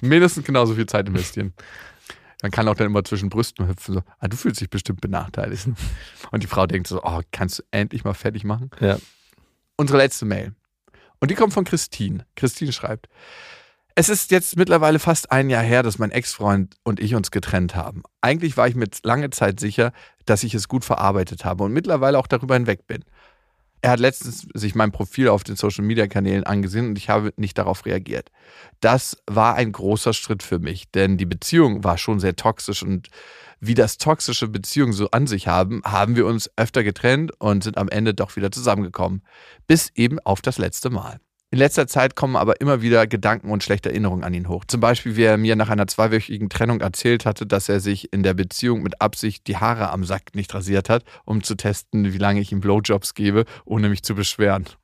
Mindestens 0.00 0.44
genauso 0.44 0.74
viel 0.74 0.86
Zeit 0.86 1.08
investieren. 1.08 1.52
Man 2.42 2.50
kann 2.50 2.66
auch 2.68 2.74
dann 2.74 2.86
immer 2.88 3.04
zwischen 3.04 3.28
Brüsten 3.30 3.68
hüpfen, 3.68 3.94
so, 3.94 4.02
ah, 4.18 4.26
du 4.28 4.36
fühlst 4.36 4.60
dich 4.60 4.68
bestimmt 4.70 5.00
benachteiligt. 5.00 5.68
Und 6.32 6.42
die 6.42 6.48
Frau 6.48 6.66
denkt 6.66 6.88
so, 6.88 7.00
oh, 7.02 7.20
kannst 7.30 7.60
du 7.60 7.62
endlich 7.70 8.02
mal 8.04 8.14
fertig 8.14 8.42
machen? 8.44 8.70
Ja. 8.80 8.96
unsere 9.76 9.98
letzte 9.98 10.24
Mail. 10.24 10.52
Und 11.22 11.30
die 11.30 11.36
kommt 11.36 11.52
von 11.52 11.62
Christine. 11.62 12.26
Christine 12.34 12.72
schreibt, 12.72 13.08
es 13.94 14.08
ist 14.08 14.32
jetzt 14.32 14.56
mittlerweile 14.56 14.98
fast 14.98 15.30
ein 15.30 15.50
Jahr 15.50 15.62
her, 15.62 15.84
dass 15.84 16.00
mein 16.00 16.10
Ex-Freund 16.10 16.74
und 16.82 16.98
ich 16.98 17.14
uns 17.14 17.30
getrennt 17.30 17.76
haben. 17.76 18.02
Eigentlich 18.20 18.56
war 18.56 18.66
ich 18.66 18.74
mir 18.74 18.88
lange 19.04 19.30
Zeit 19.30 19.60
sicher, 19.60 19.92
dass 20.26 20.42
ich 20.42 20.52
es 20.52 20.66
gut 20.66 20.84
verarbeitet 20.84 21.44
habe 21.44 21.62
und 21.62 21.72
mittlerweile 21.72 22.18
auch 22.18 22.26
darüber 22.26 22.54
hinweg 22.54 22.88
bin. 22.88 23.04
Er 23.84 23.90
hat 23.90 24.00
letztens 24.00 24.46
sich 24.54 24.76
mein 24.76 24.92
Profil 24.92 25.28
auf 25.28 25.42
den 25.42 25.56
Social-Media-Kanälen 25.56 26.44
angesehen 26.44 26.90
und 26.90 26.98
ich 26.98 27.08
habe 27.08 27.32
nicht 27.36 27.58
darauf 27.58 27.84
reagiert. 27.84 28.30
Das 28.78 29.16
war 29.26 29.56
ein 29.56 29.72
großer 29.72 30.12
Schritt 30.12 30.44
für 30.44 30.60
mich, 30.60 30.92
denn 30.92 31.18
die 31.18 31.26
Beziehung 31.26 31.82
war 31.82 31.98
schon 31.98 32.20
sehr 32.20 32.36
toxisch 32.36 32.84
und 32.84 33.08
wie 33.58 33.74
das 33.74 33.98
toxische 33.98 34.46
Beziehungen 34.46 34.92
so 34.92 35.10
an 35.10 35.26
sich 35.26 35.48
haben, 35.48 35.82
haben 35.84 36.14
wir 36.14 36.26
uns 36.26 36.48
öfter 36.56 36.84
getrennt 36.84 37.32
und 37.40 37.64
sind 37.64 37.76
am 37.76 37.88
Ende 37.88 38.14
doch 38.14 38.36
wieder 38.36 38.52
zusammengekommen. 38.52 39.22
Bis 39.66 39.90
eben 39.96 40.20
auf 40.20 40.42
das 40.42 40.58
letzte 40.58 40.90
Mal. 40.90 41.18
In 41.52 41.58
letzter 41.58 41.86
Zeit 41.86 42.16
kommen 42.16 42.36
aber 42.36 42.62
immer 42.62 42.80
wieder 42.80 43.06
Gedanken 43.06 43.50
und 43.50 43.62
schlechte 43.62 43.90
Erinnerungen 43.90 44.24
an 44.24 44.32
ihn 44.32 44.48
hoch. 44.48 44.64
Zum 44.66 44.80
Beispiel, 44.80 45.16
wie 45.16 45.24
er 45.24 45.36
mir 45.36 45.54
nach 45.54 45.68
einer 45.68 45.86
zweiwöchigen 45.86 46.48
Trennung 46.48 46.80
erzählt 46.80 47.26
hatte, 47.26 47.44
dass 47.46 47.68
er 47.68 47.78
sich 47.78 48.10
in 48.10 48.22
der 48.22 48.32
Beziehung 48.32 48.82
mit 48.82 49.02
Absicht 49.02 49.46
die 49.48 49.58
Haare 49.58 49.90
am 49.90 50.02
Sack 50.02 50.34
nicht 50.34 50.54
rasiert 50.54 50.88
hat, 50.88 51.04
um 51.26 51.42
zu 51.42 51.54
testen, 51.54 52.10
wie 52.14 52.18
lange 52.18 52.40
ich 52.40 52.52
ihm 52.52 52.62
Blowjobs 52.62 53.12
gebe, 53.12 53.44
ohne 53.66 53.90
mich 53.90 54.02
zu 54.02 54.14
beschweren. 54.14 54.64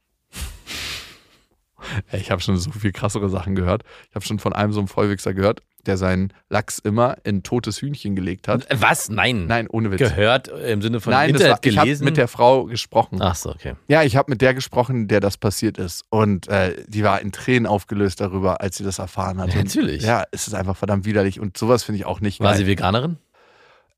Ich 2.12 2.32
habe 2.32 2.42
schon 2.42 2.56
so 2.56 2.72
viel 2.72 2.90
krassere 2.90 3.30
Sachen 3.30 3.54
gehört. 3.54 3.84
Ich 4.08 4.14
habe 4.16 4.24
schon 4.24 4.40
von 4.40 4.52
einem 4.52 4.72
so 4.72 4.80
einem 4.80 4.88
Vollwichser 4.88 5.32
gehört, 5.32 5.62
der 5.89 5.97
seinen 5.97 6.32
Lachs 6.49 6.78
immer 6.78 7.16
in 7.24 7.43
totes 7.43 7.80
Hühnchen 7.82 8.14
gelegt 8.14 8.47
hat. 8.47 8.66
Was? 8.80 9.09
Nein. 9.09 9.47
Nein, 9.47 9.66
ohne 9.68 9.91
Witz. 9.91 9.99
Gehört 9.99 10.47
äh, 10.49 10.72
im 10.72 10.80
Sinne 10.82 11.01
von 11.01 11.12
Nein, 11.12 11.32
das 11.32 11.41
Internet 11.43 11.64
war, 11.64 11.70
ich 11.72 11.78
habe 11.99 12.05
mit 12.05 12.16
der 12.16 12.28
Frau 12.28 12.64
gesprochen. 12.66 13.18
Ach 13.20 13.34
so, 13.34 13.51
okay. 13.51 13.74
Ja, 13.89 14.03
ich 14.05 14.14
habe 14.16 14.30
mit 14.30 14.41
der 14.43 14.55
gesprochen, 14.55 15.09
der 15.09 15.18
das 15.20 15.36
passiert 15.36 15.78
ist. 15.78 16.05
Und 16.11 16.47
äh, 16.49 16.76
die 16.86 17.03
war 17.03 17.20
in 17.20 17.32
Tränen 17.32 17.66
aufgelöst 17.66 18.20
darüber, 18.20 18.61
als 18.61 18.76
sie 18.76 18.84
das 18.84 18.99
erfahren 19.01 19.39
hat. 19.41 19.49
Ja, 19.55 19.61
Und 19.61 19.64
natürlich. 19.66 20.03
Ja, 20.05 20.24
es 20.30 20.47
ist 20.47 20.55
einfach 20.55 20.76
verdammt 20.76 21.05
widerlich. 21.07 21.41
Und 21.41 21.57
sowas 21.59 21.82
finde 21.82 21.99
ich 21.99 22.07
auch 22.07 22.20
nicht 22.20 22.39
War 22.41 22.51
geil. 22.51 22.59
sie 22.59 22.66
Veganerin? 22.68 23.16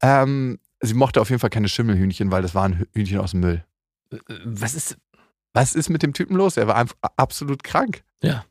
ähm, 0.03 0.59
sie 0.80 0.95
mochte 0.95 1.20
auf 1.20 1.28
jeden 1.30 1.41
Fall 1.41 1.51
keine 1.51 1.68
Schimmelhühnchen, 1.68 2.30
weil 2.30 2.43
das 2.43 2.55
waren 2.55 2.74
Hü- 2.74 2.86
Hühnchen 2.95 3.18
aus 3.18 3.32
dem 3.32 3.41
Müll. 3.41 3.64
Äh, 4.12 4.16
Was 4.45 4.74
ist. 4.74 4.97
Was 5.53 5.74
ist 5.74 5.88
mit 5.91 6.05
dem 6.05 6.12
Typen 6.12 6.36
los? 6.36 6.57
Er 6.57 6.68
war 6.68 6.76
einfach 6.76 6.95
absolut 7.16 7.64
krank. 7.64 8.05
Ja. 8.22 8.45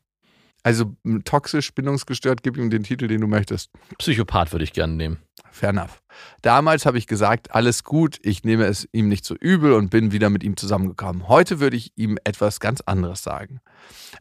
Also 0.70 0.95
toxisch, 1.26 1.74
bindungsgestört, 1.74 2.43
gib 2.43 2.55
ihm 2.55 2.70
den 2.70 2.84
Titel, 2.84 3.07
den 3.07 3.22
du 3.22 3.28
möchtest. 3.28 3.72
Psychopath 3.97 4.51
würde 4.51 4.63
ich 4.63 4.72
gerne 4.72 4.93
nehmen. 4.93 5.17
Fair 5.49 5.70
enough. 5.70 6.03
Damals 6.43 6.86
habe 6.86 6.99
ich 6.99 7.07
gesagt, 7.07 7.55
alles 7.55 7.84
gut, 7.84 8.20
ich 8.22 8.43
nehme 8.43 8.65
es 8.65 8.88
ihm 8.91 9.07
nicht 9.07 9.26
so 9.26 9.34
übel 9.34 9.74
und 9.74 9.89
bin 9.89 10.11
wieder 10.11 10.30
mit 10.30 10.43
ihm 10.43 10.57
zusammengekommen. 10.57 11.28
Heute 11.28 11.59
würde 11.59 11.76
ich 11.76 11.91
ihm 11.95 12.20
etwas 12.24 12.59
ganz 12.59 12.82
anderes 12.82 13.24
sagen. 13.24 13.61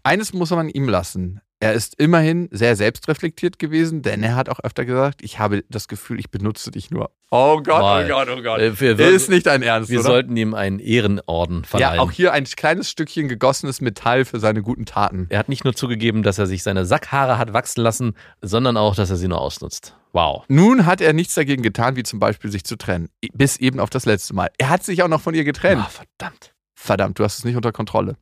Eines 0.03 0.33
muss 0.33 0.49
man 0.49 0.71
ihm 0.71 0.89
lassen. 0.89 1.43
Er 1.61 1.73
ist 1.73 1.99
immerhin 1.99 2.49
sehr 2.53 2.77
selbstreflektiert 2.77 3.59
gewesen, 3.59 4.03
denn 4.03 4.23
er 4.23 4.37
hat 4.37 4.49
auch 4.49 4.61
öfter 4.61 4.85
gesagt, 4.85 5.23
ich 5.23 5.41
habe 5.41 5.65
das 5.69 5.89
Gefühl, 5.89 6.21
ich 6.21 6.31
benutze 6.31 6.71
dich 6.71 6.93
nur. 6.93 7.11
Oh 7.33 7.61
Gott, 7.63 7.81
Mal. 7.81 8.05
oh 8.05 8.09
Gott, 8.09 8.29
oh 8.31 8.43
Gott. 8.43 8.61
Äh, 8.61 8.79
wir, 8.79 8.99
ist 9.09 9.29
nicht 9.29 9.47
dein 9.47 9.63
Ernst, 9.63 9.91
wir 9.91 9.99
oder? 9.99 10.09
sollten 10.09 10.37
ihm 10.37 10.55
einen 10.55 10.79
Ehrenorden 10.79 11.65
verleihen. 11.65 11.97
ja, 11.97 12.01
auch 12.01 12.13
hier 12.13 12.33
ein 12.33 12.45
kleines 12.45 12.89
Stückchen 12.89 13.29
gegossenes 13.29 13.81
Metall 13.81 14.25
für 14.25 14.39
seine 14.39 14.63
guten 14.63 14.87
Taten. 14.87 15.27
Er 15.31 15.41
hat 15.41 15.49
nicht 15.49 15.65
nur 15.65 15.75
zugegeben, 15.75 16.23
dass 16.23 16.39
er 16.39 16.47
sich 16.47 16.63
seine 16.63 16.87
Sackhaare 16.87 17.39
hat 17.39 17.53
wachsen 17.53 17.83
lassen, 17.83 18.15
sondern 18.41 18.77
auch, 18.77 18.95
dass 18.95 19.11
er 19.11 19.17
sie 19.17 19.27
nur 19.29 19.41
ausnutzt. 19.41 19.97
Wow. 20.13 20.45
Nun 20.47 20.87
hat 20.87 21.01
er 21.01 21.13
nichts 21.13 21.35
dagegen 21.35 21.65
getan, 21.65 21.97
wie 21.97 22.05
zum 22.05 22.21
Beispiel 22.21 22.53
sich 22.53 22.63
zu 22.63 22.77
trennen. 22.77 23.09
Bis 23.35 23.57
eben 23.57 23.81
auf 23.81 23.91
das 23.91 24.07
letzte 24.07 24.33
Mal. 24.33 24.49
Er 24.59 24.71
hat 24.71 24.85
sich 24.85 25.03
auch 25.03 25.09
noch 25.09 25.21
von 25.21 25.35
ihr 25.35 25.45
getrennt. 25.45 25.83
Ah, 25.85 25.91
verdammt. 25.91 26.55
verdammt, 26.75 27.19
du 27.19 27.25
hast 27.25 27.39
es 27.39 27.45
nicht 27.45 27.57
unter 27.57 27.73
Kontrolle. 27.73 28.17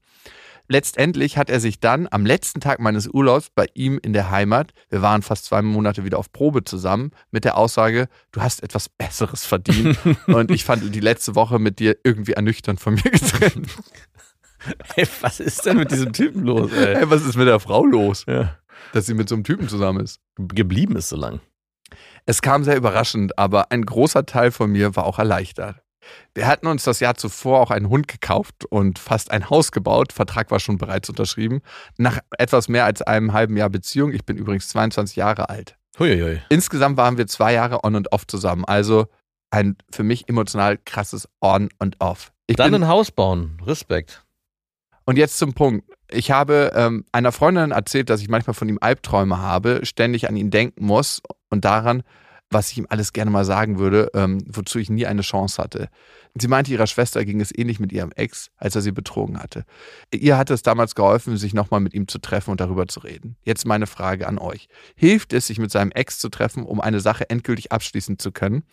Letztendlich 0.69 1.37
hat 1.39 1.49
er 1.51 1.61
sich 1.61 1.81
dann 1.81 2.09
am 2.11 2.27
letzten 2.27 2.61
Tag 2.61 2.81
meines 2.81 3.07
Urlaubs 3.09 3.49
bei 3.55 3.67
ihm 3.75 3.99
in 4.03 4.13
der 4.13 4.31
Heimat, 4.31 4.73
wir 4.89 5.03
waren 5.03 5.23
fast 5.23 5.45
zwei 5.45 5.63
Monate 5.63 6.05
wieder 6.05 6.19
auf 6.19 6.33
Probe 6.33 6.65
zusammen, 6.65 7.11
mit 7.31 7.45
der 7.45 7.57
Aussage, 7.57 8.09
du 8.33 8.41
hast 8.43 8.63
etwas 8.63 8.89
Besseres 8.89 9.45
verdient 9.45 9.99
und 10.27 10.51
ich 10.51 10.65
fand 10.65 10.95
die 10.95 11.01
letzte 11.01 11.35
Woche 11.35 11.59
mit 11.59 11.79
dir 11.79 11.97
irgendwie 12.05 12.33
ernüchternd 12.33 12.81
von 12.81 12.95
mir 12.95 13.03
getrennt. 13.03 13.69
Ey, 14.97 15.07
was 15.21 15.39
ist 15.39 15.65
denn 15.67 15.77
mit 15.77 15.91
diesem 15.93 16.13
Typen 16.13 16.43
los, 16.43 16.73
ey? 16.73 16.95
Ey, 16.97 17.11
was 17.11 17.25
ist 17.25 17.37
mit 17.37 17.47
der 17.47 17.61
Frau 17.61 17.85
los, 17.85 18.25
Ja. 18.27 18.57
dass 18.93 19.07
sie 19.07 19.15
mit 19.15 19.29
so 19.29 19.37
einem 19.37 19.45
Typen 19.45 19.69
zusammen 19.69 20.01
ist? 20.03 20.19
Geblieben 20.37 20.97
ist 20.97 21.09
so 21.09 21.17
lang. 21.17 21.41
Es 22.25 22.43
kam 22.43 22.65
sehr 22.65 22.77
überraschend, 22.77 23.39
aber 23.39 23.71
ein 23.71 23.83
großer 23.87 24.27
Teil 24.27 24.51
von 24.51 24.73
mir 24.73 24.97
war 24.97 25.05
auch 25.05 25.21
erleichtert. 25.21 25.77
Wir 26.35 26.47
hatten 26.47 26.67
uns 26.67 26.85
das 26.85 27.01
Jahr 27.01 27.15
zuvor 27.15 27.61
auch 27.61 27.71
einen 27.71 27.89
Hund 27.89 28.09
gekauft 28.09 28.65
und 28.67 28.99
fast 28.99 29.31
ein 29.31 29.49
Haus 29.49 29.73
gebaut. 29.73 30.13
Vertrag 30.13 30.51
war 30.51 30.61
schon 30.61 30.79
bereits 30.79 31.09
unterschrieben. 31.09 31.63
Nach 31.97 32.19
etwas 32.39 32.69
mehr 32.69 32.85
als 32.85 33.03
einem 33.03 33.33
halben 33.33 33.57
Jahr 33.57 33.71
Beziehung. 33.71 34.13
Ich 34.13 34.25
bin 34.25 34.37
übrigens 34.37 34.69
22 34.69 35.17
Jahre 35.17 35.49
alt. 35.49 35.77
Huiuiui. 35.99 36.43
Insgesamt 36.51 36.97
waren 36.97 37.17
wir 37.17 37.27
zwei 37.27 37.55
Jahre 37.55 37.85
on 37.85 37.95
und 37.95 38.13
off 38.13 38.27
zusammen. 38.27 38.65
Also 38.65 39.07
ein 39.51 39.77
für 39.91 40.03
mich 40.03 40.29
emotional 40.29 40.79
krasses 40.85 41.29
On 41.41 41.69
und 41.79 41.97
Off. 42.01 42.33
Ich 42.47 42.57
Dann 42.57 42.75
ein 42.75 42.89
Haus 42.89 43.11
bauen. 43.11 43.59
Respekt. 43.65 44.25
und 45.05 45.17
jetzt 45.17 45.39
zum 45.39 45.55
Punkt. 45.55 45.89
Ich 46.11 46.31
habe 46.31 46.73
ähm, 46.75 47.05
einer 47.13 47.33
Freundin 47.33 47.71
erzählt, 47.71 48.11
dass 48.11 48.21
ich 48.21 48.29
manchmal 48.29 48.55
von 48.55 48.69
ihm 48.69 48.79
Albträume 48.81 49.39
habe, 49.39 49.81
ständig 49.85 50.29
an 50.29 50.37
ihn 50.37 50.51
denken 50.51 50.85
muss 50.85 51.23
und 51.49 51.65
daran, 51.65 52.03
was 52.51 52.71
ich 52.71 52.79
ihm 52.79 52.87
alles 52.89 53.13
gerne 53.13 53.31
mal 53.31 53.45
sagen 53.45 53.79
würde, 53.79 54.11
ähm, 54.15 54.39
wozu 54.47 54.79
ich 54.79 54.89
nie 54.89 55.07
eine 55.07 55.23
Chance 55.23 55.63
hatte. 55.63 55.89
Sie 56.35 56.49
meinte, 56.49 56.71
ihrer 56.71 56.87
Schwester 56.87 57.25
ging 57.25 57.41
es 57.41 57.57
ähnlich 57.57 57.81
mit 57.81 57.93
ihrem 57.93 58.13
Ex, 58.13 58.51
als 58.57 58.77
er 58.77 58.83
sie 58.83 58.93
betrogen 58.93 59.39
hatte. 59.39 59.65
Ihr 60.13 60.37
hatte 60.37 60.55
es 60.55 60.63
damals 60.63 60.95
geholfen, 60.95 61.37
sich 61.37 61.55
nochmal 61.55 61.81
mit 61.81 61.95
ihm 61.95 62.09
zu 62.09 62.19
treffen 62.19 62.51
und 62.51 62.61
darüber 62.61 62.87
zu 62.87 63.01
reden. 63.01 63.37
Jetzt 63.43 63.67
meine 63.67 63.87
Frage 63.87 64.29
an 64.29 64.39
euch. 64.39 64.69
Hilft 64.95 65.33
es, 65.33 65.47
sich 65.47 65.59
mit 65.59 65.71
seinem 65.71 65.91
Ex 65.91 66.19
zu 66.19 66.29
treffen, 66.29 66.65
um 66.65 66.81
eine 66.81 67.01
Sache 67.01 67.29
endgültig 67.31 67.73
abschließen 67.73 68.19
zu 68.19 68.33
können? 68.33 68.65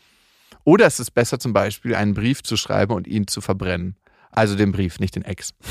Oder 0.65 0.87
ist 0.87 0.99
es 0.99 1.11
besser, 1.11 1.39
zum 1.39 1.53
Beispiel 1.53 1.95
einen 1.95 2.13
Brief 2.13 2.43
zu 2.43 2.57
schreiben 2.57 2.93
und 2.93 3.07
ihn 3.07 3.27
zu 3.27 3.41
verbrennen? 3.41 3.95
Also 4.35 4.55
den 4.55 4.71
Brief, 4.71 4.99
nicht 4.99 5.15
den 5.15 5.25
Ex. 5.25 5.53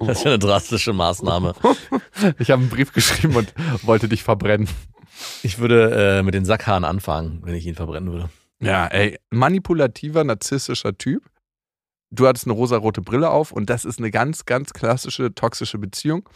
Das 0.00 0.18
ist 0.18 0.24
ja 0.24 0.30
eine 0.30 0.38
drastische 0.38 0.92
Maßnahme. 0.92 1.54
Ich 2.38 2.50
habe 2.50 2.62
einen 2.62 2.70
Brief 2.70 2.92
geschrieben 2.92 3.34
und 3.34 3.52
wollte 3.82 4.08
dich 4.08 4.22
verbrennen. 4.22 4.68
Ich 5.42 5.58
würde 5.58 6.18
äh, 6.18 6.22
mit 6.22 6.34
den 6.34 6.44
Sackhaaren 6.44 6.84
anfangen, 6.84 7.40
wenn 7.42 7.54
ich 7.54 7.66
ihn 7.66 7.74
verbrennen 7.74 8.12
würde. 8.12 8.30
Ja, 8.60 8.86
ey, 8.86 9.18
manipulativer, 9.30 10.22
narzisstischer 10.22 10.96
Typ. 10.96 11.24
Du 12.10 12.26
hattest 12.26 12.46
eine 12.46 12.54
rosarote 12.54 13.00
Brille 13.00 13.30
auf 13.30 13.52
und 13.52 13.70
das 13.70 13.84
ist 13.84 13.98
eine 13.98 14.10
ganz, 14.10 14.44
ganz 14.44 14.72
klassische 14.72 15.34
toxische 15.34 15.78
Beziehung. 15.78 16.28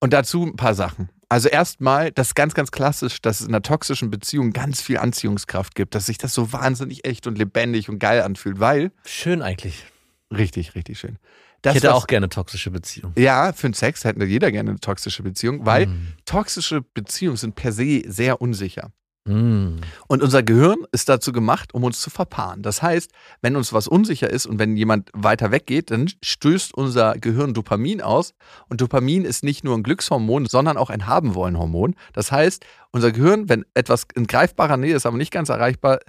Und 0.00 0.12
dazu 0.12 0.44
ein 0.44 0.56
paar 0.56 0.74
Sachen. 0.74 1.08
Also 1.28 1.48
erstmal, 1.48 2.12
das 2.12 2.28
ist 2.28 2.34
ganz, 2.34 2.54
ganz 2.54 2.70
klassisch, 2.70 3.20
dass 3.20 3.40
es 3.40 3.46
in 3.46 3.52
einer 3.54 3.62
toxischen 3.62 4.10
Beziehung 4.10 4.52
ganz 4.52 4.80
viel 4.80 4.98
Anziehungskraft 4.98 5.74
gibt, 5.74 5.94
dass 5.94 6.06
sich 6.06 6.18
das 6.18 6.32
so 6.34 6.52
wahnsinnig 6.52 7.04
echt 7.04 7.26
und 7.26 7.36
lebendig 7.36 7.88
und 7.88 7.98
geil 7.98 8.22
anfühlt, 8.22 8.60
weil, 8.60 8.92
Schön 9.04 9.42
eigentlich. 9.42 9.84
richtig, 10.32 10.74
richtig 10.76 10.98
schön. 11.00 11.18
Das, 11.62 11.74
ich 11.74 11.82
hätte 11.82 11.88
was- 11.92 12.02
auch 12.02 12.06
gerne 12.06 12.28
toxische 12.28 12.70
Beziehungen. 12.70 13.12
Ja, 13.18 13.52
für 13.52 13.68
den 13.68 13.74
Sex 13.74 14.04
hätte 14.04 14.24
jeder 14.24 14.52
gerne 14.52 14.70
eine 14.70 14.78
toxische 14.80 15.24
Beziehung, 15.24 15.66
weil 15.66 15.86
Mm. 15.86 16.12
toxische 16.26 16.82
Beziehungen 16.82 17.36
sind 17.38 17.56
per 17.56 17.72
se 17.72 18.02
sehr 18.06 18.40
unsicher. 18.40 18.92
Mm. 19.26 19.80
Und 20.08 20.22
unser 20.22 20.42
Gehirn 20.42 20.78
ist 20.92 21.08
dazu 21.08 21.32
gemacht, 21.32 21.74
um 21.74 21.84
uns 21.84 22.00
zu 22.00 22.10
verpaaren. 22.10 22.62
Das 22.62 22.82
heißt, 22.82 23.10
wenn 23.42 23.56
uns 23.56 23.72
was 23.72 23.88
unsicher 23.88 24.30
ist 24.30 24.46
und 24.46 24.58
wenn 24.58 24.76
jemand 24.76 25.10
weiter 25.12 25.50
weggeht, 25.50 25.90
dann 25.90 26.10
stößt 26.22 26.74
unser 26.74 27.14
Gehirn 27.14 27.54
Dopamin 27.54 28.00
aus. 28.00 28.34
Und 28.68 28.80
Dopamin 28.80 29.24
ist 29.24 29.44
nicht 29.44 29.64
nur 29.64 29.76
ein 29.76 29.82
Glückshormon, 29.82 30.46
sondern 30.46 30.76
auch 30.76 30.90
ein 30.90 31.06
Haben-wollen-Hormon. 31.06 31.96
Das 32.12 32.32
heißt, 32.32 32.64
unser 32.92 33.12
Gehirn, 33.12 33.48
wenn 33.48 33.64
etwas 33.74 34.06
in 34.14 34.26
greifbarer 34.26 34.76
Nähe 34.76 34.94
ist, 34.94 35.06
aber 35.06 35.16
nicht 35.16 35.32
ganz 35.32 35.48
erreichbar, 35.48 36.00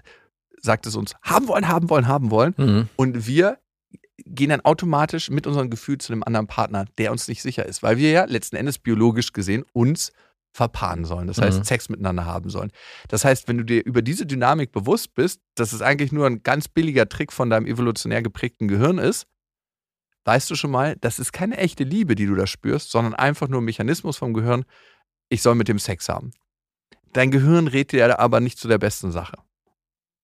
sagt 0.61 0.85
es 0.85 0.95
uns, 0.95 1.15
haben 1.23 1.47
wollen, 1.47 1.67
haben 1.67 1.89
wollen, 1.89 2.07
haben 2.07 2.31
wollen. 2.31 2.53
Mm. 2.57 2.89
Und 2.95 3.27
wir 3.27 3.57
gehen 4.25 4.49
dann 4.49 4.61
automatisch 4.61 5.29
mit 5.29 5.47
unserem 5.47 5.69
Gefühl 5.69 5.97
zu 5.97 6.11
einem 6.11 6.23
anderen 6.23 6.47
Partner, 6.47 6.85
der 6.97 7.11
uns 7.11 7.27
nicht 7.27 7.41
sicher 7.41 7.65
ist, 7.65 7.83
weil 7.83 7.97
wir 7.97 8.11
ja 8.11 8.25
letzten 8.25 8.55
Endes 8.55 8.79
biologisch 8.79 9.33
gesehen 9.33 9.63
uns 9.73 10.11
verpaaren 10.57 11.05
sollen. 11.05 11.27
Das 11.27 11.37
heißt, 11.39 11.59
Mhm. 11.59 11.63
Sex 11.63 11.87
miteinander 11.87 12.25
haben 12.25 12.49
sollen. 12.49 12.71
Das 13.09 13.23
heißt, 13.23 13.47
wenn 13.47 13.59
du 13.59 13.63
dir 13.63 13.85
über 13.85 14.01
diese 14.01 14.25
Dynamik 14.25 14.71
bewusst 14.71 15.13
bist, 15.13 15.39
dass 15.53 15.71
es 15.71 15.83
eigentlich 15.83 16.11
nur 16.11 16.25
ein 16.25 16.41
ganz 16.41 16.67
billiger 16.67 17.07
Trick 17.07 17.31
von 17.31 17.51
deinem 17.51 17.67
evolutionär 17.67 18.23
geprägten 18.23 18.67
Gehirn 18.67 18.97
ist, 18.97 19.27
weißt 20.25 20.49
du 20.49 20.55
schon 20.55 20.71
mal, 20.71 20.95
das 20.99 21.19
ist 21.19 21.31
keine 21.31 21.57
echte 21.57 21.83
Liebe, 21.83 22.15
die 22.15 22.25
du 22.25 22.33
da 22.33 22.47
spürst, 22.47 22.89
sondern 22.89 23.13
einfach 23.13 23.47
nur 23.47 23.61
ein 23.61 23.65
Mechanismus 23.65 24.17
vom 24.17 24.33
Gehirn, 24.33 24.65
ich 25.29 25.43
soll 25.43 25.53
mit 25.53 25.67
dem 25.67 25.77
Sex 25.77 26.09
haben. 26.09 26.31
Dein 27.13 27.29
Gehirn 27.29 27.67
rät 27.67 27.91
dir 27.91 28.19
aber 28.19 28.39
nicht 28.39 28.57
zu 28.57 28.67
der 28.67 28.79
besten 28.79 29.11
Sache. 29.11 29.37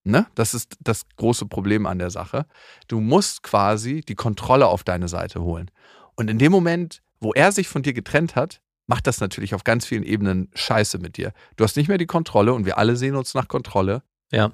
Ne? 0.04 0.26
Das 0.34 0.56
ist 0.56 0.76
das 0.80 1.04
große 1.16 1.46
Problem 1.46 1.86
an 1.86 2.00
der 2.00 2.10
Sache. 2.10 2.48
Du 2.88 3.00
musst 3.00 3.44
quasi 3.44 4.02
die 4.02 4.16
Kontrolle 4.16 4.66
auf 4.68 4.84
deine 4.84 5.08
Seite 5.08 5.44
holen. 5.44 5.70
Und 6.16 6.30
in 6.30 6.40
dem 6.40 6.52
Moment, 6.52 7.04
wo 7.20 7.34
er 7.34 7.52
sich 7.52 7.68
von 7.68 7.84
dir 7.84 7.94
getrennt 7.94 8.36
hat, 8.36 8.63
macht 8.88 9.08
das 9.08 9.20
natürlich 9.20 9.54
auf 9.54 9.64
ganz 9.64 9.86
vielen 9.86 10.04
Ebenen 10.04 10.50
Scheiße 10.54 10.98
mit 10.98 11.18
dir. 11.18 11.34
Du 11.56 11.64
hast 11.64 11.78
nicht 11.78 11.88
mehr 11.88 11.98
die 11.98 12.06
Kontrolle 12.06 12.54
und 12.54 12.66
wir 12.66 12.78
alle 12.78 12.96
sehen 12.96 13.16
uns 13.16 13.34
nach 13.34 13.48
Kontrolle. 13.48 14.04
Ja. 14.32 14.52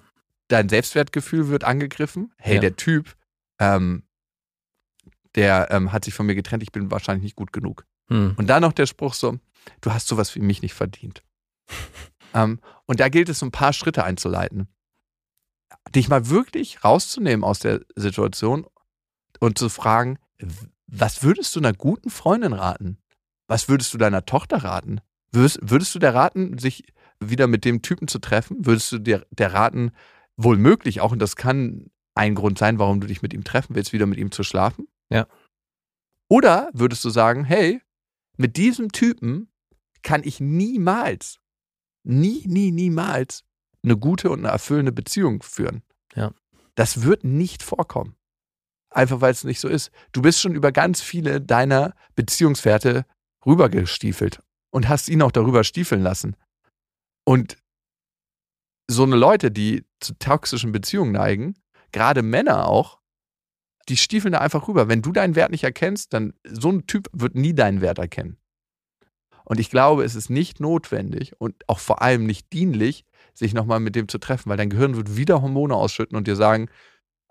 Dein 0.48 0.70
Selbstwertgefühl 0.70 1.48
wird 1.50 1.64
angegriffen. 1.64 2.34
Hey, 2.38 2.56
Ja. 2.56 2.62
der 2.62 2.76
Typ, 2.76 3.16
ähm, 3.60 4.04
der 5.36 5.70
ähm, 5.72 5.92
hat 5.92 6.06
sich 6.06 6.14
von 6.14 6.26
mir 6.26 6.36
getrennt, 6.36 6.64
ich 6.64 6.72
bin 6.72 6.92
wahrscheinlich 6.92 7.24
nicht 7.24 7.36
gut 7.36 7.54
genug. 7.54 7.86
Mm. 8.10 8.32
Und 8.36 8.48
dann 8.48 8.62
noch 8.62 8.74
der 8.74 8.88
Spruch 8.88 9.14
so, 9.14 9.38
du 9.82 9.92
hast 9.94 10.08
sowas 10.08 10.34
wie 10.36 10.40
mich 10.40 10.62
nicht 10.62 10.74
verdient. 10.74 11.24
ähm, 12.34 12.60
und 12.86 13.00
da 13.00 13.10
gilt 13.10 13.30
es, 13.30 13.40
so 13.40 13.46
ein 13.46 13.52
paar 13.52 13.74
Schritte 13.74 14.04
einzuleiten. 14.04 14.68
Dich 15.94 16.10
mal 16.10 16.30
wirklich 16.30 16.84
rauszunehmen 16.84 17.44
aus 17.44 17.60
der 17.60 17.82
Situation 17.96 18.66
und 19.40 19.58
zu 19.58 19.70
fragen, 19.70 20.18
was 20.88 21.22
würdest 21.22 21.56
du 21.56 21.60
einer 21.60 21.74
guten 21.74 22.10
Freundin 22.10 22.54
raten? 22.54 22.98
Was 23.50 23.68
würdest 23.68 23.94
du 23.94 23.98
deiner 23.98 24.26
Tochter 24.26 24.58
raten? 24.64 25.02
Würdest, 25.32 25.60
würdest 25.62 25.96
du 25.96 26.00
der 26.00 26.14
raten, 26.14 26.60
sich 26.60 26.86
wieder 27.20 27.48
mit 27.48 27.66
dem 27.66 27.82
Typen 27.82 28.08
zu 28.08 28.20
treffen? 28.20 28.66
Würdest 28.66 28.92
du 28.92 29.00
dir 29.00 29.26
der 29.32 29.54
raten, 29.54 29.92
wohl 30.38 30.56
möglich 30.56 31.02
auch, 31.02 31.12
und 31.12 31.20
das 31.20 31.36
kann 31.36 31.90
ein 32.14 32.36
Grund 32.36 32.60
sein, 32.60 32.78
warum 32.78 33.02
du 33.02 33.08
dich 33.08 33.22
mit 33.22 33.34
ihm 33.34 33.44
treffen 33.44 33.76
willst, 33.76 33.92
wieder 33.92 34.06
mit 34.06 34.20
ihm 34.20 34.32
zu 34.32 34.44
schlafen? 34.44 34.88
Ja. 35.10 35.28
Oder 36.30 36.70
würdest 36.74 37.04
du 37.04 37.10
sagen, 37.10 37.44
hey, 37.44 37.82
mit 38.38 38.56
diesem 38.56 38.92
Typen 38.92 39.52
kann 40.04 40.22
ich 40.24 40.40
niemals, 40.40 41.40
nie, 42.04 42.44
nie, 42.46 42.72
niemals 42.72 43.44
eine 43.84 43.98
gute 43.98 44.30
und 44.30 44.40
eine 44.40 44.50
erfüllende 44.50 44.92
Beziehung 44.92 45.42
führen. 45.42 45.82
Ja. 46.16 46.32
Das 46.76 47.02
wird 47.02 47.24
nicht 47.24 47.64
vorkommen. 47.64 48.16
Einfach 48.92 49.22
weil 49.22 49.32
es 49.32 49.44
nicht 49.44 49.60
so 49.60 49.68
ist. 49.68 49.92
Du 50.12 50.22
bist 50.22 50.40
schon 50.40 50.54
über 50.54 50.72
ganz 50.72 51.02
viele 51.02 51.42
deiner 51.42 51.96
Beziehungswerte 52.16 53.06
rübergestiefelt 53.46 54.42
und 54.72 54.90
hast 54.90 55.10
ihn 55.10 55.22
auch 55.22 55.32
darüber 55.32 55.64
stiefeln 55.64 56.02
lassen. 56.02 56.36
Und 57.26 57.58
so 58.90 59.04
eine 59.04 59.16
Leute, 59.16 59.52
die 59.52 59.86
zu 60.00 60.18
toxischen 60.18 60.72
Beziehungen 60.72 61.12
neigen, 61.12 61.56
gerade 61.92 62.22
Männer 62.22 62.68
auch, 62.68 63.00
die 63.88 63.98
stiefeln 63.98 64.32
da 64.34 64.40
einfach 64.40 64.68
rüber. 64.68 64.88
Wenn 64.88 65.02
du 65.02 65.12
deinen 65.12 65.36
Wert 65.36 65.52
nicht 65.52 65.64
erkennst, 65.64 66.14
dann 66.14 66.34
so 66.44 66.72
ein 66.72 66.88
Typ 66.88 67.08
wird 67.12 67.36
nie 67.36 67.54
deinen 67.54 67.82
Wert 67.82 68.00
erkennen. 68.00 68.38
Und 69.46 69.60
ich 69.60 69.70
glaube, 69.72 70.04
es 70.04 70.14
ist 70.14 70.30
nicht 70.30 70.60
notwendig 70.60 71.34
und 71.40 71.56
auch 71.68 71.80
vor 71.80 72.02
allem 72.04 72.26
nicht 72.26 72.54
dienlich, 72.54 73.06
sich 73.34 73.54
nochmal 73.54 73.80
mit 73.80 73.96
dem 73.96 74.08
zu 74.08 74.20
treffen, 74.20 74.50
weil 74.50 74.58
dein 74.58 74.70
Gehirn 74.70 74.96
wird 74.96 75.16
wieder 75.16 75.42
Hormone 75.42 75.76
ausschütten 75.76 76.16
und 76.18 76.28
dir 76.28 76.36
sagen, 76.36 76.70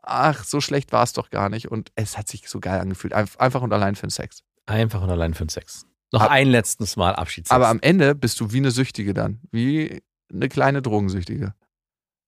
ach, 0.03 0.43
so 0.45 0.61
schlecht 0.61 0.91
war 0.91 1.05
es 1.05 1.13
doch 1.13 1.31
gar 1.31 1.49
nicht 1.49 1.71
und 1.71 1.93
es 1.95 2.19
hat 2.19 2.29
sich 2.29 2.49
so 2.49 2.61
geil 2.61 2.81
angefühlt. 2.81 3.15
Einf- 3.15 3.37
Einfach 3.39 3.63
und 3.63 3.73
allein 3.73 3.95
für 3.95 4.07
den 4.07 4.11
Sex. 4.11 4.43
Einfach 4.67 5.03
und 5.03 5.11
allein 5.11 5.35
für 5.35 5.45
den 5.45 5.51
Sex. 5.51 5.87
Noch 6.13 6.23
Ab- 6.23 6.31
ein 6.31 6.49
letztes 6.49 6.97
Mal 6.97 7.15
Abschiedssex. 7.15 7.55
Aber 7.55 7.69
am 7.69 7.81
Ende 7.81 8.15
bist 8.15 8.41
du 8.41 8.53
wie 8.53 8.59
eine 8.59 8.71
Süchtige 8.71 9.15
dann. 9.15 9.41
Wie 9.51 10.03
eine 10.33 10.49
kleine 10.49 10.83
Drogensüchtige. 10.83 11.55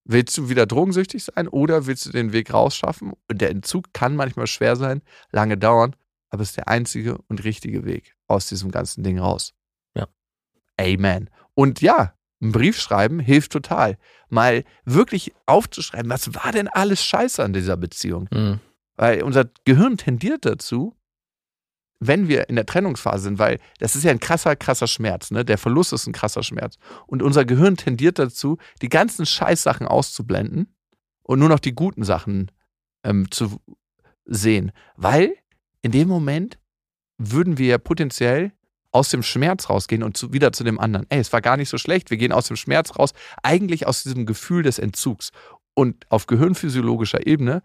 Willst 0.04 0.36
du 0.36 0.48
wieder 0.48 0.66
drogensüchtig 0.66 1.24
sein 1.24 1.46
oder 1.48 1.86
willst 1.86 2.06
du 2.06 2.10
den 2.10 2.32
Weg 2.32 2.52
rausschaffen? 2.52 3.12
Und 3.28 3.40
der 3.40 3.50
Entzug 3.50 3.92
kann 3.92 4.16
manchmal 4.16 4.46
schwer 4.46 4.76
sein, 4.76 5.02
lange 5.30 5.56
dauern, 5.58 5.94
aber 6.30 6.42
es 6.42 6.50
ist 6.50 6.56
der 6.56 6.68
einzige 6.68 7.18
und 7.28 7.44
richtige 7.44 7.84
Weg 7.84 8.14
aus 8.26 8.48
diesem 8.48 8.70
ganzen 8.70 9.02
Ding 9.04 9.18
raus. 9.18 9.52
Ja. 9.94 10.08
Amen. 10.78 11.28
Und 11.54 11.80
ja, 11.82 12.14
ein 12.42 12.52
Brief 12.52 12.80
schreiben 12.80 13.20
hilft 13.20 13.52
total. 13.52 13.98
Mal 14.30 14.64
wirklich 14.84 15.32
aufzuschreiben, 15.46 16.10
was 16.10 16.34
war 16.34 16.52
denn 16.52 16.68
alles 16.68 17.04
scheiße 17.04 17.42
an 17.44 17.52
dieser 17.52 17.76
Beziehung? 17.76 18.28
Mm. 18.32 18.60
Weil 18.96 19.22
unser 19.22 19.50
Gehirn 19.64 19.98
tendiert 19.98 20.46
dazu, 20.46 20.96
wenn 22.00 22.28
wir 22.28 22.48
in 22.48 22.56
der 22.56 22.66
Trennungsphase 22.66 23.24
sind, 23.24 23.38
weil 23.38 23.58
das 23.78 23.94
ist 23.94 24.04
ja 24.04 24.10
ein 24.10 24.20
krasser, 24.20 24.56
krasser 24.56 24.86
Schmerz, 24.86 25.30
ne? 25.30 25.44
Der 25.44 25.58
Verlust 25.58 25.92
ist 25.92 26.06
ein 26.06 26.14
krasser 26.14 26.42
Schmerz. 26.42 26.76
Und 27.06 27.22
unser 27.22 27.44
Gehirn 27.44 27.76
tendiert 27.76 28.18
dazu, 28.18 28.56
die 28.80 28.88
ganzen 28.88 29.26
Scheißsachen 29.26 29.86
auszublenden 29.86 30.74
und 31.22 31.38
nur 31.38 31.50
noch 31.50 31.60
die 31.60 31.74
guten 31.74 32.02
Sachen 32.02 32.50
ähm, 33.04 33.30
zu 33.30 33.60
sehen. 34.24 34.72
Weil 34.96 35.34
in 35.82 35.92
dem 35.92 36.08
Moment 36.08 36.58
würden 37.18 37.58
wir 37.58 37.66
ja 37.66 37.78
potenziell 37.78 38.52
aus 38.92 39.10
dem 39.10 39.22
Schmerz 39.22 39.68
rausgehen 39.68 40.02
und 40.02 40.16
zu, 40.16 40.32
wieder 40.32 40.52
zu 40.52 40.64
dem 40.64 40.80
anderen. 40.80 41.06
Ey, 41.10 41.20
es 41.20 41.32
war 41.32 41.42
gar 41.42 41.56
nicht 41.56 41.68
so 41.68 41.78
schlecht, 41.78 42.10
wir 42.10 42.16
gehen 42.16 42.32
aus 42.32 42.48
dem 42.48 42.56
Schmerz 42.56 42.98
raus, 42.98 43.12
eigentlich 43.42 43.86
aus 43.86 44.02
diesem 44.02 44.26
Gefühl 44.26 44.62
des 44.62 44.78
Entzugs. 44.78 45.30
Und 45.74 46.10
auf 46.10 46.26
gehirnphysiologischer 46.26 47.26
Ebene 47.26 47.62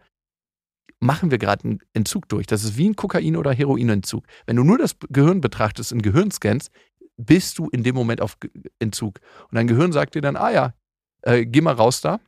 machen 1.00 1.32
wir 1.32 1.38
gerade 1.38 1.66
einen 1.66 1.80
Entzug 1.94 2.30
durch. 2.30 2.48
Das 2.48 2.64
ist 2.64 2.78
wie 2.78 2.90
ein 2.90 2.96
Kokain- 2.96 3.38
oder 3.38 3.52
Heroinentzug. 3.52 4.26
Wenn 4.46 4.56
du 4.56 4.64
nur 4.64 4.78
das 4.78 4.96
Gehirn 5.10 5.42
betrachtest 5.42 5.92
in 5.92 6.02
Gehirnscans, 6.02 6.72
bist 7.18 7.60
du 7.60 7.70
in 7.70 7.84
dem 7.84 7.96
Moment 7.96 8.22
auf 8.22 8.38
Entzug. 8.80 9.20
Und 9.50 9.56
dein 9.56 9.68
Gehirn 9.68 9.92
sagt 9.92 10.16
dir 10.16 10.22
dann, 10.22 10.36
ah 10.36 10.52
ja, 10.52 10.74
äh, 11.22 11.46
geh 11.46 11.62
mal 11.62 11.74
raus 11.74 12.02
da. 12.02 12.20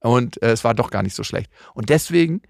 Und 0.00 0.42
äh, 0.42 0.52
es 0.52 0.64
war 0.64 0.74
doch 0.74 0.90
gar 0.90 1.02
nicht 1.02 1.14
so 1.14 1.24
schlecht. 1.24 1.50
Und 1.74 1.90
deswegen, 1.90 2.42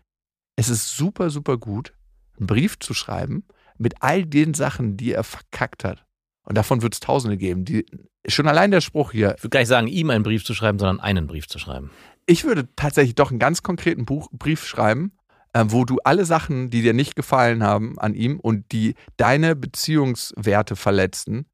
es 0.56 0.68
ist 0.68 0.96
super, 0.96 1.30
super 1.30 1.58
gut, 1.58 1.94
einen 2.38 2.46
Brief 2.46 2.78
zu 2.78 2.94
schreiben 2.94 3.44
mit 3.78 3.94
all 4.00 4.24
den 4.24 4.54
Sachen, 4.54 4.96
die 4.96 5.12
er 5.12 5.24
verkackt 5.24 5.84
hat. 5.84 6.04
Und 6.44 6.56
davon 6.56 6.82
wird 6.82 6.94
es 6.94 7.00
Tausende 7.00 7.36
geben. 7.36 7.64
Die, 7.64 7.86
schon 8.26 8.46
allein 8.46 8.70
der 8.70 8.80
Spruch 8.80 9.12
hier, 9.12 9.34
Ich 9.36 9.42
würde 9.42 9.50
gar 9.50 9.60
nicht 9.60 9.68
sagen, 9.68 9.86
ihm 9.86 10.10
einen 10.10 10.24
Brief 10.24 10.44
zu 10.44 10.54
schreiben, 10.54 10.78
sondern 10.78 11.00
einen 11.00 11.26
Brief 11.26 11.48
zu 11.48 11.58
schreiben. 11.58 11.90
ich 12.26 12.44
würde 12.44 12.68
tatsächlich 12.76 13.14
doch 13.14 13.30
einen 13.30 13.38
ganz 13.38 13.62
konkreten 13.62 14.04
Buch, 14.04 14.28
Brief 14.32 14.66
schreiben, 14.66 15.12
äh, 15.52 15.64
wo 15.68 15.84
du 15.84 15.98
alle 16.04 16.24
Sachen, 16.24 16.70
die 16.70 16.82
dir 16.82 16.92
nicht 16.94 17.16
gefallen 17.16 17.62
haben 17.62 17.98
an 17.98 18.14
ihm 18.14 18.38
und 18.40 18.70
die 18.72 18.94
deine 19.16 19.56
Beziehungswerte 19.56 20.76
verletzen, 20.76 21.46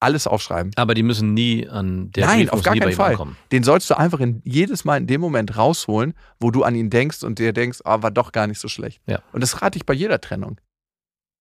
alles 0.00 0.26
aufschreiben. 0.26 0.72
Aber 0.76 0.94
die 0.94 1.04
müssen 1.04 1.32
nie 1.32 1.68
an 1.68 2.10
der 2.10 2.26
Nein, 2.26 2.40
Brief 2.40 2.50
auf 2.50 2.62
gar 2.62 2.74
keinen 2.76 2.92
Fall. 2.92 3.10
ankommen. 3.12 3.36
Den 3.52 3.62
sollst 3.62 3.88
du 3.88 3.96
einfach 3.96 4.18
in, 4.18 4.42
jedes 4.44 4.84
Mal 4.84 4.96
in 4.96 5.06
dem 5.06 5.20
Moment 5.20 5.56
rausholen, 5.56 6.14
wo 6.40 6.50
du 6.50 6.64
an 6.64 6.74
ihn 6.74 6.90
denkst 6.90 7.22
und 7.22 7.38
dir 7.38 7.52
denkst, 7.52 7.80
ah, 7.84 8.02
war 8.02 8.10
doch 8.10 8.32
gar 8.32 8.46
nicht 8.48 8.58
so 8.58 8.66
schlecht. 8.68 9.00
Ja. 9.06 9.20
Und 9.32 9.42
das 9.42 9.62
rate 9.62 9.76
ich 9.76 9.86
bei 9.86 9.94
jeder 9.94 10.20
Trennung. 10.20 10.60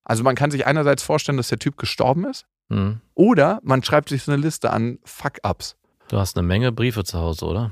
Also 0.03 0.23
man 0.23 0.35
kann 0.35 0.51
sich 0.51 0.65
einerseits 0.67 1.01
vorstellen, 1.01 1.37
dass 1.37 1.47
der 1.49 1.59
Typ 1.59 1.77
gestorben 1.77 2.25
ist, 2.25 2.45
Hm. 2.69 3.01
oder 3.15 3.59
man 3.63 3.83
schreibt 3.83 4.07
sich 4.09 4.23
so 4.23 4.31
eine 4.31 4.41
Liste 4.41 4.71
an 4.71 4.99
Fuck-Ups. 5.03 5.75
Du 6.07 6.17
hast 6.17 6.37
eine 6.37 6.47
Menge 6.47 6.71
Briefe 6.71 7.03
zu 7.03 7.17
Hause, 7.19 7.45
oder? 7.45 7.71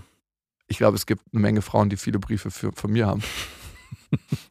Ich 0.68 0.78
glaube, 0.78 0.96
es 0.98 1.06
gibt 1.06 1.22
eine 1.32 1.42
Menge 1.42 1.62
Frauen, 1.62 1.90
die 1.90 1.96
viele 1.98 2.20
Briefe 2.20 2.52
für, 2.52 2.72
von 2.74 2.92
mir 2.92 3.08
haben. 3.08 3.22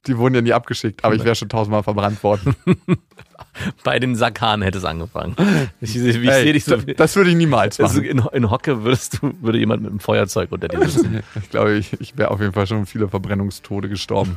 Die 0.07 0.17
wurden 0.17 0.35
ja 0.37 0.41
nie 0.41 0.53
abgeschickt, 0.53 1.05
aber 1.05 1.15
ich 1.15 1.25
wäre 1.25 1.35
schon 1.35 1.49
tausendmal 1.49 1.83
verbrannt 1.83 2.23
worden. 2.23 2.55
Bei 3.85 3.99
den 3.99 4.15
Sakaren 4.15 4.63
hätte 4.63 4.79
es 4.79 4.85
angefangen. 4.85 5.35
Ich, 5.81 5.97
ich, 5.97 6.17
ich 6.17 6.29
Ey, 6.29 6.43
sehe 6.43 6.53
dich 6.53 6.65
so. 6.65 6.77
das, 6.77 7.17
würde 7.17 7.31
ich 7.31 7.37
niemals 7.37 7.81
Also 7.81 8.01
machen. 8.01 8.07
in, 8.11 8.19
in 8.33 8.51
Hocke 8.51 8.85
würdest 8.85 9.19
du, 9.21 9.33
würde 9.41 9.59
jemand 9.59 9.83
mit 9.83 9.91
einem 9.91 10.01
Feuerzeug 10.01 10.53
unter 10.53 10.69
dir 10.69 10.89
sitzen. 10.89 11.23
Ich 11.43 11.51
glaube, 11.51 11.75
ich, 11.75 11.93
ich 12.01 12.17
wäre 12.17 12.31
auf 12.31 12.41
jeden 12.41 12.53
Fall 12.53 12.67
schon 12.67 12.87
viele 12.87 13.09
Verbrennungstode 13.09 13.89
gestorben. 13.89 14.37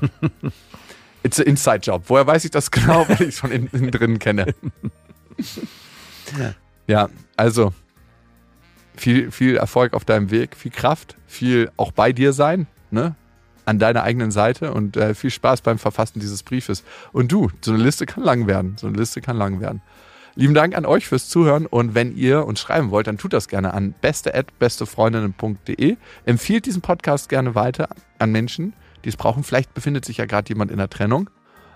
It's 1.24 1.40
an 1.40 1.46
Inside-Job. 1.46 2.04
Woher 2.08 2.26
weiß 2.26 2.46
ich 2.46 2.52
das 2.52 2.72
genau, 2.72 3.08
weil 3.08 3.22
ich 3.22 3.30
es 3.30 3.40
von 3.40 3.52
innen 3.52 3.92
drin 3.92 4.18
kenne? 4.20 4.54
Ja, 6.88 7.10
also 7.38 7.74
viel, 8.96 9.32
viel 9.32 9.58
Erfolg 9.58 9.94
auf 9.94 10.06
deinem 10.06 10.32
Weg, 10.32 10.56
viel 10.56 10.72
Kraft, 10.72 11.16
viel 11.28 11.72
auch 11.78 11.92
bei 11.92 12.12
dir 12.12 12.34
sein, 12.34 12.68
ne? 12.90 13.16
An 13.72 13.80
deiner 13.80 14.04
eigenen 14.04 14.32
Seite 14.32 14.74
und 14.74 14.98
äh, 14.98 15.16
viel 15.16 15.30
Spaß 15.30 15.62
beim 15.62 15.80
Verfassen 15.80 16.20
dieses 16.20 16.44
Briefes. 16.44 16.84
Und 17.14 17.32
du, 17.32 17.50
so 17.62 17.72
eine 17.72 17.82
Liste 17.82 18.06
kann 18.06 18.22
lang 18.22 18.46
werden. 18.46 18.76
So 18.78 18.88
eine 18.88 18.98
Liste 18.98 19.22
kann 19.22 19.38
lang 19.38 19.62
werden. 19.62 19.82
Lieben 20.36 20.54
Dank 20.54 20.76
an 20.76 20.86
euch 20.86 21.08
fürs 21.08 21.30
Zuhören 21.30 21.68
und 21.68 21.96
wenn 21.96 22.14
ihr 22.14 22.46
uns 22.46 22.60
schreiben 22.60 22.92
wollt, 22.92 23.08
dann 23.08 23.18
tut 23.18 23.32
das 23.32 23.48
gerne 23.48 23.74
an 23.74 23.96
beste@bestefreundinnen.de. 24.02 25.96
Empfiehlt 26.26 26.66
diesen 26.66 26.82
Podcast 26.82 27.30
gerne 27.30 27.56
weiter 27.56 27.88
an 28.20 28.34
Menschen, 28.34 28.74
die 29.06 29.10
es 29.10 29.16
brauchen. 29.16 29.46
Vielleicht 29.46 29.74
befindet 29.74 30.04
sich 30.04 30.18
ja 30.18 30.26
gerade 30.26 30.50
jemand 30.50 30.70
in 30.70 30.78
der 30.78 30.90
Trennung 30.90 31.30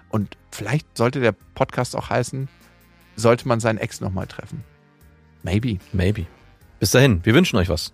und 0.10 0.36
vielleicht 0.52 0.98
sollte 0.98 1.22
der 1.22 1.32
Podcast 1.32 1.96
auch 1.96 2.10
heißen, 2.10 2.50
sollte 3.16 3.48
man 3.48 3.62
seinen 3.62 3.78
Ex 3.78 4.02
nochmal 4.02 4.28
treffen. 4.28 4.66
Maybe. 5.44 5.78
Maybe. 5.94 6.26
Bis 6.82 6.92
dahin, 6.92 7.22
wir 7.24 7.34
wünschen 7.34 7.56
euch 7.56 7.70
was. 7.70 7.94